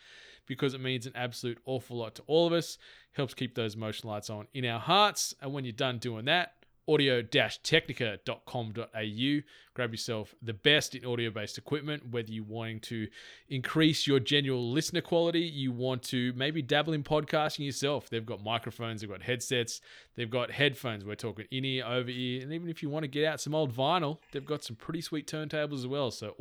because 0.48 0.74
it 0.74 0.80
means 0.80 1.06
an 1.06 1.12
absolute 1.14 1.58
awful 1.66 1.98
lot 1.98 2.16
to 2.16 2.22
all 2.26 2.46
of 2.46 2.52
us. 2.52 2.78
Helps 3.12 3.34
keep 3.34 3.54
those 3.54 3.76
motion 3.76 4.08
lights 4.08 4.30
on 4.30 4.48
in 4.54 4.64
our 4.64 4.80
hearts. 4.80 5.34
And 5.40 5.52
when 5.52 5.64
you're 5.64 5.72
done 5.72 5.98
doing 5.98 6.24
that, 6.24 6.54
audio-technica.com.au. 6.88 9.40
Grab 9.74 9.92
yourself 9.92 10.34
the 10.40 10.54
best 10.54 10.94
in 10.94 11.04
audio-based 11.04 11.58
equipment, 11.58 12.08
whether 12.10 12.32
you're 12.32 12.44
wanting 12.44 12.80
to 12.80 13.06
increase 13.50 14.06
your 14.06 14.18
general 14.18 14.72
listener 14.72 15.02
quality, 15.02 15.40
you 15.40 15.70
want 15.70 16.02
to 16.04 16.32
maybe 16.34 16.62
dabble 16.62 16.94
in 16.94 17.04
podcasting 17.04 17.66
yourself. 17.66 18.08
They've 18.08 18.24
got 18.24 18.42
microphones, 18.42 19.02
they've 19.02 19.10
got 19.10 19.20
headsets, 19.22 19.82
they've 20.16 20.30
got 20.30 20.50
headphones. 20.50 21.04
We're 21.04 21.14
talking 21.14 21.44
in-ear, 21.50 21.84
over-ear, 21.84 22.42
and 22.42 22.54
even 22.54 22.70
if 22.70 22.82
you 22.82 22.88
want 22.88 23.04
to 23.04 23.08
get 23.08 23.26
out 23.26 23.40
some 23.40 23.54
old 23.54 23.76
vinyl, 23.76 24.18
they've 24.32 24.44
got 24.44 24.64
some 24.64 24.76
pretty 24.76 25.02
sweet 25.02 25.26
turntables 25.26 25.80
as 25.80 25.86
well. 25.86 26.10
So 26.10 26.34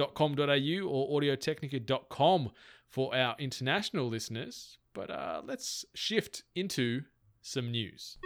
audio-technica.com.au 0.00 0.88
or 0.88 1.20
audiotechnica.com 1.20 2.50
for 2.88 3.14
our 3.14 3.36
international 3.38 4.08
listeners. 4.08 4.78
But 4.92 5.10
uh, 5.10 5.42
let's 5.44 5.84
shift 5.94 6.44
into 6.54 7.02
some 7.42 7.70
news. 7.70 8.18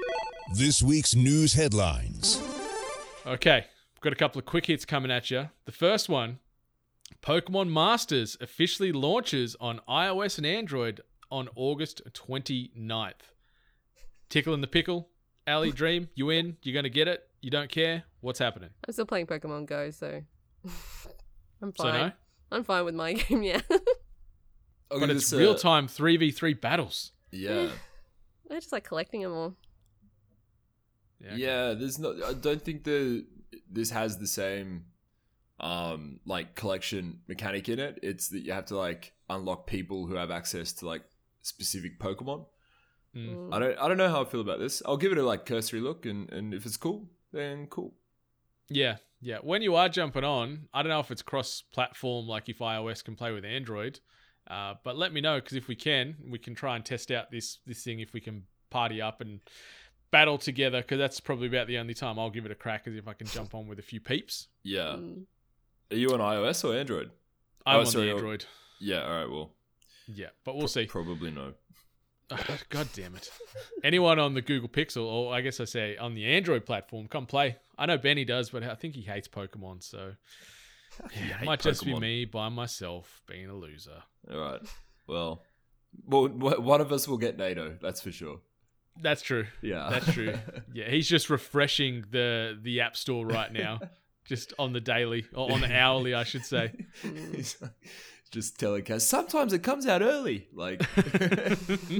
This 0.54 0.82
week's 0.82 1.14
news 1.14 1.54
headlines. 1.54 2.42
Okay, 3.26 3.64
we've 3.94 4.00
got 4.00 4.12
a 4.12 4.16
couple 4.16 4.38
of 4.38 4.44
quick 4.44 4.66
hits 4.66 4.84
coming 4.84 5.10
at 5.10 5.30
you. 5.30 5.48
The 5.64 5.72
first 5.72 6.08
one 6.08 6.38
Pokemon 7.22 7.70
Masters 7.70 8.36
officially 8.40 8.92
launches 8.92 9.56
on 9.60 9.80
iOS 9.88 10.38
and 10.38 10.46
Android 10.46 11.00
on 11.30 11.48
August 11.54 12.02
29th. 12.12 13.12
Tickle 14.28 14.54
in 14.54 14.60
the 14.60 14.66
pickle. 14.66 15.08
Ali 15.46 15.72
Dream, 15.72 16.08
you 16.14 16.28
in? 16.28 16.58
You're 16.62 16.74
going 16.74 16.84
to 16.84 16.90
get 16.90 17.08
it? 17.08 17.26
You 17.40 17.50
don't 17.50 17.70
care? 17.70 18.04
What's 18.20 18.38
happening? 18.38 18.70
I'm 18.86 18.92
still 18.92 19.06
playing 19.06 19.26
Pokemon 19.26 19.66
Go, 19.66 19.90
so 19.90 20.22
I'm 21.62 21.72
So 21.76 21.84
fine. 21.84 22.00
no? 22.00 22.12
I'm 22.52 22.64
fine 22.64 22.84
with 22.84 22.94
my 22.94 23.12
game. 23.28 23.42
Yeah, 23.42 23.60
I'll 24.90 25.00
But 25.00 25.10
it's 25.10 25.32
real 25.32 25.54
time 25.54 25.86
3v3 25.88 26.60
battles. 26.60 27.12
Yeah. 27.30 27.70
I 28.50 28.54
just 28.54 28.72
like 28.72 28.84
collecting 28.84 29.22
them 29.22 29.32
all. 29.32 29.54
Yeah. 31.20 31.34
Yeah, 31.34 31.74
there's 31.74 31.98
no. 31.98 32.14
I 32.26 32.32
don't 32.32 32.62
think 32.62 32.84
the 32.84 33.26
this 33.70 33.90
has 33.90 34.18
the 34.18 34.26
same 34.26 34.84
um 35.60 36.20
like 36.24 36.54
collection 36.54 37.20
mechanic 37.28 37.68
in 37.68 37.78
it. 37.78 37.98
It's 38.02 38.28
that 38.28 38.40
you 38.40 38.52
have 38.52 38.66
to 38.66 38.76
like 38.76 39.12
unlock 39.28 39.66
people 39.66 40.06
who 40.06 40.14
have 40.14 40.30
access 40.30 40.72
to 40.74 40.86
like 40.86 41.02
specific 41.42 41.98
Pokemon. 41.98 42.46
Mm. 43.16 43.52
I 43.52 43.58
don't. 43.58 43.78
I 43.78 43.88
don't 43.88 43.98
know 43.98 44.08
how 44.08 44.22
I 44.22 44.24
feel 44.24 44.40
about 44.40 44.60
this. 44.60 44.80
I'll 44.86 44.96
give 44.96 45.12
it 45.12 45.18
a 45.18 45.22
like 45.22 45.44
cursory 45.44 45.80
look, 45.80 46.06
and 46.06 46.32
and 46.32 46.54
if 46.54 46.64
it's 46.64 46.76
cool, 46.76 47.08
then 47.32 47.66
cool. 47.66 47.94
Yeah, 48.68 48.96
yeah. 49.20 49.38
When 49.42 49.62
you 49.62 49.74
are 49.76 49.88
jumping 49.88 50.24
on, 50.24 50.68
I 50.72 50.82
don't 50.82 50.90
know 50.90 51.00
if 51.00 51.10
it's 51.10 51.22
cross-platform, 51.22 52.26
like 52.26 52.48
if 52.48 52.58
iOS 52.58 53.04
can 53.04 53.16
play 53.16 53.32
with 53.32 53.44
Android, 53.44 54.00
uh, 54.50 54.74
but 54.84 54.96
let 54.96 55.12
me 55.12 55.20
know 55.20 55.36
because 55.40 55.56
if 55.56 55.68
we 55.68 55.74
can, 55.74 56.16
we 56.30 56.38
can 56.38 56.54
try 56.54 56.76
and 56.76 56.84
test 56.84 57.10
out 57.10 57.30
this 57.30 57.58
this 57.66 57.82
thing 57.82 58.00
if 58.00 58.12
we 58.12 58.20
can 58.20 58.44
party 58.70 59.00
up 59.02 59.20
and 59.20 59.40
battle 60.10 60.38
together. 60.38 60.80
Because 60.80 60.98
that's 60.98 61.20
probably 61.20 61.48
about 61.48 61.66
the 61.66 61.78
only 61.78 61.94
time 61.94 62.18
I'll 62.18 62.30
give 62.30 62.46
it 62.46 62.52
a 62.52 62.54
crack 62.56 62.86
is 62.86 62.96
if 62.96 63.08
I 63.08 63.12
can 63.12 63.26
jump 63.26 63.54
on 63.54 63.66
with 63.68 63.78
a 63.78 63.82
few 63.82 64.00
peeps. 64.00 64.48
Yeah. 64.62 64.96
Mm. 64.98 65.24
Are 65.90 65.96
you 65.96 66.08
on 66.12 66.20
iOS 66.20 66.64
or 66.68 66.74
Android? 66.76 67.10
I'm 67.66 67.76
Oh, 67.76 67.80
on 67.80 67.86
sorry, 67.86 68.06
the. 68.06 68.12
Android. 68.12 68.44
Yeah. 68.80 69.02
All 69.04 69.10
right. 69.10 69.30
Well, 69.30 69.50
Yeah, 70.06 70.28
but 70.44 70.56
we'll 70.56 70.68
see. 70.68 70.86
probably 70.86 71.30
no. 71.30 71.54
God 72.68 72.88
damn 72.94 73.14
it! 73.14 73.30
Anyone 73.82 74.18
on 74.18 74.34
the 74.34 74.42
Google 74.42 74.68
Pixel, 74.68 75.06
or 75.06 75.34
I 75.34 75.40
guess 75.40 75.60
I 75.60 75.64
say 75.64 75.96
on 75.96 76.14
the 76.14 76.26
Android 76.26 76.66
platform, 76.66 77.08
come 77.08 77.26
play. 77.26 77.56
I 77.78 77.86
know 77.86 77.96
Benny 77.98 78.24
does, 78.24 78.50
but 78.50 78.62
I 78.62 78.74
think 78.74 78.94
he 78.94 79.02
hates 79.02 79.28
Pokemon, 79.28 79.82
so 79.82 80.12
You 81.14 81.34
it 81.40 81.44
might 81.44 81.60
just 81.60 81.84
be 81.84 81.94
me 81.98 82.24
by 82.24 82.48
myself 82.48 83.22
being 83.26 83.48
a 83.48 83.54
loser. 83.54 84.02
All 84.32 84.38
right. 84.38 84.60
Well, 85.06 85.42
well, 86.06 86.28
one 86.28 86.80
of 86.80 86.92
us 86.92 87.08
will 87.08 87.18
get 87.18 87.38
NATO. 87.38 87.76
That's 87.80 88.00
for 88.00 88.12
sure. 88.12 88.40
That's 89.00 89.22
true. 89.22 89.46
Yeah. 89.62 89.88
That's 89.90 90.12
true. 90.12 90.34
Yeah, 90.74 90.90
he's 90.90 91.08
just 91.08 91.30
refreshing 91.30 92.04
the 92.10 92.58
the 92.60 92.82
app 92.82 92.96
store 92.96 93.26
right 93.26 93.52
now, 93.52 93.80
just 94.26 94.52
on 94.58 94.72
the 94.72 94.80
daily 94.80 95.24
or 95.34 95.50
on 95.50 95.60
the 95.60 95.74
hourly, 95.74 96.14
I 96.14 96.24
should 96.24 96.44
say. 96.44 96.72
He's 97.02 97.56
like, 97.60 97.72
just 98.28 98.58
telecast. 98.58 99.08
Sometimes 99.08 99.52
it 99.52 99.62
comes 99.62 99.86
out 99.86 100.02
early. 100.02 100.48
Like, 100.52 100.82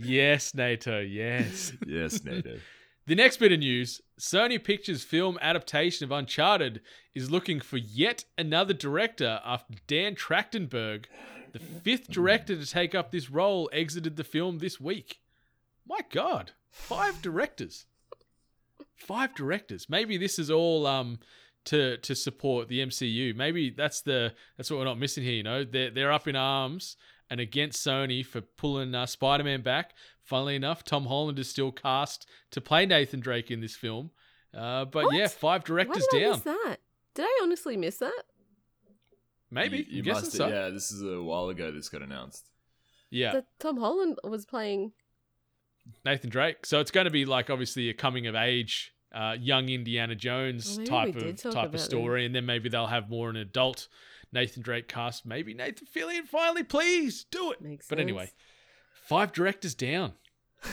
yes, 0.00 0.54
NATO. 0.54 1.00
Yes. 1.00 1.72
yes, 1.86 2.24
NATO. 2.24 2.58
The 3.06 3.14
next 3.14 3.38
bit 3.38 3.52
of 3.52 3.60
news: 3.60 4.02
Sony 4.20 4.62
Pictures 4.62 5.02
film 5.02 5.38
adaptation 5.40 6.04
of 6.04 6.12
Uncharted 6.12 6.82
is 7.14 7.30
looking 7.30 7.58
for 7.58 7.78
yet 7.78 8.26
another 8.36 8.74
director 8.74 9.40
after 9.46 9.76
Dan 9.86 10.14
Trachtenberg, 10.14 11.06
the 11.54 11.58
fifth 11.58 12.08
director 12.08 12.54
to 12.54 12.66
take 12.66 12.94
up 12.94 13.10
this 13.10 13.30
role, 13.30 13.70
exited 13.72 14.16
the 14.16 14.24
film 14.24 14.58
this 14.58 14.78
week. 14.78 15.20
My 15.86 16.00
God, 16.10 16.52
five 16.70 17.22
directors. 17.22 17.86
Five 18.94 19.34
directors. 19.34 19.88
Maybe 19.88 20.18
this 20.18 20.38
is 20.38 20.50
all 20.50 20.86
um 20.86 21.18
to 21.68 21.96
to 21.98 22.14
support 22.14 22.68
the 22.68 22.80
MCU. 22.80 23.34
Maybe 23.34 23.70
that's 23.70 24.00
the 24.02 24.34
that's 24.56 24.70
what 24.70 24.78
we're 24.78 24.84
not 24.84 24.98
missing 24.98 25.24
here. 25.24 25.32
You 25.34 25.42
know, 25.42 25.64
they're 25.64 25.90
they're 25.90 26.12
up 26.12 26.28
in 26.28 26.36
arms 26.36 26.96
and 27.30 27.40
against 27.40 27.86
Sony 27.86 28.24
for 28.24 28.40
pulling 28.40 28.94
uh, 28.94 29.06
Spider 29.06 29.44
Man 29.44 29.62
back. 29.62 29.94
Funnily 30.22 30.56
enough, 30.56 30.84
Tom 30.84 31.06
Holland 31.06 31.38
is 31.38 31.48
still 31.48 31.72
cast 31.72 32.26
to 32.50 32.60
play 32.60 32.84
Nathan 32.86 33.20
Drake 33.20 33.50
in 33.50 33.60
this 33.60 33.74
film. 33.76 34.10
Uh, 34.54 34.84
but 34.84 35.04
What? 35.06 35.14
yeah, 35.16 35.26
five 35.28 35.64
directors 35.64 36.06
Why 36.12 36.18
directors 36.20 36.42
did 36.44 36.52
I 36.52 36.52
down. 36.54 36.60
miss 36.62 36.68
that? 36.70 36.80
Did 37.14 37.22
I 37.24 37.40
honestly 37.42 37.76
miss 37.76 37.96
that? 37.98 38.22
Maybe. 39.50 39.78
You, 39.78 39.84
I'm 39.88 39.94
you 39.96 40.02
guessing 40.02 40.22
must. 40.24 40.32
so. 40.36 40.46
Yeah, 40.48 40.68
this 40.70 40.90
is 40.90 41.02
a 41.02 41.22
while 41.22 41.48
ago. 41.48 41.70
This 41.70 41.88
got 41.88 42.02
announced. 42.02 42.48
yeah. 43.10 43.32
That 43.32 43.46
Tom 43.58 43.78
Holland 43.78 44.18
was 44.24 44.44
playing. 44.46 44.92
Nathan 46.04 46.28
Drake. 46.28 46.66
So 46.66 46.80
it's 46.80 46.90
going 46.90 47.06
to 47.06 47.10
be 47.10 47.24
like 47.24 47.48
obviously 47.48 47.88
a 47.88 47.94
coming 47.94 48.26
of 48.26 48.34
age, 48.34 48.92
uh, 49.12 49.36
young 49.38 49.68
Indiana 49.68 50.14
Jones 50.14 50.76
Well, 50.78 50.86
type 50.86 51.16
of 51.16 51.40
type 51.40 51.74
of 51.74 51.80
story, 51.80 52.26
and 52.26 52.34
then 52.34 52.46
maybe 52.46 52.68
they'll 52.68 52.86
have 52.86 53.08
more 53.08 53.30
an 53.30 53.36
adult 53.36 53.88
Nathan 54.32 54.62
Drake 54.62 54.88
cast. 54.88 55.24
Maybe 55.24 55.54
Nathan 55.54 55.86
Fillion 55.86 56.26
finally, 56.26 56.62
please 56.62 57.24
do 57.30 57.50
it. 57.52 57.60
Makes 57.60 57.88
But 57.88 57.98
anyway, 58.00 58.32
five 58.92 59.32
directors 59.32 59.74
down. 59.74 60.12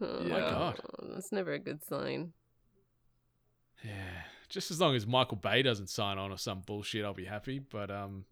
Oh 0.00 0.22
my 0.22 0.38
God. 0.38 0.80
that's 1.12 1.32
never 1.32 1.52
a 1.52 1.58
good 1.58 1.84
sign. 1.84 2.32
Yeah, 3.84 4.22
just 4.48 4.70
as 4.70 4.80
long 4.80 4.94
as 4.94 5.06
Michael 5.08 5.36
Bay 5.36 5.62
doesn't 5.62 5.88
sign 5.90 6.18
on 6.18 6.30
or 6.30 6.38
some 6.38 6.60
bullshit, 6.60 7.04
I'll 7.04 7.14
be 7.14 7.24
happy. 7.24 7.58
But 7.58 7.90
um, 7.90 8.24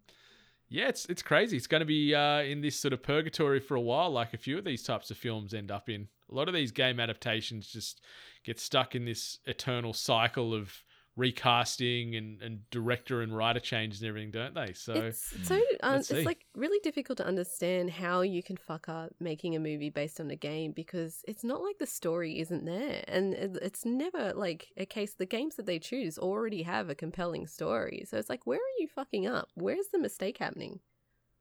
yeah, 0.68 0.88
it's 0.88 1.06
it's 1.06 1.22
crazy. 1.22 1.56
It's 1.56 1.66
going 1.66 1.80
to 1.80 1.84
be 1.86 2.14
uh, 2.14 2.42
in 2.42 2.60
this 2.60 2.78
sort 2.78 2.92
of 2.92 3.02
purgatory 3.02 3.60
for 3.60 3.74
a 3.74 3.80
while, 3.80 4.10
like 4.10 4.32
a 4.34 4.38
few 4.38 4.58
of 4.58 4.64
these 4.64 4.82
types 4.82 5.10
of 5.10 5.16
films 5.16 5.54
end 5.54 5.70
up 5.70 5.88
in. 5.88 6.08
A 6.30 6.34
lot 6.34 6.48
of 6.48 6.54
these 6.54 6.72
game 6.72 7.00
adaptations 7.00 7.68
just 7.68 8.00
get 8.44 8.58
stuck 8.58 8.94
in 8.94 9.04
this 9.04 9.38
eternal 9.46 9.92
cycle 9.92 10.54
of 10.54 10.82
recasting 11.16 12.14
and, 12.14 12.42
and 12.42 12.68
director 12.70 13.22
and 13.22 13.34
writer 13.34 13.58
changes 13.58 14.02
and 14.02 14.08
everything, 14.08 14.30
don't 14.30 14.54
they? 14.54 14.72
So 14.74 14.92
it's 14.94 15.34
so 15.44 15.60
um, 15.82 15.96
it's 15.96 16.12
like 16.12 16.44
really 16.54 16.78
difficult 16.80 17.18
to 17.18 17.26
understand 17.26 17.90
how 17.90 18.20
you 18.20 18.42
can 18.42 18.56
fuck 18.56 18.88
up 18.88 19.12
making 19.18 19.56
a 19.56 19.58
movie 19.58 19.88
based 19.88 20.20
on 20.20 20.30
a 20.30 20.36
game 20.36 20.72
because 20.72 21.22
it's 21.26 21.42
not 21.42 21.62
like 21.62 21.78
the 21.78 21.86
story 21.86 22.38
isn't 22.38 22.66
there, 22.66 23.02
and 23.08 23.32
it's 23.34 23.84
never 23.84 24.32
like 24.34 24.68
a 24.76 24.84
case. 24.84 25.14
The 25.14 25.26
games 25.26 25.56
that 25.56 25.66
they 25.66 25.78
choose 25.78 26.18
already 26.18 26.62
have 26.64 26.90
a 26.90 26.94
compelling 26.94 27.46
story, 27.46 28.04
so 28.06 28.18
it's 28.18 28.28
like, 28.28 28.46
where 28.46 28.58
are 28.58 28.78
you 28.78 28.88
fucking 28.88 29.26
up? 29.26 29.48
Where's 29.54 29.88
the 29.92 29.98
mistake 29.98 30.38
happening? 30.38 30.80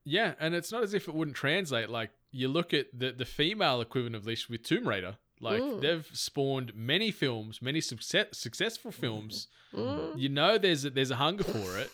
Yeah, 0.06 0.34
and 0.40 0.54
it's 0.56 0.72
not 0.72 0.84
as 0.84 0.94
if 0.94 1.08
it 1.08 1.14
wouldn't 1.16 1.36
translate. 1.36 1.90
Like 1.90 2.12
you 2.32 2.48
look 2.48 2.74
at 2.74 2.88
the 2.98 3.12
the 3.12 3.26
female 3.26 3.82
equivalent 3.82 4.16
of 4.16 4.24
this 4.24 4.48
with 4.48 4.64
Tomb 4.64 4.88
Raider. 4.88 5.18
Like 5.42 5.62
Mm. 5.62 5.82
they've 5.82 6.08
spawned 6.14 6.74
many 6.76 7.12
films, 7.12 7.62
many 7.62 7.82
success, 7.82 8.28
successful 8.32 8.92
films. 8.92 9.48
Mm. 9.74 10.18
You 10.18 10.30
know, 10.30 10.58
there's 10.58 10.86
a, 10.86 10.90
there's 10.92 11.12
a 11.12 11.18
hunger 11.18 11.44
for 11.44 11.78
it, 11.78 11.92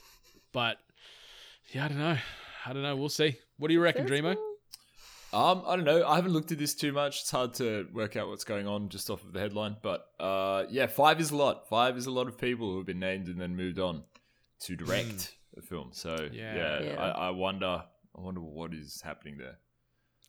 but 0.51 0.78
yeah, 1.74 1.86
I 1.86 1.88
don't 1.88 1.97
know. 1.97 2.18
I 2.68 2.74
don't 2.74 2.84
know. 2.84 2.95
We'll 2.95 3.09
see. 3.09 3.38
What 3.57 3.70
do 3.70 3.74
you 3.74 3.82
reckon, 3.82 4.05
Dreamo? 4.05 4.36
Um, 5.34 5.64
I 5.66 5.76
don't 5.78 5.86
know. 5.86 6.05
I 6.05 6.16
haven't 6.18 6.34
looked 6.34 6.51
at 6.51 6.59
this 6.59 6.76
too 6.76 6.91
much. 6.91 7.22
It's 7.22 7.32
hard 7.32 7.53
to 7.55 7.88
work 7.93 8.16
out 8.18 8.28
what's 8.28 8.43
going 8.43 8.68
on 8.68 8.89
just 8.89 9.09
off 9.09 9.24
of 9.24 9.32
the 9.32 9.39
headline. 9.39 9.78
But 9.82 10.05
uh, 10.20 10.66
yeah, 10.70 10.88
five 10.88 11.22
is 11.22 11.32
a 11.32 11.38
lot. 11.38 11.70
Five 11.70 11.97
is 11.97 12.05
a 12.05 12.12
lot 12.12 12.28
of 12.28 12.38
people 12.38 12.70
who 12.70 12.78
have 12.78 12.86
been 12.86 12.99
named 12.99 13.28
and 13.28 13.39
then 13.39 13.55
moved 13.55 13.80
on 13.80 14.03
to 14.62 14.76
direct 14.76 15.34
a 15.57 15.62
film. 15.62 15.89
So 15.93 16.28
Yeah. 16.34 16.55
yeah, 16.55 16.80
Yeah. 16.82 16.95
I, 17.01 17.28
I 17.28 17.30
wonder. 17.32 17.86
I 18.18 18.22
wonder 18.22 18.41
what 18.41 18.74
is 18.74 19.01
happening 19.03 19.38
there. 19.38 19.57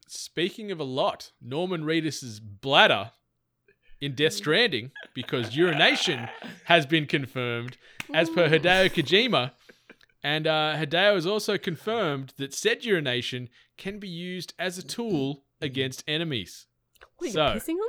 Speaking 0.08 0.70
of 0.70 0.80
a 0.80 0.84
lot, 0.84 1.32
Norman 1.40 1.84
Reedus's 1.84 2.38
bladder 2.40 3.12
in 4.00 4.14
Death 4.14 4.34
Stranding 4.34 4.90
because 5.14 5.56
urination 5.56 6.28
has 6.64 6.86
been 6.86 7.06
confirmed 7.06 7.76
as 8.12 8.28
per 8.30 8.48
Hideo 8.48 8.90
Kojima. 8.90 9.52
And 10.24 10.46
uh, 10.46 10.74
Hideo 10.76 11.14
has 11.14 11.26
also 11.26 11.58
confirmed 11.58 12.34
that 12.36 12.54
said 12.54 12.84
urination 12.84 13.48
can 13.76 13.98
be 13.98 14.08
used 14.08 14.54
as 14.58 14.78
a 14.78 14.82
tool 14.82 15.44
against 15.60 16.04
enemies. 16.06 16.66
What, 17.18 17.24
are 17.24 17.26
you 17.28 17.32
So- 17.32 17.40
pissing 17.72 17.76
on 17.76 17.88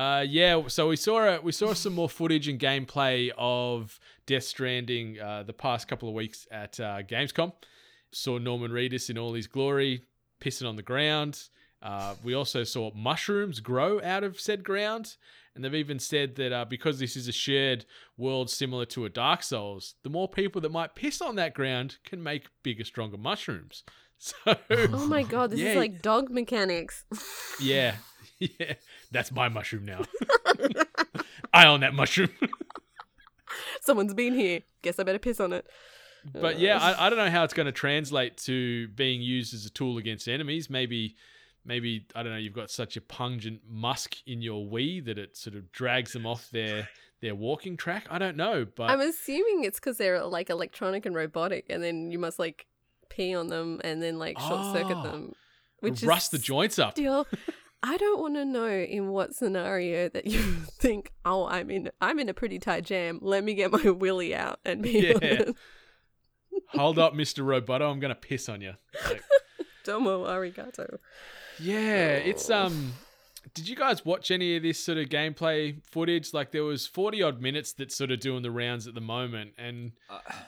Uh, 0.00 0.20
yeah, 0.22 0.62
so 0.68 0.88
we 0.88 0.96
saw 0.96 1.18
a, 1.36 1.40
we 1.40 1.52
saw 1.52 1.74
some 1.74 1.92
more 1.94 2.08
footage 2.08 2.48
and 2.48 2.58
gameplay 2.60 3.30
of 3.36 3.98
Death 4.26 4.44
Stranding 4.44 5.18
uh, 5.20 5.42
the 5.42 5.52
past 5.52 5.86
couple 5.88 6.08
of 6.08 6.14
weeks 6.14 6.46
at 6.50 6.78
uh, 6.80 7.02
Gamescom. 7.02 7.52
Saw 8.12 8.38
Norman 8.38 8.70
Reedus 8.70 9.08
in 9.10 9.18
all 9.18 9.34
his 9.34 9.46
glory, 9.46 10.02
pissing 10.40 10.68
on 10.68 10.76
the 10.76 10.82
ground. 10.82 11.44
Uh, 11.82 12.14
we 12.22 12.32
also 12.34 12.62
saw 12.62 12.92
mushrooms 12.94 13.58
grow 13.58 14.00
out 14.02 14.22
of 14.22 14.38
said 14.40 14.62
ground, 14.62 15.16
and 15.54 15.64
they've 15.64 15.74
even 15.74 15.98
said 15.98 16.36
that 16.36 16.52
uh, 16.52 16.64
because 16.64 17.00
this 17.00 17.16
is 17.16 17.26
a 17.26 17.32
shared 17.32 17.84
world 18.16 18.48
similar 18.48 18.84
to 18.86 19.04
a 19.04 19.08
Dark 19.08 19.42
Souls, 19.42 19.94
the 20.04 20.08
more 20.10 20.28
people 20.28 20.60
that 20.60 20.70
might 20.70 20.94
piss 20.94 21.20
on 21.20 21.34
that 21.36 21.54
ground 21.54 21.96
can 22.04 22.22
make 22.22 22.46
bigger, 22.62 22.84
stronger 22.84 23.16
mushrooms. 23.18 23.82
So, 24.24 24.36
Oh 24.70 25.04
my 25.08 25.24
god, 25.24 25.50
this 25.50 25.58
Yeah. 25.58 25.70
is 25.70 25.76
like 25.76 26.00
dog 26.00 26.30
mechanics. 26.30 27.04
yeah, 27.60 27.96
yeah, 28.38 28.74
that's 29.10 29.32
my 29.32 29.48
mushroom 29.48 29.84
now. 29.84 30.02
I 31.52 31.66
own 31.66 31.80
that 31.80 31.92
mushroom. 31.92 32.30
Someone's 33.80 34.14
been 34.14 34.34
here. 34.34 34.60
Guess 34.82 35.00
I 35.00 35.02
better 35.02 35.18
piss 35.18 35.40
on 35.40 35.52
it. 35.52 35.66
But 36.32 36.58
yeah, 36.58 36.78
I, 36.78 37.06
I 37.06 37.10
don't 37.10 37.18
know 37.18 37.30
how 37.30 37.44
it's 37.44 37.54
going 37.54 37.66
to 37.66 37.72
translate 37.72 38.36
to 38.38 38.88
being 38.88 39.22
used 39.22 39.54
as 39.54 39.66
a 39.66 39.70
tool 39.70 39.98
against 39.98 40.28
enemies. 40.28 40.70
Maybe, 40.70 41.16
maybe 41.64 42.06
I 42.14 42.22
don't 42.22 42.32
know. 42.32 42.38
You've 42.38 42.52
got 42.54 42.70
such 42.70 42.96
a 42.96 43.00
pungent 43.00 43.62
musk 43.68 44.16
in 44.26 44.40
your 44.42 44.66
wee 44.66 45.00
that 45.00 45.18
it 45.18 45.36
sort 45.36 45.56
of 45.56 45.72
drags 45.72 46.12
them 46.12 46.26
off 46.26 46.48
their 46.50 46.88
their 47.20 47.34
walking 47.34 47.76
track. 47.76 48.06
I 48.10 48.18
don't 48.18 48.36
know, 48.36 48.66
but 48.76 48.90
I'm 48.90 49.00
assuming 49.00 49.64
it's 49.64 49.78
because 49.80 49.96
they're 49.96 50.22
like 50.24 50.50
electronic 50.50 51.06
and 51.06 51.14
robotic, 51.14 51.66
and 51.70 51.82
then 51.82 52.10
you 52.10 52.18
must 52.18 52.38
like 52.38 52.66
pee 53.08 53.34
on 53.34 53.48
them 53.48 53.80
and 53.84 54.02
then 54.02 54.18
like 54.18 54.38
short 54.38 54.64
circuit 54.72 54.96
Oh. 54.98 55.02
them, 55.02 55.32
which 55.80 56.02
rust 56.02 56.30
the 56.32 56.38
joints 56.38 56.78
up. 56.78 56.92
still 56.92 57.26
I 57.84 57.96
don't 57.96 58.20
want 58.20 58.34
to 58.36 58.44
know 58.44 58.68
in 58.68 59.08
what 59.08 59.34
scenario 59.34 60.08
that 60.10 60.26
you 60.26 60.40
think, 60.78 61.10
oh, 61.24 61.46
I'm 61.48 61.68
in, 61.68 61.90
I'm 62.00 62.18
in 62.20 62.28
a 62.28 62.34
pretty 62.34 62.60
tight 62.60 62.84
jam. 62.84 63.18
Let 63.20 63.42
me 63.42 63.54
get 63.54 63.72
my 63.72 63.90
willy 63.90 64.34
out 64.36 64.60
and 64.64 64.82
be 64.82 65.00
Yeah. 65.00 65.14
honest. 65.16 65.58
Hold 66.68 66.98
up, 66.98 67.14
Mr. 67.14 67.44
Roboto, 67.44 67.90
I'm 67.90 68.00
gonna 68.00 68.14
piss 68.14 68.48
on 68.48 68.60
you. 68.60 68.74
Like, 69.08 69.22
Domo 69.84 70.24
arigato. 70.26 70.98
yeah, 71.60 72.12
it's 72.14 72.50
um. 72.50 72.92
Did 73.54 73.68
you 73.68 73.74
guys 73.74 74.04
watch 74.04 74.30
any 74.30 74.56
of 74.56 74.62
this 74.62 74.78
sort 74.78 74.98
of 74.98 75.08
gameplay 75.08 75.82
footage? 75.90 76.32
Like 76.32 76.52
there 76.52 76.62
was 76.62 76.86
forty 76.86 77.22
odd 77.22 77.40
minutes 77.42 77.72
that's 77.72 77.94
sort 77.96 78.12
of 78.12 78.20
doing 78.20 78.42
the 78.42 78.52
rounds 78.52 78.86
at 78.86 78.94
the 78.94 79.00
moment, 79.00 79.54
and 79.58 79.92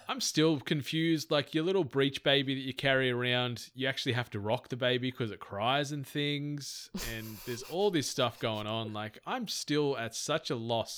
I'm 0.09 0.21
still 0.21 0.61
confused. 0.61 1.31
Like 1.31 1.55
your 1.55 1.65
little 1.65 1.83
breech 1.85 2.23
baby 2.23 2.55
that 2.55 2.61
you 2.61 2.73
carry 2.73 3.11
around, 3.11 3.69
you 3.75 3.89
actually 3.89 4.13
have 4.13 4.31
to 4.31 4.39
rock 4.41 4.69
the 4.69 4.77
baby 4.77 5.11
because 5.11 5.33
it 5.33 5.41
cries 5.41 5.91
and 5.91 6.07
things, 6.07 6.89
and 7.17 7.27
there's 7.47 7.65
all 7.65 7.91
this 7.91 8.07
stuff 8.09 8.39
going 8.39 8.69
on. 8.69 8.93
Like 8.93 9.19
I'm 9.27 9.49
still 9.49 9.99
at 9.99 10.15
such 10.15 10.49
a 10.51 10.57
loss 10.57 10.97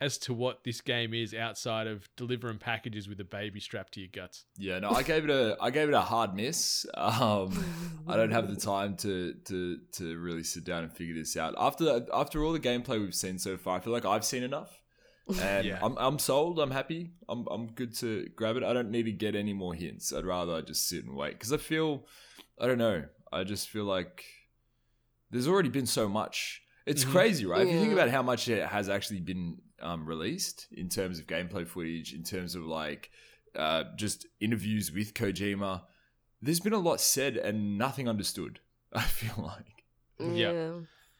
as 0.00 0.18
to 0.18 0.34
what 0.34 0.62
this 0.64 0.80
game 0.80 1.14
is 1.14 1.32
outside 1.32 1.86
of 1.86 2.08
delivering 2.16 2.58
packages 2.58 3.08
with 3.08 3.18
a 3.20 3.24
baby 3.24 3.60
strapped 3.60 3.94
to 3.94 4.00
your 4.00 4.10
guts. 4.12 4.44
Yeah, 4.58 4.78
no, 4.78 4.90
I 4.90 5.02
gave 5.02 5.24
it 5.24 5.30
a 5.30 5.56
I 5.60 5.70
gave 5.70 5.88
it 5.88 5.94
a 5.94 6.00
hard 6.00 6.34
miss. 6.34 6.84
Um, 6.94 7.64
I 8.06 8.16
don't 8.16 8.30
have 8.32 8.48
the 8.48 8.60
time 8.60 8.96
to 8.98 9.34
to 9.46 9.78
to 9.92 10.18
really 10.18 10.42
sit 10.42 10.64
down 10.64 10.84
and 10.84 10.92
figure 10.92 11.14
this 11.14 11.36
out. 11.36 11.54
After 11.58 12.04
after 12.12 12.44
all 12.44 12.52
the 12.52 12.60
gameplay 12.60 13.00
we've 13.00 13.14
seen 13.14 13.38
so 13.38 13.56
far, 13.56 13.78
I 13.78 13.80
feel 13.80 13.92
like 13.92 14.04
I've 14.04 14.24
seen 14.24 14.42
enough, 14.42 14.82
and 15.40 15.66
Yeah. 15.66 15.78
I'm 15.82 15.96
I'm 15.96 16.18
sold. 16.18 16.58
I'm 16.58 16.70
happy. 16.72 17.12
I'm 17.28 17.46
I'm 17.50 17.68
good 17.68 17.94
to 17.96 18.28
grab 18.36 18.56
it. 18.56 18.62
I 18.64 18.72
don't 18.72 18.90
need 18.90 19.04
to 19.04 19.12
get 19.12 19.34
any 19.34 19.54
more 19.54 19.72
hints. 19.74 20.12
I'd 20.12 20.26
rather 20.26 20.54
I 20.56 20.60
just 20.60 20.88
sit 20.88 21.04
and 21.04 21.16
wait 21.16 21.32
because 21.32 21.52
I 21.52 21.56
feel 21.56 22.06
I 22.60 22.66
don't 22.66 22.78
know. 22.78 23.04
I 23.32 23.44
just 23.44 23.68
feel 23.70 23.84
like 23.84 24.24
there's 25.30 25.48
already 25.48 25.68
been 25.70 25.86
so 25.86 26.08
much. 26.08 26.62
It's 26.86 27.04
crazy, 27.04 27.44
right? 27.46 27.66
If 27.66 27.72
you 27.72 27.80
think 27.80 27.92
about 27.92 28.10
how 28.10 28.22
much 28.22 28.48
it 28.48 28.64
has 28.64 28.88
actually 28.88 29.18
been 29.20 29.58
um, 29.80 30.06
released 30.06 30.66
in 30.72 30.88
terms 30.88 31.18
of 31.18 31.26
gameplay 31.26 31.66
footage, 31.66 32.12
in 32.12 32.22
terms 32.22 32.54
of 32.54 32.64
like 32.64 33.10
uh, 33.54 33.84
just 33.96 34.26
interviews 34.40 34.92
with 34.92 35.14
Kojima, 35.14 35.82
there's 36.42 36.60
been 36.60 36.72
a 36.72 36.78
lot 36.78 37.00
said 37.00 37.36
and 37.36 37.78
nothing 37.78 38.08
understood. 38.08 38.60
I 38.92 39.02
feel 39.02 39.44
like. 39.44 39.84
Yeah. 40.18 40.72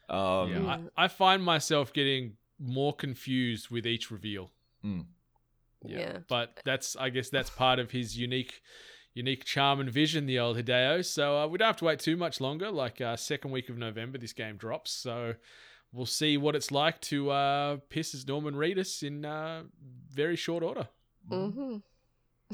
Um, 0.09 0.49
Yeah, 0.49 0.77
I, 0.97 1.05
I 1.05 1.07
find 1.07 1.43
myself 1.43 1.93
getting 1.93 2.33
more 2.59 2.93
confused 2.93 3.69
with 3.69 3.85
each 3.85 4.09
reveal. 4.09 4.51
Mm. 4.83 5.05
Yeah. 5.85 6.19
But 6.27 6.59
that's 6.65 6.95
I 6.95 7.09
guess 7.09 7.29
that's 7.29 7.49
part 7.49 7.79
of 7.79 7.91
his 7.91 8.17
unique 8.17 8.61
unique 9.13 9.43
charm 9.43 9.79
and 9.79 9.89
vision, 9.89 10.25
the 10.25 10.39
old 10.39 10.57
Hideo. 10.57 11.03
So 11.03 11.39
uh, 11.39 11.47
we 11.47 11.57
don't 11.57 11.67
have 11.67 11.77
to 11.77 11.85
wait 11.85 11.99
too 11.99 12.15
much 12.17 12.39
longer. 12.39 12.71
Like 12.71 13.01
uh, 13.01 13.15
second 13.15 13.51
week 13.51 13.69
of 13.69 13.77
November, 13.77 14.17
this 14.17 14.33
game 14.33 14.57
drops. 14.57 14.91
So 14.91 15.35
we'll 15.91 16.05
see 16.05 16.37
what 16.37 16.55
it's 16.55 16.71
like 16.71 17.01
to 17.01 17.29
uh, 17.31 17.77
piss 17.89 18.13
as 18.13 18.27
Norman 18.27 18.55
Reedus 18.55 19.03
in 19.03 19.25
uh, 19.25 19.63
very 20.11 20.35
short 20.35 20.63
order. 20.63 20.87
Mm-hmm. 21.29 21.77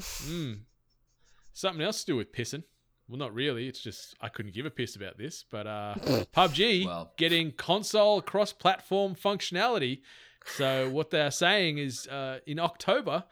Mm. 0.00 0.58
Something 1.52 1.82
else 1.84 2.00
to 2.00 2.06
do 2.12 2.16
with 2.16 2.32
pissing. 2.32 2.64
Well, 3.08 3.18
not 3.18 3.34
really. 3.34 3.68
It's 3.68 3.80
just 3.80 4.14
I 4.20 4.28
couldn't 4.28 4.54
give 4.54 4.66
a 4.66 4.70
piss 4.70 4.96
about 4.96 5.18
this. 5.18 5.44
But 5.50 5.66
uh, 5.66 5.94
PUBG 6.34 6.86
Well. 6.86 7.12
getting 7.16 7.52
console 7.52 8.22
cross-platform 8.22 9.14
functionality. 9.14 10.00
So 10.56 10.90
what 10.90 11.10
they're 11.10 11.30
saying 11.30 11.78
is 11.78 12.06
uh, 12.08 12.38
in 12.46 12.58
October, 12.58 13.24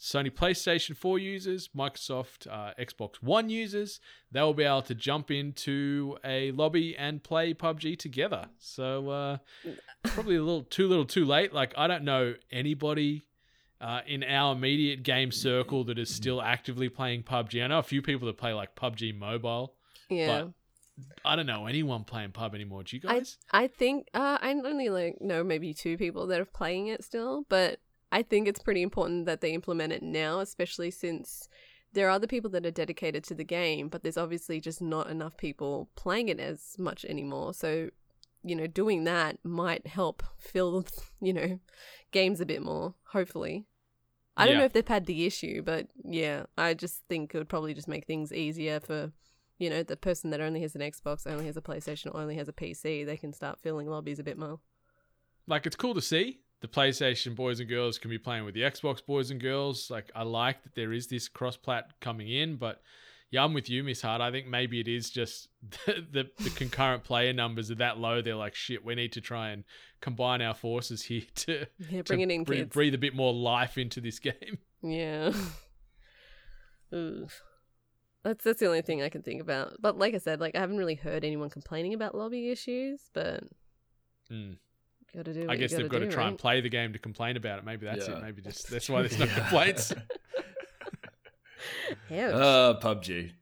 Sony 0.00 0.30
PlayStation 0.30 0.96
4 0.96 1.18
users, 1.18 1.68
Microsoft 1.76 2.46
uh, 2.50 2.72
Xbox 2.80 3.16
One 3.20 3.50
users, 3.50 4.00
they 4.32 4.40
will 4.40 4.54
be 4.54 4.64
able 4.64 4.80
to 4.82 4.94
jump 4.94 5.30
into 5.30 6.16
a 6.24 6.52
lobby 6.52 6.96
and 6.96 7.22
play 7.22 7.52
PUBG 7.52 7.98
together. 7.98 8.46
So 8.58 9.10
uh, 9.10 9.38
probably 10.04 10.36
a 10.36 10.42
little 10.42 10.62
too 10.62 10.88
little, 10.88 11.04
too 11.04 11.26
late. 11.26 11.52
Like 11.52 11.74
I 11.76 11.86
don't 11.86 12.04
know 12.04 12.34
anybody 12.50 13.26
uh, 13.78 14.00
in 14.06 14.24
our 14.24 14.54
immediate 14.54 15.02
game 15.02 15.30
circle 15.30 15.84
that 15.84 15.98
is 15.98 16.08
still 16.08 16.40
actively 16.40 16.88
playing 16.88 17.24
PUBG. 17.24 17.62
I 17.62 17.66
know 17.66 17.78
a 17.78 17.82
few 17.82 18.00
people 18.00 18.26
that 18.28 18.38
play 18.38 18.54
like 18.54 18.74
PUBG 18.74 19.18
Mobile. 19.18 19.74
Yeah. 20.08 20.44
But 20.44 20.52
I 21.26 21.36
don't 21.36 21.46
know 21.46 21.66
anyone 21.66 22.04
playing 22.04 22.32
pub 22.32 22.54
anymore. 22.54 22.84
Do 22.84 22.96
you 22.96 23.02
I 23.06 23.18
guys? 23.18 23.36
I 23.50 23.66
think 23.68 24.08
uh, 24.14 24.38
I 24.40 24.50
only 24.52 24.88
like 24.88 25.20
know 25.20 25.44
maybe 25.44 25.74
two 25.74 25.98
people 25.98 26.26
that 26.28 26.40
are 26.40 26.46
playing 26.46 26.86
it 26.86 27.04
still, 27.04 27.44
but 27.48 27.80
I 28.12 28.22
think 28.22 28.48
it's 28.48 28.62
pretty 28.62 28.82
important 28.82 29.26
that 29.26 29.40
they 29.40 29.52
implement 29.52 29.92
it 29.92 30.02
now, 30.02 30.40
especially 30.40 30.90
since 30.90 31.48
there 31.92 32.06
are 32.06 32.10
other 32.10 32.26
people 32.26 32.50
that 32.50 32.66
are 32.66 32.70
dedicated 32.70 33.24
to 33.24 33.34
the 33.34 33.44
game, 33.44 33.88
but 33.88 34.02
there's 34.02 34.16
obviously 34.16 34.60
just 34.60 34.80
not 34.82 35.08
enough 35.10 35.36
people 35.36 35.88
playing 35.96 36.28
it 36.28 36.38
as 36.40 36.76
much 36.78 37.04
anymore. 37.04 37.52
So, 37.54 37.90
you 38.42 38.54
know, 38.56 38.66
doing 38.66 39.04
that 39.04 39.38
might 39.44 39.86
help 39.86 40.22
fill, 40.38 40.86
you 41.20 41.32
know, 41.32 41.60
games 42.12 42.40
a 42.40 42.46
bit 42.46 42.62
more. 42.62 42.94
Hopefully. 43.12 43.66
I 44.36 44.46
don't 44.46 44.54
Yeah. 44.54 44.60
know 44.60 44.64
if 44.66 44.72
they've 44.72 44.86
had 44.86 45.06
the 45.06 45.26
issue, 45.26 45.62
but 45.62 45.88
yeah, 46.04 46.46
I 46.56 46.74
just 46.74 47.02
think 47.08 47.34
it 47.34 47.38
would 47.38 47.48
probably 47.48 47.74
just 47.74 47.88
make 47.88 48.06
things 48.06 48.32
easier 48.32 48.80
for 48.80 49.12
you 49.58 49.68
know, 49.68 49.82
the 49.82 49.94
person 49.96 50.30
that 50.30 50.40
only 50.40 50.62
has 50.62 50.74
an 50.74 50.80
Xbox, 50.80 51.26
only 51.30 51.44
has 51.44 51.54
a 51.54 51.60
PlayStation, 51.60 52.14
or 52.14 52.20
only 52.22 52.34
has 52.36 52.48
a 52.48 52.52
PC, 52.52 53.04
they 53.04 53.18
can 53.18 53.30
start 53.30 53.58
filling 53.60 53.88
lobbies 53.90 54.18
a 54.18 54.22
bit 54.24 54.38
more. 54.38 54.58
like 55.46 55.66
it's 55.66 55.76
cool 55.76 55.92
to 55.92 56.00
see 56.00 56.40
the 56.60 56.68
PlayStation 56.68 57.34
boys 57.34 57.60
and 57.60 57.68
girls 57.68 57.98
can 57.98 58.10
be 58.10 58.18
playing 58.18 58.44
with 58.44 58.54
the 58.54 58.60
Xbox 58.62 59.04
boys 59.04 59.30
and 59.30 59.40
girls. 59.40 59.90
Like 59.90 60.10
I 60.14 60.22
like 60.22 60.62
that 60.62 60.74
there 60.74 60.92
is 60.92 61.06
this 61.06 61.28
cross 61.28 61.56
plat 61.56 61.92
coming 62.00 62.28
in, 62.28 62.56
but 62.56 62.82
yeah, 63.30 63.44
I'm 63.44 63.54
with 63.54 63.70
you, 63.70 63.84
Miss 63.84 64.02
Hart. 64.02 64.20
I 64.20 64.30
think 64.32 64.48
maybe 64.48 64.80
it 64.80 64.88
is 64.88 65.08
just 65.08 65.48
the, 65.86 66.04
the 66.10 66.30
the 66.42 66.50
concurrent 66.50 67.04
player 67.04 67.32
numbers 67.32 67.70
are 67.70 67.76
that 67.76 67.98
low. 67.98 68.20
They're 68.22 68.34
like, 68.34 68.54
shit, 68.54 68.84
we 68.84 68.94
need 68.94 69.12
to 69.12 69.20
try 69.20 69.50
and 69.50 69.64
combine 70.00 70.42
our 70.42 70.54
forces 70.54 71.02
here 71.02 71.22
to, 71.36 71.66
Yeah, 71.90 71.98
to 71.98 72.04
bring 72.04 72.20
it 72.22 72.30
in, 72.30 72.44
breathe, 72.44 72.60
kids. 72.62 72.72
breathe 72.74 72.94
a 72.94 72.98
bit 72.98 73.14
more 73.14 73.32
life 73.32 73.78
into 73.78 74.00
this 74.00 74.18
game. 74.30 74.58
Yeah. 74.82 75.32
That's 78.22 78.44
that's 78.44 78.60
the 78.60 78.66
only 78.66 78.82
thing 78.82 79.00
I 79.02 79.08
can 79.08 79.22
think 79.22 79.40
about. 79.40 79.76
But 79.80 79.96
like 79.98 80.14
I 80.14 80.18
said, 80.18 80.40
like 80.40 80.54
I 80.54 80.60
haven't 80.60 80.76
really 80.78 80.94
heard 80.96 81.24
anyone 81.24 81.48
complaining 81.50 81.94
about 81.94 82.14
lobby 82.14 82.50
issues, 82.50 83.08
but 83.14 83.44
Mm. 84.30 84.58
Gotta 85.14 85.32
do. 85.34 85.40
What 85.40 85.50
I 85.50 85.56
guess 85.56 85.70
they've 85.72 85.82
got 85.82 85.90
gotta 85.92 86.04
to 86.06 86.10
do, 86.10 86.14
try 86.14 86.28
and 86.28 86.38
play 86.38 86.60
the 86.60 86.68
game 86.68 86.92
to 86.92 86.98
complain 86.98 87.36
about 87.36 87.58
it. 87.58 87.64
Maybe 87.64 87.86
that's 87.86 88.06
Yeah. 88.08 88.16
it. 88.18 88.22
Maybe 88.22 88.42
just 88.42 88.70
that's 88.70 88.88
why 88.88 89.02
there's 89.06 89.18
no 89.18 89.26
complaints. 89.26 89.92
Ouch. 92.10 92.34
Uh, 92.34 92.74
PUBG. 92.80 93.32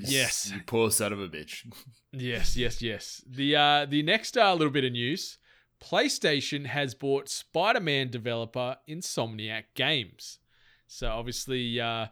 Yes. 0.00 0.50
You 0.52 0.60
poor 0.66 0.90
son 0.90 1.12
of 1.12 1.20
a 1.20 1.28
bitch. 1.28 1.66
Yes, 2.16 2.56
yes, 2.56 2.80
yes. 2.80 3.24
The 3.28 3.56
uh, 3.56 3.86
the 3.86 4.04
next 4.04 4.36
uh, 4.38 4.52
little 4.54 4.70
bit 4.72 4.84
of 4.84 4.92
news: 4.92 5.38
PlayStation 5.82 6.66
has 6.66 6.94
bought 6.94 7.28
Spider-Man 7.28 8.08
developer 8.10 8.76
Insomniac 8.88 9.64
Games. 9.74 10.38
So 10.86 11.08
obviously, 11.08 11.80
uh, 11.80 12.06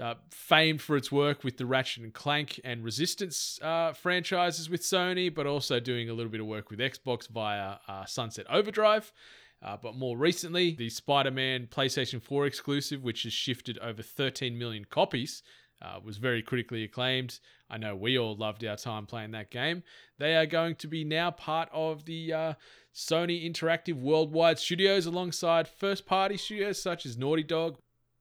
uh, 0.00 0.14
famed 0.30 0.80
for 0.82 0.96
its 0.96 1.12
work 1.12 1.44
with 1.44 1.56
the 1.56 1.66
Ratchet 1.66 2.02
and 2.02 2.12
Clank 2.12 2.60
and 2.64 2.84
Resistance 2.84 3.58
uh, 3.62 3.92
franchises 3.92 4.68
with 4.68 4.82
Sony, 4.82 5.32
but 5.32 5.46
also 5.46 5.80
doing 5.80 6.08
a 6.08 6.14
little 6.14 6.32
bit 6.32 6.40
of 6.40 6.46
work 6.46 6.70
with 6.70 6.80
Xbox 6.80 7.28
via 7.28 7.76
uh, 7.86 8.04
Sunset 8.04 8.46
Overdrive. 8.50 9.12
Uh, 9.62 9.76
but 9.80 9.96
more 9.96 10.16
recently, 10.16 10.74
the 10.74 10.90
Spider 10.90 11.30
Man 11.30 11.66
PlayStation 11.70 12.20
4 12.20 12.46
exclusive, 12.46 13.02
which 13.02 13.22
has 13.22 13.32
shifted 13.32 13.78
over 13.78 14.02
13 14.02 14.58
million 14.58 14.84
copies, 14.84 15.42
uh, 15.80 16.00
was 16.04 16.18
very 16.18 16.42
critically 16.42 16.84
acclaimed. 16.84 17.38
I 17.70 17.78
know 17.78 17.96
we 17.96 18.18
all 18.18 18.36
loved 18.36 18.64
our 18.64 18.76
time 18.76 19.06
playing 19.06 19.30
that 19.30 19.50
game. 19.50 19.82
They 20.18 20.36
are 20.36 20.46
going 20.46 20.76
to 20.76 20.86
be 20.86 21.04
now 21.04 21.30
part 21.30 21.68
of 21.72 22.04
the 22.04 22.32
uh, 22.32 22.54
Sony 22.94 23.50
Interactive 23.50 23.94
Worldwide 23.94 24.58
Studios 24.58 25.06
alongside 25.06 25.66
first 25.66 26.04
party 26.04 26.36
studios 26.36 26.80
such 26.82 27.06
as 27.06 27.16
Naughty 27.16 27.42
Dog. 27.42 27.78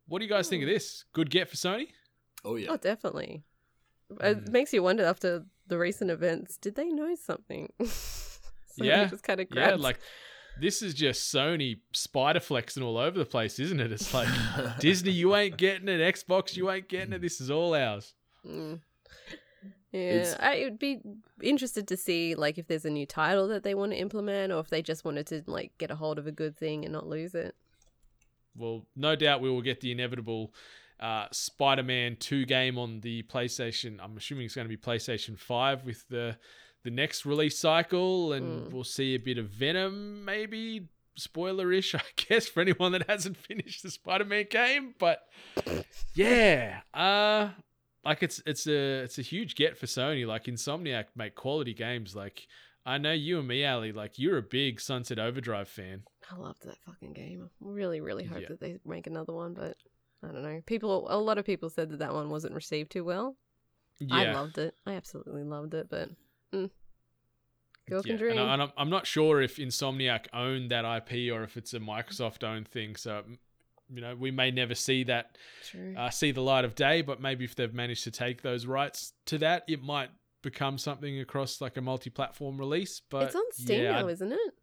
What 0.08 0.20
do 0.20 0.26
you 0.26 0.32
guys 0.32 0.50
think 0.50 0.64
of 0.64 0.70
this? 0.70 1.06
Good 1.14 1.30
get 1.30 1.50
for 1.50 1.56
Sony? 1.56 1.88
Oh 2.44 2.56
yeah. 2.56 2.68
Oh, 2.72 2.78
definitely. 2.78 3.44
Mm. 4.12 4.48
It 4.48 4.52
makes 4.52 4.74
you 4.74 4.84
wonder 4.84 5.06
after 5.06 5.46
the 5.68 5.78
recent 5.78 6.12
events, 6.12 6.58
did 6.58 6.76
they 6.76 6.90
know 6.90 7.16
something? 7.16 7.72
so 7.86 8.84
Yeah. 8.84 9.06
They 9.06 9.10
just 9.12 9.24
kind 9.24 9.40
of 9.40 9.48
Yeah, 9.52 9.76
like 9.76 10.00
this 10.60 10.82
is 10.82 10.94
just 10.94 11.34
Sony 11.34 11.80
spider 11.94 12.40
flexing 12.40 12.84
all 12.84 12.98
over 12.98 13.18
the 13.18 13.26
place, 13.26 13.58
isn't 13.60 13.80
it? 13.80 13.92
It's 13.92 14.14
like 14.14 14.28
Disney, 14.80 15.12
you 15.12 15.36
ain't 15.36 15.58
getting 15.58 15.88
it. 15.88 16.00
Xbox, 16.16 16.56
you 16.56 16.70
ain't 16.70 16.90
getting 16.90 17.14
it. 17.14 17.22
This 17.22 17.42
is 17.42 17.50
all 17.50 17.74
ours. 17.74 18.14
Mm. 18.46 18.80
Yeah, 19.92 20.00
It's- 20.00 20.36
I 20.40 20.64
would 20.64 20.80
be 20.80 21.00
interested 21.42 21.88
to 21.88 21.98
see 21.98 22.36
like 22.36 22.58
if 22.58 22.68
there's 22.68 22.86
a 22.86 22.90
new 22.90 23.06
title 23.06 23.48
that 23.50 23.64
they 23.64 23.74
want 23.76 23.92
to 23.94 23.98
implement, 23.98 24.52
or 24.52 24.60
if 24.60 24.70
they 24.70 24.82
just 24.82 25.06
wanted 25.06 25.28
to 25.28 25.44
like 25.48 25.72
get 25.78 25.92
a 25.92 25.96
hold 25.96 26.18
of 26.20 26.28
a 26.28 26.32
good 26.32 26.58
thing 26.58 26.84
and 26.84 26.92
not 26.94 27.08
lose 27.08 27.34
it. 27.36 27.56
Well, 28.56 28.86
no 28.96 29.16
doubt 29.16 29.42
we 29.42 29.50
will 29.50 29.62
get 29.62 29.82
the 29.82 29.92
inevitable 29.92 30.54
uh, 31.00 31.26
Spider-Man 31.32 32.18
2 32.20 32.46
game 32.46 32.78
on 32.78 33.02
the 33.02 33.24
PlayStation. 33.24 33.98
I'm 34.02 34.16
assuming 34.18 34.46
it's 34.46 34.56
going 34.56 34.68
to 34.68 34.70
be 34.70 34.78
PlayStation 34.78 35.38
5 35.38 35.86
with 35.86 36.08
the 36.10 36.38
the 36.84 36.92
next 36.92 37.26
release 37.26 37.58
cycle, 37.58 38.34
and 38.34 38.68
Mm. 38.68 38.72
we'll 38.74 38.84
see 38.84 39.16
a 39.16 39.20
bit 39.20 39.38
of 39.38 39.48
Venom, 39.48 40.26
maybe 40.26 40.90
spoiler-ish, 41.16 41.96
I 41.96 42.02
guess, 42.18 42.48
for 42.48 42.60
anyone 42.62 42.92
that 42.92 43.10
hasn't 43.10 43.38
finished 43.38 43.84
the 43.84 43.90
Spider-Man 43.92 44.48
game. 44.50 44.94
But 45.00 45.22
yeah, 46.14 46.82
uh, 46.94 47.50
like 48.06 48.22
it's 48.24 48.42
it's 48.46 48.68
a 48.68 49.04
it's 49.04 49.18
a 49.18 49.22
huge 49.22 49.56
get 49.56 49.78
for 49.78 49.86
Sony. 49.86 50.28
Like 50.28 50.46
Insomniac 50.46 51.06
make 51.16 51.36
quality 51.36 51.74
games. 51.74 52.16
Like 52.16 52.48
I 52.86 52.98
know 52.98 53.14
you 53.14 53.40
and 53.40 53.48
me, 53.48 53.66
Ali. 53.66 53.92
Like 53.92 54.20
you're 54.20 54.38
a 54.38 54.42
big 54.44 54.80
Sunset 54.82 55.20
Overdrive 55.20 55.70
fan. 55.70 56.04
I 56.34 56.40
loved 56.40 56.66
that 56.66 56.78
fucking 56.86 57.14
game. 57.14 57.44
I 57.44 57.48
really, 57.60 58.02
really 58.02 58.24
hope 58.24 58.42
Yeah. 58.42 58.48
that 58.50 58.60
they 58.60 58.80
make 58.86 59.08
another 59.08 59.34
one, 59.34 59.54
but 59.54 59.78
I 60.24 60.28
don't 60.28 60.44
know. 60.44 60.62
People, 60.66 61.08
a 61.10 61.18
lot 61.18 61.38
of 61.38 61.46
people 61.46 61.70
said 61.70 61.90
that 61.90 62.00
that 62.00 62.14
one 62.14 62.30
wasn't 62.30 62.56
received 62.56 62.92
too 62.92 63.04
well. 63.04 63.38
Yeah, 64.00 64.16
I 64.16 64.34
loved 64.34 64.58
it. 64.58 64.76
I 64.86 64.94
absolutely 64.94 65.44
loved 65.44 65.74
it, 65.74 65.90
but 65.90 66.10
mm, 66.52 66.70
girl 67.88 68.02
yeah. 68.06 68.12
can 68.12 68.18
dream. 68.18 68.38
And, 68.38 68.62
I, 68.64 68.72
I'm 68.78 68.90
not 68.90 69.06
sure 69.06 69.42
if 69.42 69.58
Insomniac 69.58 70.28
owned 70.34 70.72
that 70.72 70.86
IP 70.86 71.32
or 71.32 71.44
if 71.44 71.58
it's 71.58 71.74
a 71.74 71.80
Microsoft 71.80 72.44
owned 72.44 72.68
thing. 72.68 72.96
So 72.96 73.24
you 73.94 74.02
know, 74.02 74.16
we 74.16 74.32
may 74.32 74.52
never 74.52 74.76
see 74.76 75.04
that 75.04 75.38
uh, 75.98 76.10
see 76.10 76.32
the 76.32 76.42
light 76.42 76.66
of 76.66 76.76
day. 76.76 77.02
But 77.02 77.22
maybe 77.22 77.46
if 77.46 77.56
they've 77.56 77.74
managed 77.74 78.04
to 78.06 78.12
take 78.12 78.42
those 78.42 78.66
rights 78.66 79.14
to 79.28 79.38
that, 79.40 79.64
it 79.68 79.84
might 79.84 80.10
become 80.42 80.78
something 80.78 81.20
across 81.20 81.62
like 81.62 81.78
a 81.78 81.82
multi-platform 81.82 82.58
release. 82.58 83.02
But 83.10 83.24
it's 83.24 83.36
on 83.36 83.52
Steam 83.52 83.84
yeah, 83.84 84.02
now, 84.02 84.08
isn't 84.08 84.32
it? 84.32 84.54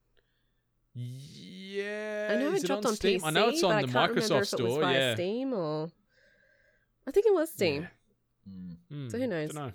Yeah, 0.95 2.29
I 2.33 2.37
know 2.37 2.53
is 2.53 2.65
it 2.65 2.67
dropped 2.67 2.85
on 2.85 2.91
on 2.91 2.97
Steam? 2.97 3.21
PC, 3.21 3.25
I 3.27 3.31
know 3.31 3.49
it's 3.49 3.63
on 3.63 3.83
the 3.83 3.89
I 3.99 4.09
Microsoft 4.09 4.23
if 4.25 4.31
it 4.31 4.35
was 4.35 4.49
store. 4.49 4.81
via 4.81 4.99
Yeah, 4.99 5.15
Steam 5.15 5.53
or 5.53 5.91
I 7.07 7.11
think 7.11 7.27
it 7.27 7.35
was 7.35 7.51
Steam. 7.53 7.89
Mm. 8.49 8.77
Hmm, 8.91 9.09
So 9.09 9.19
who 9.19 9.27
knows? 9.27 9.53
Dunno. 9.53 9.73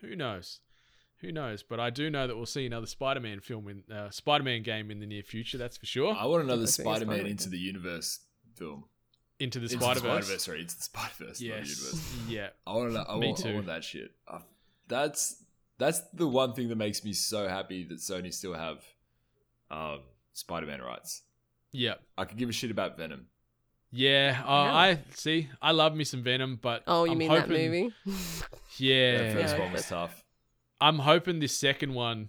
Who 0.00 0.16
knows? 0.16 0.60
Who 1.20 1.32
knows? 1.32 1.62
But 1.62 1.80
I 1.80 1.90
do 1.90 2.10
know 2.10 2.26
that 2.26 2.36
we'll 2.36 2.46
see 2.46 2.66
another 2.66 2.86
Spider-Man 2.86 3.40
film 3.40 3.68
in 3.68 3.82
uh, 3.94 4.10
Spider-Man 4.10 4.62
game 4.62 4.90
in 4.90 5.00
the 5.00 5.06
near 5.06 5.22
future. 5.22 5.58
That's 5.58 5.76
for 5.76 5.86
sure. 5.86 6.14
I 6.14 6.26
want 6.26 6.44
another 6.44 6.60
That's 6.62 6.74
Spider-Man 6.74 7.06
Spider-Man. 7.16 7.26
into 7.30 7.48
the 7.48 7.58
universe 7.58 8.20
film. 8.54 8.84
Into 9.38 9.58
the 9.58 9.68
Spider 9.68 10.00
Spider-Verse, 10.00 10.30
Verse. 10.30 10.44
sorry, 10.44 10.60
into 10.62 10.76
the 10.76 10.82
Spider-Verse, 10.82 11.40
not 11.40 11.46
Yes. 11.46 12.10
Yeah. 12.28 12.48
I 12.66 12.72
want 12.72 12.92
to. 12.94 13.04
I 13.08 13.18
Me 13.18 13.26
want, 13.28 13.40
I 13.40 13.42
too. 13.42 13.54
want 13.54 13.66
that 13.66 13.84
shit. 13.84 14.10
Uh, 14.26 14.38
that's 14.88 15.42
that's 15.78 16.00
the 16.14 16.26
one 16.26 16.54
thing 16.54 16.68
that 16.68 16.76
makes 16.76 17.04
me 17.04 17.12
so 17.12 17.46
happy 17.48 17.84
that 17.84 17.98
Sony 17.98 18.32
still 18.32 18.54
have 18.54 18.82
um, 19.70 20.00
Spider-Man 20.32 20.80
rights. 20.82 21.22
Yeah. 21.72 21.94
I 22.16 22.24
could 22.24 22.38
give 22.38 22.48
a 22.48 22.52
shit 22.52 22.70
about 22.70 22.96
Venom. 22.96 23.26
Yeah. 23.90 24.42
Uh, 24.44 24.50
Yeah. 24.50 24.74
I 24.74 24.98
see. 25.14 25.48
I 25.62 25.72
love 25.72 25.94
me 25.94 26.04
some 26.04 26.22
Venom, 26.22 26.58
but 26.60 26.82
Oh, 26.86 27.04
you 27.04 27.12
I'm 27.12 27.18
mean 27.18 27.30
hoping, 27.30 27.52
that 27.52 27.70
movie? 27.70 27.92
Yeah. 28.78 29.18
that 29.18 29.32
first 29.34 29.54
Yeah. 29.56 29.60
one 29.62 29.72
was 29.72 29.86
tough. 29.88 30.24
I'm 30.80 30.98
hoping 30.98 31.38
this 31.40 31.56
second 31.58 31.94
one 31.94 32.28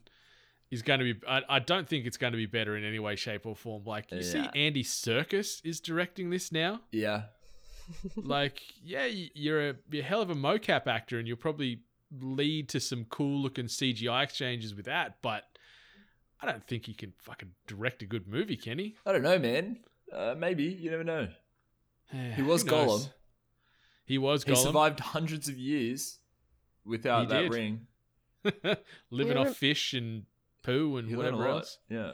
is 0.71 0.81
going 0.81 0.99
to 0.99 1.13
be. 1.13 1.19
I, 1.27 1.41
I 1.49 1.59
don't 1.59 1.87
think 1.87 2.05
it's 2.05 2.17
going 2.17 2.31
to 2.33 2.37
be 2.37 2.45
better 2.45 2.75
in 2.77 2.83
any 2.85 2.99
way, 2.99 3.15
shape, 3.17 3.45
or 3.45 3.55
form. 3.55 3.83
Like 3.85 4.11
you 4.11 4.23
see, 4.23 4.45
Andy 4.55 4.83
Serkis 4.83 5.59
is 5.65 5.79
directing 5.81 6.29
this 6.29 6.51
now. 6.51 6.79
Yeah, 6.91 7.23
like, 8.15 8.61
yeah, 8.83 9.05
you're 9.05 9.69
a, 9.71 9.75
you're 9.89 10.03
a 10.03 10.05
hell 10.05 10.21
of 10.21 10.29
a 10.29 10.35
mocap 10.35 10.87
actor, 10.87 11.19
and 11.19 11.27
you'll 11.27 11.37
probably 11.37 11.81
lead 12.21 12.69
to 12.69 12.79
some 12.79 13.05
cool 13.09 13.41
looking 13.41 13.65
CGI 13.65 14.23
exchanges 14.23 14.73
with 14.75 14.85
that. 14.85 15.17
But 15.21 15.43
I 16.41 16.45
don't 16.51 16.65
think 16.67 16.85
he 16.85 16.93
can 16.93 17.13
fucking 17.17 17.51
direct 17.65 18.01
a 18.03 18.05
good 18.05 18.27
movie, 18.27 18.57
can 18.57 18.77
he? 18.79 18.95
I 19.05 19.11
don't 19.11 19.23
know, 19.23 19.39
man. 19.39 19.79
Uh, 20.13 20.35
maybe 20.37 20.63
you 20.63 20.91
never 20.91 21.03
know. 21.03 21.27
He 22.35 22.41
was 22.41 22.61
Who? 22.63 22.69
Gollum. 22.69 23.09
He 24.05 24.17
was 24.17 24.45
Gollum. 24.45 24.49
He 24.57 24.63
survived 24.63 24.99
hundreds 25.01 25.49
of 25.49 25.57
years 25.57 26.19
without 26.85 27.21
He 27.21 27.27
that 27.27 27.41
did. 27.41 27.53
ring. 27.53 27.87
living 29.11 29.35
Yeah, 29.35 29.39
off 29.49 29.57
fish 29.57 29.93
and 29.93 30.23
poo 30.63 30.97
and 30.97 31.09
He 31.09 31.15
whatever 31.15 31.47
else. 31.47 31.79
Yeah. 31.89 32.13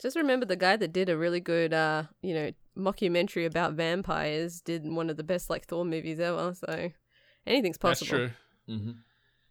Just 0.00 0.16
remember 0.16 0.46
the 0.46 0.56
guy 0.56 0.76
that 0.76 0.92
did 0.92 1.08
a 1.08 1.16
really 1.16 1.40
good, 1.40 1.72
uh, 1.72 2.04
you 2.22 2.34
know, 2.34 2.50
mockumentary 2.76 3.46
about 3.46 3.74
vampires 3.74 4.60
did 4.60 4.84
one 4.90 5.10
of 5.10 5.16
the 5.16 5.24
best 5.24 5.50
like 5.50 5.66
Thor 5.66 5.84
movies 5.84 6.18
ever. 6.20 6.54
So 6.54 6.90
anything's 7.46 7.78
possible. 7.78 8.18
That's 8.18 8.32
true. 8.66 8.74
Mm-hmm. 8.76 8.90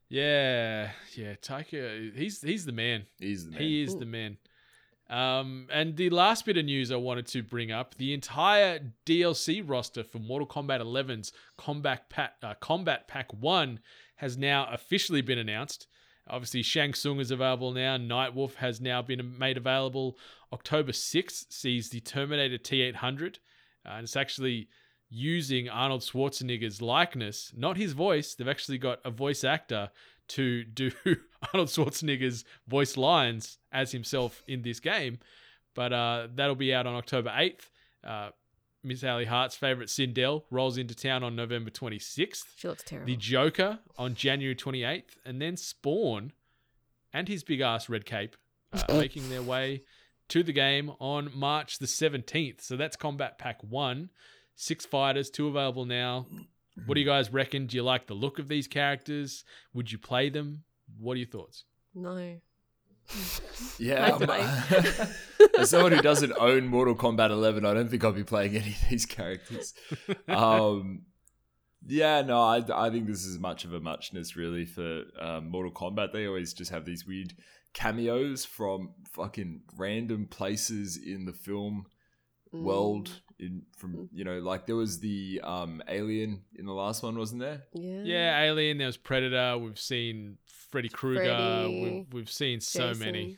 Yeah, 0.09 0.91
yeah. 1.15 1.33
Taika, 1.35 2.15
he's 2.15 2.41
he's 2.41 2.65
the 2.65 2.71
man. 2.71 3.05
He's 3.19 3.45
the 3.45 3.51
man. 3.51 3.61
He 3.61 3.83
is 3.83 3.95
Ooh. 3.95 3.99
the 3.99 4.05
man. 4.05 4.37
Um, 5.09 5.67
and 5.71 5.95
the 5.95 6.09
last 6.09 6.45
bit 6.45 6.57
of 6.57 6.65
news 6.65 6.91
I 6.91 6.95
wanted 6.97 7.27
to 7.27 7.43
bring 7.43 7.71
up: 7.71 7.95
the 7.95 8.13
entire 8.13 8.79
DLC 9.05 9.61
roster 9.65 10.03
for 10.03 10.19
Mortal 10.19 10.47
Kombat 10.47 10.81
11's 10.81 11.31
Kombat 11.59 11.99
Pack, 12.09 12.33
uh, 12.41 12.53
Kombat 12.61 13.07
Pack 13.07 13.33
One 13.33 13.79
has 14.17 14.37
now 14.37 14.67
officially 14.71 15.21
been 15.21 15.37
announced. 15.37 15.87
Obviously, 16.29 16.61
Shang 16.61 16.93
Tsung 16.93 17.19
is 17.19 17.31
available 17.31 17.71
now. 17.71 17.97
Nightwolf 17.97 18.55
has 18.55 18.81
now 18.81 19.01
been 19.01 19.37
made 19.37 19.57
available. 19.57 20.17
October 20.51 20.91
6th 20.91 21.45
sees 21.49 21.89
the 21.89 22.01
Terminator 22.01 22.57
T800, 22.57 23.37
uh, 23.85 23.89
and 23.91 24.03
it's 24.03 24.15
actually 24.17 24.67
using 25.09 25.69
Arnold 25.69 26.01
Schwarzenegger's 26.01 26.81
likeness, 26.81 27.51
not 27.55 27.77
his 27.77 27.93
voice. 27.93 28.35
They've 28.35 28.47
actually 28.47 28.77
got 28.77 28.99
a 29.05 29.11
voice 29.11 29.43
actor 29.43 29.89
to 30.29 30.63
do 30.63 30.91
Arnold 31.53 31.69
Schwarzenegger's 31.69 32.43
voice 32.67 32.97
lines 32.97 33.57
as 33.71 33.91
himself 33.91 34.43
in 34.47 34.61
this 34.61 34.79
game. 34.79 35.19
But 35.73 35.93
uh, 35.93 36.27
that'll 36.35 36.55
be 36.55 36.73
out 36.73 36.87
on 36.87 36.95
October 36.95 37.29
8th. 37.29 37.69
Uh, 38.03 38.29
Miss 38.83 39.03
Ali 39.03 39.25
Hart's 39.25 39.55
favorite 39.55 39.89
Sindel 39.89 40.43
rolls 40.49 40.77
into 40.77 40.95
town 40.95 41.23
on 41.23 41.35
November 41.35 41.69
26th. 41.69 42.43
She 42.55 42.67
looks 42.67 42.83
terrible. 42.83 43.07
The 43.07 43.15
Joker 43.15 43.79
on 43.97 44.15
January 44.15 44.55
28th. 44.55 45.17
And 45.25 45.41
then 45.41 45.57
Spawn 45.57 46.31
and 47.13 47.27
his 47.27 47.43
big 47.43 47.61
ass 47.61 47.89
red 47.89 48.05
cape 48.05 48.35
uh, 48.73 48.83
making 48.89 49.29
their 49.29 49.41
way 49.41 49.83
to 50.29 50.43
the 50.43 50.53
game 50.53 50.91
on 50.99 51.31
March 51.33 51.79
the 51.79 51.85
17th. 51.85 52.61
So 52.61 52.75
that's 52.75 52.97
Kombat 52.97 53.37
Pack 53.37 53.63
1. 53.63 54.09
Six 54.59 54.85
fighters, 54.87 55.29
two 55.29 55.47
available 55.47 55.85
now. 55.85 56.25
What 56.87 56.95
do 56.95 56.99
you 57.01 57.05
guys 57.05 57.31
reckon? 57.31 57.67
Do 57.67 57.77
you 57.77 57.83
like 57.83 58.07
the 58.07 58.13
look 58.15 58.39
of 58.39 58.47
these 58.47 58.67
characters? 58.67 59.43
Would 59.73 59.91
you 59.91 59.97
play 59.99 60.29
them? 60.29 60.63
What 60.99 61.13
are 61.13 61.17
your 61.17 61.27
thoughts? 61.27 61.63
no. 61.95 62.37
Yeah. 63.79 64.17
I'd 64.19 64.29
I'm- 64.29 65.07
As 65.59 65.69
someone 65.69 65.91
who 65.93 66.01
doesn't 66.01 66.33
own 66.37 66.67
Mortal 66.67 66.95
Kombat 66.95 67.29
11, 67.29 67.65
I 67.65 67.73
don't 67.73 67.89
think 67.89 68.03
I'll 68.03 68.11
be 68.11 68.23
playing 68.25 68.55
any 68.57 68.71
of 68.71 68.89
these 68.89 69.05
characters. 69.05 69.73
Um, 70.27 71.03
yeah, 71.85 72.21
no, 72.21 72.41
I, 72.41 72.63
I 72.73 72.89
think 72.89 73.07
this 73.07 73.23
is 73.25 73.39
much 73.39 73.63
of 73.63 73.73
a 73.73 73.79
muchness, 73.79 74.35
really, 74.35 74.65
for 74.65 75.03
um, 75.21 75.49
Mortal 75.49 75.71
Kombat. 75.71 76.11
They 76.11 76.27
always 76.27 76.53
just 76.53 76.71
have 76.71 76.83
these 76.83 77.07
weird 77.07 77.33
cameos 77.73 78.43
from 78.43 78.89
fucking 79.13 79.61
random 79.77 80.25
places 80.27 80.97
in 80.97 81.25
the 81.25 81.33
film 81.33 81.85
world. 82.51 83.21
In 83.39 83.61
from 83.77 84.09
you 84.11 84.23
know, 84.23 84.39
like 84.39 84.65
there 84.65 84.75
was 84.75 84.99
the 84.99 85.41
um, 85.43 85.83
alien 85.87 86.41
in 86.55 86.65
the 86.65 86.73
last 86.73 87.03
one, 87.03 87.17
wasn't 87.17 87.41
there? 87.41 87.63
Yeah. 87.73 88.01
Yeah, 88.03 88.41
Alien, 88.41 88.79
there 88.79 88.87
was 88.87 88.97
Predator. 88.97 89.59
We've 89.59 89.79
seen 89.79 90.37
Freddy 90.71 90.89
Krueger. 90.89 91.67
We've, 91.69 92.05
we've 92.11 92.31
seen 92.31 92.61
so 92.61 92.89
Jason. 92.89 93.05
many. 93.05 93.37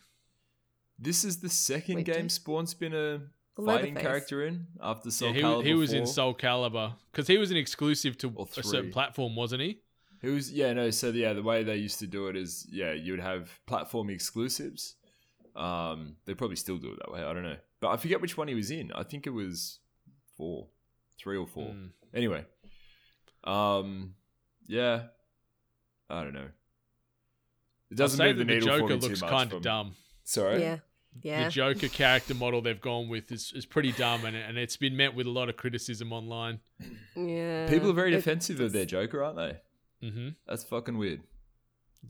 This 0.97 1.23
is 1.23 1.39
the 1.39 1.49
second 1.49 1.95
Wait, 1.95 2.05
game 2.05 2.29
Spawn's 2.29 2.73
been 2.73 2.93
a 2.93 3.21
fighting 3.65 3.95
character 3.95 4.45
in 4.45 4.67
after 4.81 5.11
Soul 5.11 5.29
Yeah, 5.29 5.35
he, 5.35 5.41
Calibur 5.41 5.65
he 5.65 5.73
was 5.73 5.93
in 5.93 6.05
Soul 6.05 6.33
Calibur 6.33 6.93
because 7.11 7.27
he 7.27 7.37
was 7.37 7.51
an 7.51 7.57
exclusive 7.57 8.17
to 8.19 8.47
a 8.57 8.63
certain 8.63 8.91
platform, 8.91 9.35
wasn't 9.35 9.61
he? 9.61 9.79
It 10.21 10.29
was 10.29 10.51
yeah 10.51 10.73
no 10.73 10.89
so 10.89 11.09
yeah 11.09 11.33
the 11.33 11.43
way 11.43 11.63
they 11.63 11.77
used 11.77 11.99
to 11.99 12.07
do 12.07 12.27
it 12.27 12.35
is 12.35 12.67
yeah 12.69 12.91
you 12.91 13.13
would 13.13 13.21
have 13.21 13.49
platform 13.65 14.09
exclusives. 14.09 14.95
Um, 15.55 16.15
they 16.25 16.33
probably 16.33 16.55
still 16.55 16.77
do 16.77 16.91
it 16.91 16.99
that 16.99 17.11
way. 17.11 17.21
I 17.23 17.33
don't 17.33 17.43
know, 17.43 17.57
but 17.81 17.89
I 17.89 17.97
forget 17.97 18.21
which 18.21 18.37
one 18.37 18.47
he 18.47 18.55
was 18.55 18.71
in. 18.71 18.91
I 18.93 19.03
think 19.03 19.27
it 19.27 19.31
was 19.31 19.79
four, 20.39 20.67
three 21.19 21.37
or 21.37 21.45
four. 21.45 21.67
Mm. 21.67 21.89
Anyway, 22.15 22.45
um, 23.43 24.13
yeah, 24.67 25.03
I 26.09 26.23
don't 26.23 26.33
know. 26.33 26.47
It 27.91 27.97
doesn't 27.97 28.17
say 28.17 28.27
move 28.33 28.37
the 28.37 28.43
that 28.45 28.47
the 28.47 28.53
needle 28.59 28.67
for 28.69 28.79
Joker 28.79 28.93
me 28.95 28.99
looks 29.09 29.21
kind 29.21 29.53
of 29.53 29.61
dumb. 29.61 29.95
Sorry, 30.23 30.61
Yeah. 30.61 30.77
Yeah. 31.23 31.45
The 31.45 31.49
Joker 31.49 31.87
character 31.87 32.35
model 32.35 32.61
they've 32.61 32.79
gone 32.79 33.09
with 33.09 33.31
is, 33.31 33.51
is 33.55 33.65
pretty 33.65 33.91
dumb, 33.91 34.25
and, 34.25 34.35
and 34.37 34.57
it's 34.59 34.77
been 34.77 34.95
met 34.95 35.15
with 35.15 35.25
a 35.25 35.31
lot 35.31 35.49
of 35.49 35.57
criticism 35.57 36.13
online. 36.13 36.59
yeah. 37.15 37.67
people 37.67 37.89
are 37.89 37.93
very 37.93 38.13
It- 38.13 38.17
defensive 38.17 38.59
of 38.59 38.71
their 38.73 38.85
Joker, 38.85 39.23
aren't 39.23 39.37
they? 39.37 39.57
Mm-hmm. 40.07 40.29
That's 40.47 40.63
fucking 40.63 40.97
weird. 40.97 41.21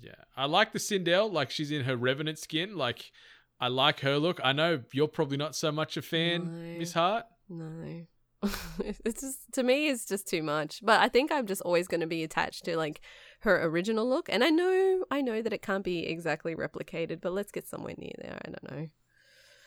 Yeah, 0.02 0.12
I 0.38 0.46
like 0.46 0.74
the 0.74 0.80
Sindel. 0.80 1.32
Like 1.32 1.50
she's 1.50 1.72
in 1.72 1.86
her 1.86 1.96
Revenant 1.98 2.38
skin. 2.38 2.76
Like 2.78 3.12
I 3.60 3.70
like 3.70 4.02
her 4.02 4.18
look. 4.20 4.40
I 4.44 4.52
know 4.54 4.82
you're 4.94 5.08
probably 5.08 5.38
not 5.38 5.56
so 5.56 5.72
much 5.72 5.98
a 5.98 6.02
fan, 6.04 6.46
No. 6.74 6.78
Miss 6.80 6.94
Hart. 6.94 7.26
No. 7.50 8.06
it's 9.06 9.22
just 9.22 9.40
to 9.54 9.64
me 9.64 9.90
it's 9.90 10.06
just 10.06 10.28
too 10.28 10.42
much. 10.44 10.82
But 10.84 11.02
I 11.02 11.10
think 11.10 11.32
I'm 11.32 11.46
just 11.46 11.62
always 11.62 11.88
going 11.88 12.02
to 12.02 12.08
be 12.08 12.24
attached 12.24 12.66
to 12.66 12.78
like 12.78 13.02
her 13.42 13.64
original 13.64 14.08
look 14.08 14.30
and 14.30 14.44
I 14.44 14.50
know 14.50 15.06
I 15.12 15.22
know 15.22 15.42
that 15.42 15.54
it 15.54 15.62
can't 15.62 15.84
be 15.84 16.06
exactly 16.06 16.56
replicated, 16.56 17.22
but 17.22 17.34
let's 17.34 17.52
get 17.52 17.68
somewhere 17.68 17.96
near 17.98 18.12
there. 18.18 18.40
I 18.46 18.50
don't 18.50 18.72
know. 18.72 18.88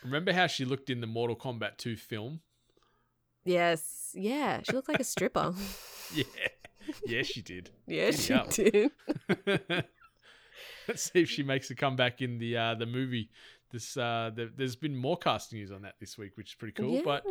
Remember 0.03 0.33
how 0.33 0.47
she 0.47 0.65
looked 0.65 0.89
in 0.89 1.01
the 1.01 1.07
Mortal 1.07 1.35
Kombat 1.35 1.77
2 1.77 1.95
film? 1.95 2.41
Yes. 3.45 4.11
Yeah, 4.13 4.61
she 4.63 4.73
looked 4.73 4.89
like 4.89 4.99
a 4.99 5.03
stripper. 5.05 5.53
Yeah, 6.13 6.25
yeah, 7.07 7.21
she 7.23 7.41
did. 7.41 7.71
yeah, 7.87 8.11
Giddy 8.11 8.17
she 8.17 8.33
up. 8.33 8.49
did. 8.51 8.91
Let's 10.87 11.11
see 11.11 11.21
if 11.21 11.29
she 11.29 11.41
makes 11.41 11.71
a 11.71 11.75
comeback 11.75 12.21
in 12.21 12.37
the 12.37 12.57
uh, 12.57 12.75
the 12.75 12.85
movie. 12.85 13.29
This 13.71 13.97
uh, 13.97 14.29
the, 14.35 14.51
there's 14.55 14.75
been 14.75 14.95
more 14.95 15.17
casting 15.17 15.57
news 15.59 15.71
on 15.71 15.81
that 15.83 15.95
this 15.99 16.17
week, 16.17 16.35
which 16.35 16.49
is 16.49 16.55
pretty 16.55 16.73
cool. 16.73 16.95
yeah. 16.95 17.01
But 17.03 17.23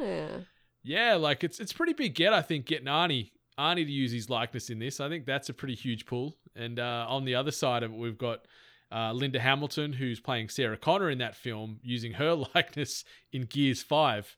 yeah, 0.83 1.15
like 1.15 1.45
it's 1.45 1.61
it's 1.61 1.73
pretty 1.73 1.93
big 1.93 2.15
get. 2.15 2.33
I 2.33 2.43
think 2.43 2.67
getting 2.67 2.87
Arnie 2.87 3.31
Arnie 3.59 3.85
to 3.85 3.91
use 3.93 4.13
his 4.13 4.31
likeness 4.31 4.71
in 4.71 4.79
this. 4.79 5.01
I 5.01 5.09
think 5.09 5.27
that's 5.27 5.49
a 5.49 5.55
pretty 5.55 5.75
huge 5.75 6.07
pull. 6.07 6.37
And 6.57 6.79
uh, 6.79 7.07
on 7.09 7.25
the 7.25 7.35
other 7.35 7.51
side 7.51 7.83
of 7.83 7.93
it, 7.93 7.97
we've 7.97 8.19
got 8.19 8.47
uh, 8.91 9.13
Linda 9.13 9.41
Hamilton, 9.41 9.93
who's 9.93 10.21
playing 10.21 10.49
Sarah 10.49 10.77
Connor 10.77 11.11
in 11.11 11.19
that 11.19 11.37
film, 11.37 11.79
using 11.83 12.15
her 12.15 12.35
likeness 12.55 13.05
in 13.33 13.43
Gears 13.43 13.83
5, 13.83 14.37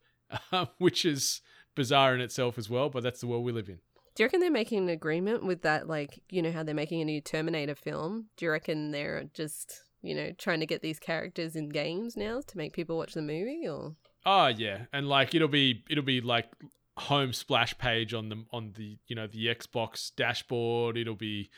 uh, 0.52 0.66
which 0.78 1.04
is 1.04 1.40
bizarre 1.74 2.14
in 2.14 2.20
itself 2.20 2.56
as 2.56 2.70
well, 2.70 2.88
but 2.88 3.02
that's 3.02 3.20
the 3.20 3.26
world 3.26 3.44
we 3.44 3.52
live 3.52 3.68
in. 3.68 3.78
Do 4.14 4.22
you 4.22 4.26
reckon 4.26 4.38
they're 4.38 4.50
making 4.50 4.78
an 4.78 4.88
agreement 4.90 5.44
with 5.44 5.62
that? 5.62 5.88
Like, 5.88 6.22
you 6.30 6.40
know, 6.40 6.52
how 6.52 6.62
they're 6.62 6.74
making 6.74 7.00
a 7.00 7.04
new 7.04 7.20
Terminator 7.20 7.74
film? 7.74 8.26
Do 8.36 8.44
you 8.44 8.52
reckon 8.52 8.92
they're 8.92 9.24
just, 9.34 9.82
you 10.02 10.14
know, 10.14 10.30
trying 10.38 10.60
to 10.60 10.66
get 10.66 10.82
these 10.82 11.00
characters 11.00 11.56
in 11.56 11.68
games 11.68 12.16
now 12.16 12.40
to 12.46 12.56
make 12.56 12.74
people 12.74 12.96
watch 12.96 13.14
the 13.14 13.22
movie? 13.22 13.66
Or 13.66 13.96
Oh 14.26 14.46
yeah, 14.46 14.86
and 14.92 15.08
like 15.08 15.34
it'll 15.34 15.48
be 15.48 15.84
it'll 15.88 16.04
be 16.04 16.20
like 16.20 16.50
home 16.96 17.32
splash 17.32 17.76
page 17.78 18.14
on 18.14 18.28
the 18.28 18.44
on 18.52 18.72
the 18.76 18.98
you 19.06 19.16
know 19.16 19.26
the 19.26 19.46
Xbox 19.46 20.14
dashboard. 20.14 20.96
It'll 20.96 21.14
be 21.14 21.50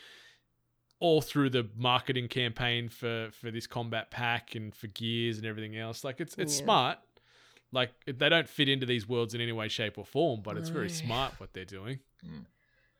all 0.99 1.21
through 1.21 1.51
the 1.51 1.69
marketing 1.77 2.29
campaign 2.29 2.89
for 2.89 3.29
for 3.33 3.51
this 3.51 3.67
combat 3.67 4.11
pack 4.11 4.55
and 4.55 4.75
for 4.75 4.87
gears 4.89 5.37
and 5.39 5.47
everything 5.47 5.77
else. 5.77 6.05
Like 6.05 6.21
it's 6.21 6.35
it's 6.39 6.59
Yeah. 6.59 6.65
smart. 6.65 6.99
Like 7.73 7.91
they 8.07 8.29
don't 8.29 8.49
fit 8.49 8.69
into 8.69 8.87
these 8.87 9.09
worlds 9.09 9.35
in 9.35 9.41
any 9.41 9.53
way, 9.53 9.69
shape, 9.69 9.99
or 9.99 10.07
form, 10.07 10.41
but 10.43 10.57
it's 10.57 10.69
very 10.71 10.89
smart 10.89 11.39
what 11.39 11.53
they're 11.53 11.65
doing. 11.65 11.99
Mm. 12.25 12.47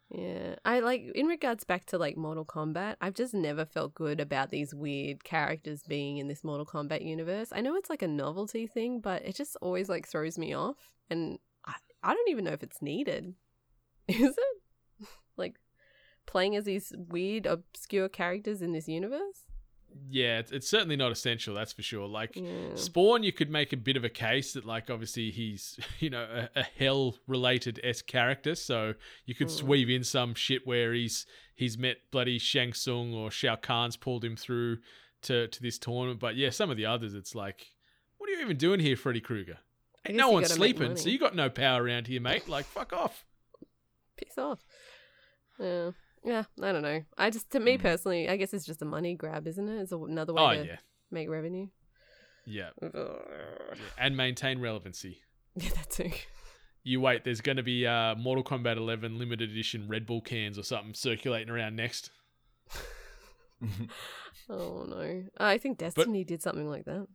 Yeah, 0.09 0.55
I 0.65 0.81
like 0.81 1.03
in 1.15 1.27
regards 1.27 1.65
back 1.65 1.85
to 1.87 1.99
like 1.99 2.17
Mortal 2.17 2.45
Kombat. 2.45 2.97
I've 3.01 3.15
just 3.15 3.35
never 3.35 3.65
felt 3.65 3.95
good 3.95 4.21
about 4.21 4.51
these 4.51 4.73
weird 4.73 5.25
characters 5.25 5.83
being 5.83 6.19
in 6.19 6.29
this 6.29 6.45
Mortal 6.45 6.65
Kombat 6.65 7.05
universe. 7.05 7.49
I 7.53 7.61
know 7.61 7.75
it's 7.75 7.91
like 7.91 8.03
a 8.03 8.09
novelty 8.09 8.69
thing, 8.69 9.01
but 9.01 9.25
it 9.25 9.35
just 9.35 9.57
always 9.61 9.89
like 9.89 10.07
throws 10.07 10.39
me 10.39 10.55
off, 10.55 10.77
and 11.11 11.39
I, 11.67 11.75
I 12.05 12.15
don't 12.15 12.29
even 12.29 12.45
know 12.45 12.53
if 12.53 12.63
it's 12.63 12.81
needed. 12.81 13.35
Is 14.09 14.37
it 14.39 15.07
like 15.37 15.57
playing 16.25 16.55
as 16.55 16.65
these 16.65 16.93
weird, 16.97 17.47
obscure 17.47 18.09
characters 18.09 18.63
in 18.63 18.73
this 18.73 18.87
universe? 18.87 19.43
Yeah, 20.09 20.39
it's, 20.39 20.53
it's 20.53 20.69
certainly 20.69 20.97
not 20.97 21.13
essential. 21.13 21.55
That's 21.55 21.73
for 21.73 21.83
sure. 21.83 22.07
Like 22.07 22.37
Yeah. 22.37 22.75
Spawn, 22.75 23.23
you 23.23 23.33
could 23.33 23.51
make 23.51 23.73
a 23.73 23.77
bit 23.77 23.97
of 23.97 24.05
a 24.05 24.09
case 24.09 24.53
that, 24.55 24.65
like, 24.65 24.91
obviously 24.91 25.31
he's, 25.31 25.79
you 26.01 26.11
know, 26.11 26.23
a, 26.55 26.61
a 26.61 26.63
hell-related 26.79 27.81
s 27.83 28.03
character, 28.03 28.55
so 28.55 28.95
you 29.25 29.35
could 29.35 29.49
Mm. 29.49 29.63
weave 29.63 29.91
in 29.91 30.05
some 30.05 30.35
shit 30.35 30.67
where 30.67 30.93
he's 30.93 31.27
he's 31.55 31.79
met 31.79 31.97
bloody 32.11 32.39
Shang 32.39 32.73
Tsung 32.73 33.15
or 33.15 33.31
Shao 33.31 33.57
Kahn's 33.57 33.97
pulled 33.97 34.25
him 34.25 34.37
through 34.37 34.79
to 35.23 35.49
to 35.49 35.63
this 35.63 35.79
tournament. 35.79 36.21
But 36.21 36.37
yeah, 36.37 36.51
some 36.51 36.71
of 36.71 36.77
the 36.77 36.87
others, 36.87 37.15
it's 37.15 37.35
like, 37.35 37.67
what 38.19 38.29
are 38.29 38.33
you 38.33 38.41
even 38.41 38.57
doing 38.57 38.81
here, 38.81 38.97
Freddy 38.97 39.21
Krueger? 39.21 39.59
Ain't 40.07 40.17
no 40.17 40.31
one's 40.31 40.53
sleeping, 40.53 40.97
so 40.97 41.09
you 41.09 41.19
got 41.19 41.35
no 41.35 41.51
power 41.51 41.83
around 41.83 42.07
here, 42.07 42.21
mate. 42.21 42.49
Like, 42.49 42.65
fuck 42.65 42.93
off. 42.93 43.25
Piss 44.17 44.39
off. 44.39 44.61
Yeah. 45.59 45.91
Yeah, 46.27 46.43
I 46.61 46.73
don't 46.73 46.83
know. 46.83 47.03
I 47.17 47.31
just, 47.31 47.49
to 47.51 47.61
me 47.61 47.79
Mm. 47.79 47.83
personally, 47.83 48.29
I 48.29 48.37
guess 48.37 48.53
it's 48.53 48.67
just 48.67 48.83
a 48.83 48.85
money 48.85 49.15
grab, 49.15 49.47
isn't 49.47 49.69
it? 49.69 49.81
It's 49.81 49.93
another 49.93 50.35
way 50.35 50.43
Oh 50.43 50.63
to 50.63 50.67
yeah, 50.67 50.77
make 51.11 51.29
revenue. 51.31 51.69
yeah, 52.45 52.71
yeah, 52.83 52.89
yeah, 52.95 53.75
and 53.99 54.17
maintain 54.17 54.61
relevancy. 54.61 55.23
Yeah, 55.55 55.71
that 55.71 55.89
too. 55.91 56.11
You 56.83 57.01
wait, 57.01 57.25
there's 57.25 57.41
going 57.41 57.57
to 57.57 57.63
be 57.63 57.87
uh, 57.87 58.15
Mortal 58.17 58.45
Kombat 58.45 58.77
11 58.77 59.19
limited 59.19 59.51
edition 59.51 59.89
Red 59.89 60.05
Bull 60.07 60.21
cans 60.21 60.59
or 60.59 60.63
something 60.65 60.93
circulating 60.95 61.49
around 61.49 61.77
next. 61.77 62.11
Oh 64.49 64.85
no. 64.89 65.25
I 65.39 65.59
think 65.59 65.79
Destiny 65.79 66.23
did 66.25 66.43
something 66.43 66.69
like 66.69 66.85
that. 66.85 67.09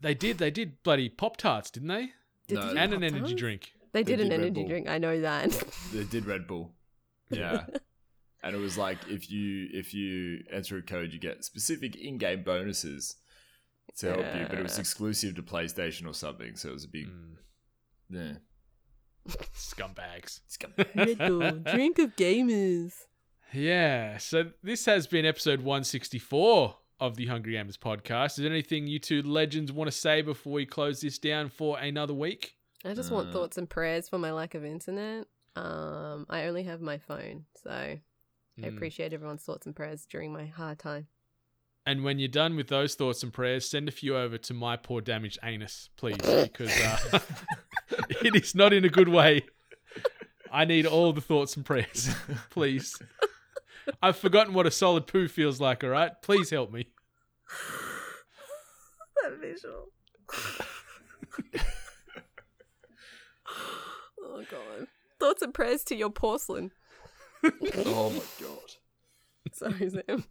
They 0.00 0.12
did. 0.14 0.36
They 0.38 0.50
did 0.50 0.82
bloody 0.82 1.08
Pop 1.08 1.36
Tarts, 1.38 1.70
didn't 1.70 1.88
they? 1.88 2.10
Did 2.48 2.56
No, 2.56 2.62
they 2.74 2.80
And 2.80 2.92
an 2.92 3.00
Pop-Tarts? 3.00 3.14
energy 3.14 3.34
drink. 3.34 3.72
They 3.92 4.02
They 4.02 4.12
did 4.16 4.20
an 4.20 4.28
did 4.28 4.32
Red 4.38 4.40
energy 4.46 4.60
Bull. 4.60 4.68
drink. 4.68 4.88
I 4.88 4.98
know 4.98 5.20
that. 5.22 5.50
they 5.92 6.04
did 6.04 6.26
Red 6.26 6.46
Bull. 6.46 6.72
Yeah. 7.30 7.64
And 8.46 8.56
it 8.56 8.58
was 8.58 8.78
like 8.78 8.98
if 9.08 9.30
you 9.30 9.68
if 9.72 9.92
you 9.92 10.42
enter 10.52 10.76
a 10.78 10.82
code 10.82 11.12
you 11.12 11.18
get 11.18 11.44
specific 11.44 11.96
in-game 11.96 12.42
bonuses 12.44 13.16
to 13.98 14.06
help 14.06 14.34
you, 14.36 14.46
but 14.48 14.58
it 14.58 14.62
was 14.62 14.78
exclusive 14.78 15.34
to 15.36 15.42
PlayStation 15.42 16.06
or 16.06 16.14
something, 16.14 16.56
so 16.56 16.68
it 16.70 16.72
was 16.72 16.84
a 16.84 16.88
big 16.88 17.06
Mm, 17.06 17.36
yeah. 18.10 18.32
scumbags. 19.54 20.40
Red 20.94 21.18
Bull, 21.18 21.50
drink 21.72 21.98
of 21.98 22.14
gamers. 22.16 22.92
Yeah. 23.52 24.18
So 24.18 24.50
this 24.62 24.84
has 24.86 25.06
been 25.06 25.24
episode 25.24 25.60
164 25.60 26.76
of 27.00 27.16
the 27.16 27.26
Hungry 27.26 27.54
Gamers 27.54 27.78
podcast. 27.78 28.30
Is 28.30 28.36
there 28.36 28.50
anything 28.50 28.86
you 28.86 28.98
two 28.98 29.22
legends 29.22 29.72
want 29.72 29.90
to 29.90 29.96
say 29.96 30.22
before 30.22 30.52
we 30.54 30.66
close 30.66 31.00
this 31.00 31.18
down 31.18 31.48
for 31.48 31.78
another 31.78 32.14
week? 32.14 32.54
I 32.84 32.94
just 32.94 33.10
want 33.10 33.28
Uh. 33.28 33.32
thoughts 33.32 33.58
and 33.58 33.68
prayers 33.68 34.08
for 34.08 34.18
my 34.18 34.32
lack 34.32 34.54
of 34.54 34.64
internet. 34.64 35.26
Um, 35.56 36.26
I 36.28 36.44
only 36.46 36.64
have 36.64 36.80
my 36.82 36.98
phone, 36.98 37.46
so 37.62 37.98
I 38.58 38.62
Mm. 38.68 38.76
appreciate 38.76 39.12
everyone's 39.12 39.42
thoughts 39.42 39.66
and 39.66 39.76
prayers 39.76 40.06
during 40.06 40.32
my 40.32 40.46
hard 40.46 40.78
time. 40.78 41.08
And 41.84 42.02
when 42.02 42.18
you're 42.18 42.28
done 42.28 42.56
with 42.56 42.68
those 42.68 42.94
thoughts 42.94 43.22
and 43.22 43.32
prayers, 43.32 43.68
send 43.68 43.88
a 43.88 43.92
few 43.92 44.16
over 44.16 44.38
to 44.38 44.54
my 44.54 44.76
poor 44.76 45.00
damaged 45.00 45.38
anus, 45.42 45.90
please, 45.96 46.16
because 46.24 46.72
uh, 46.80 47.20
it 48.22 48.34
is 48.34 48.54
not 48.54 48.72
in 48.72 48.84
a 48.84 48.88
good 48.88 49.08
way. 49.08 49.44
I 50.50 50.64
need 50.64 50.86
all 50.86 51.12
the 51.12 51.20
thoughts 51.20 51.56
and 51.56 51.64
prayers, 51.64 52.14
please. 52.50 52.98
I've 54.02 54.16
forgotten 54.16 54.52
what 54.54 54.66
a 54.66 54.70
solid 54.70 55.06
poo 55.06 55.28
feels 55.28 55.60
like. 55.60 55.84
All 55.84 55.90
right, 55.90 56.10
please 56.22 56.50
help 56.50 56.72
me. 56.72 56.88
that 59.22 59.38
visual. 59.40 59.88
oh 64.22 64.44
god. 64.50 64.86
Thoughts 65.20 65.42
and 65.42 65.54
prayers 65.54 65.84
to 65.84 65.94
your 65.96 66.10
porcelain. 66.10 66.72
oh 67.86 68.10
my 68.10 68.46
god. 68.46 69.52
Sorry, 69.52 69.90
Sam. 69.90 70.24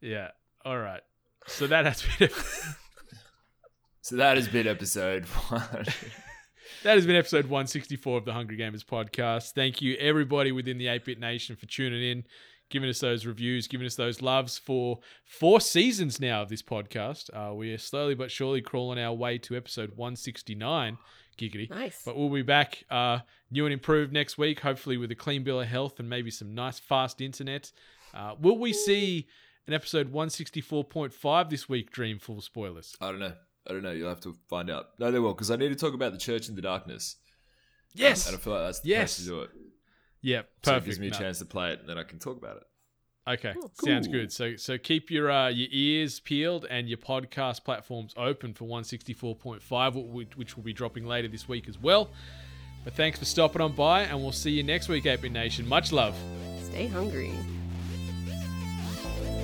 Yeah. 0.00 0.28
All 0.64 0.78
right. 0.78 1.02
So 1.46 1.66
that 1.66 1.84
has 1.86 2.02
been 2.18 2.30
So 4.02 4.16
that 4.16 4.36
has 4.36 4.48
been 4.48 4.66
episode 4.66 5.26
one. 5.26 5.62
that 6.82 6.94
has 6.94 7.06
been 7.06 7.14
episode 7.14 7.44
164 7.44 8.18
of 8.18 8.24
the 8.24 8.32
Hungry 8.32 8.56
Gamers 8.56 8.84
podcast. 8.84 9.52
Thank 9.52 9.80
you 9.80 9.94
everybody 9.94 10.50
within 10.50 10.76
the 10.76 10.86
8-bit 10.86 11.20
nation 11.20 11.54
for 11.54 11.66
tuning 11.66 12.02
in, 12.02 12.24
giving 12.72 12.90
us 12.90 12.98
those 12.98 13.24
reviews, 13.24 13.68
giving 13.68 13.86
us 13.86 13.94
those 13.94 14.20
loves 14.20 14.58
for 14.58 14.98
four 15.24 15.60
seasons 15.60 16.18
now 16.18 16.42
of 16.42 16.48
this 16.48 16.62
podcast. 16.62 17.30
Uh, 17.32 17.54
we 17.54 17.72
are 17.72 17.78
slowly 17.78 18.16
but 18.16 18.32
surely 18.32 18.60
crawling 18.60 18.98
our 18.98 19.12
way 19.14 19.38
to 19.38 19.56
episode 19.56 19.90
169. 19.94 20.98
Giggity. 21.38 21.70
Nice. 21.70 22.02
But 22.04 22.16
we'll 22.16 22.28
be 22.28 22.42
back 22.42 22.82
uh, 22.90 23.20
new 23.50 23.64
and 23.64 23.72
improved 23.72 24.12
next 24.12 24.36
week, 24.36 24.60
hopefully 24.60 24.96
with 24.96 25.10
a 25.12 25.14
clean 25.14 25.44
bill 25.44 25.60
of 25.60 25.68
health 25.68 26.00
and 26.00 26.08
maybe 26.10 26.30
some 26.30 26.54
nice 26.54 26.78
fast 26.80 27.20
internet. 27.20 27.70
Uh, 28.12 28.34
will 28.40 28.58
we 28.58 28.72
see 28.72 29.28
an 29.66 29.72
episode 29.74 30.12
164.5 30.12 31.50
this 31.50 31.68
week, 31.68 31.90
Dream 31.92 32.18
Full 32.18 32.40
spoilers? 32.40 32.96
I 33.00 33.10
don't 33.10 33.20
know. 33.20 33.32
I 33.68 33.72
don't 33.72 33.82
know. 33.82 33.92
You'll 33.92 34.08
have 34.08 34.20
to 34.22 34.36
find 34.48 34.68
out. 34.70 34.86
No, 34.98 35.10
they 35.10 35.18
will, 35.20 35.34
because 35.34 35.50
I 35.50 35.56
need 35.56 35.68
to 35.68 35.74
talk 35.76 35.94
about 35.94 36.12
the 36.12 36.18
Church 36.18 36.48
in 36.48 36.56
the 36.56 36.62
Darkness. 36.62 37.16
Yes. 37.94 38.26
And 38.26 38.36
I 38.36 38.38
feel 38.40 38.54
like 38.54 38.62
that's 38.64 38.80
the 38.80 38.88
Yes. 38.88 39.16
place 39.16 39.26
to 39.26 39.30
do 39.32 39.40
it. 39.42 39.50
Yeah, 40.22 40.42
So 40.62 40.72
perfect. 40.72 40.84
it 40.84 40.86
gives 40.86 41.00
me 41.00 41.06
a 41.08 41.10
No. 41.10 41.18
chance 41.18 41.38
to 41.40 41.44
play 41.44 41.72
it, 41.72 41.80
and 41.80 41.88
then 41.88 41.98
I 41.98 42.04
can 42.04 42.18
talk 42.18 42.36
about 42.38 42.56
it. 42.58 42.62
Okay, 43.24 43.54
Oh, 43.56 43.70
sounds 43.74 44.08
good. 44.08 44.32
So 44.32 44.56
so 44.56 44.78
keep 44.78 45.10
your 45.10 45.30
uh, 45.30 45.48
your 45.48 45.68
ears 45.70 46.18
peeled 46.20 46.66
and 46.68 46.88
your 46.88 46.98
podcast 46.98 47.64
platforms 47.64 48.14
open 48.16 48.52
for 48.52 48.64
164.5, 48.64 50.08
which, 50.10 50.36
which 50.36 50.56
will 50.56 50.64
be 50.64 50.72
dropping 50.72 51.06
later 51.06 51.28
this 51.28 51.48
week 51.48 51.68
as 51.68 51.78
well. 51.78 52.10
But 52.84 52.94
thanks 52.94 53.18
for 53.20 53.24
stopping 53.24 53.62
on 53.62 53.72
by, 53.74 54.02
and 54.02 54.20
we'll 54.20 54.32
see 54.32 54.50
you 54.50 54.64
next 54.64 54.88
week, 54.88 55.06
8 55.06 55.30
Nation. 55.30 55.68
Much 55.68 55.92
love. 55.92 56.16
Stay 56.64 56.88
hungry. 56.88 57.32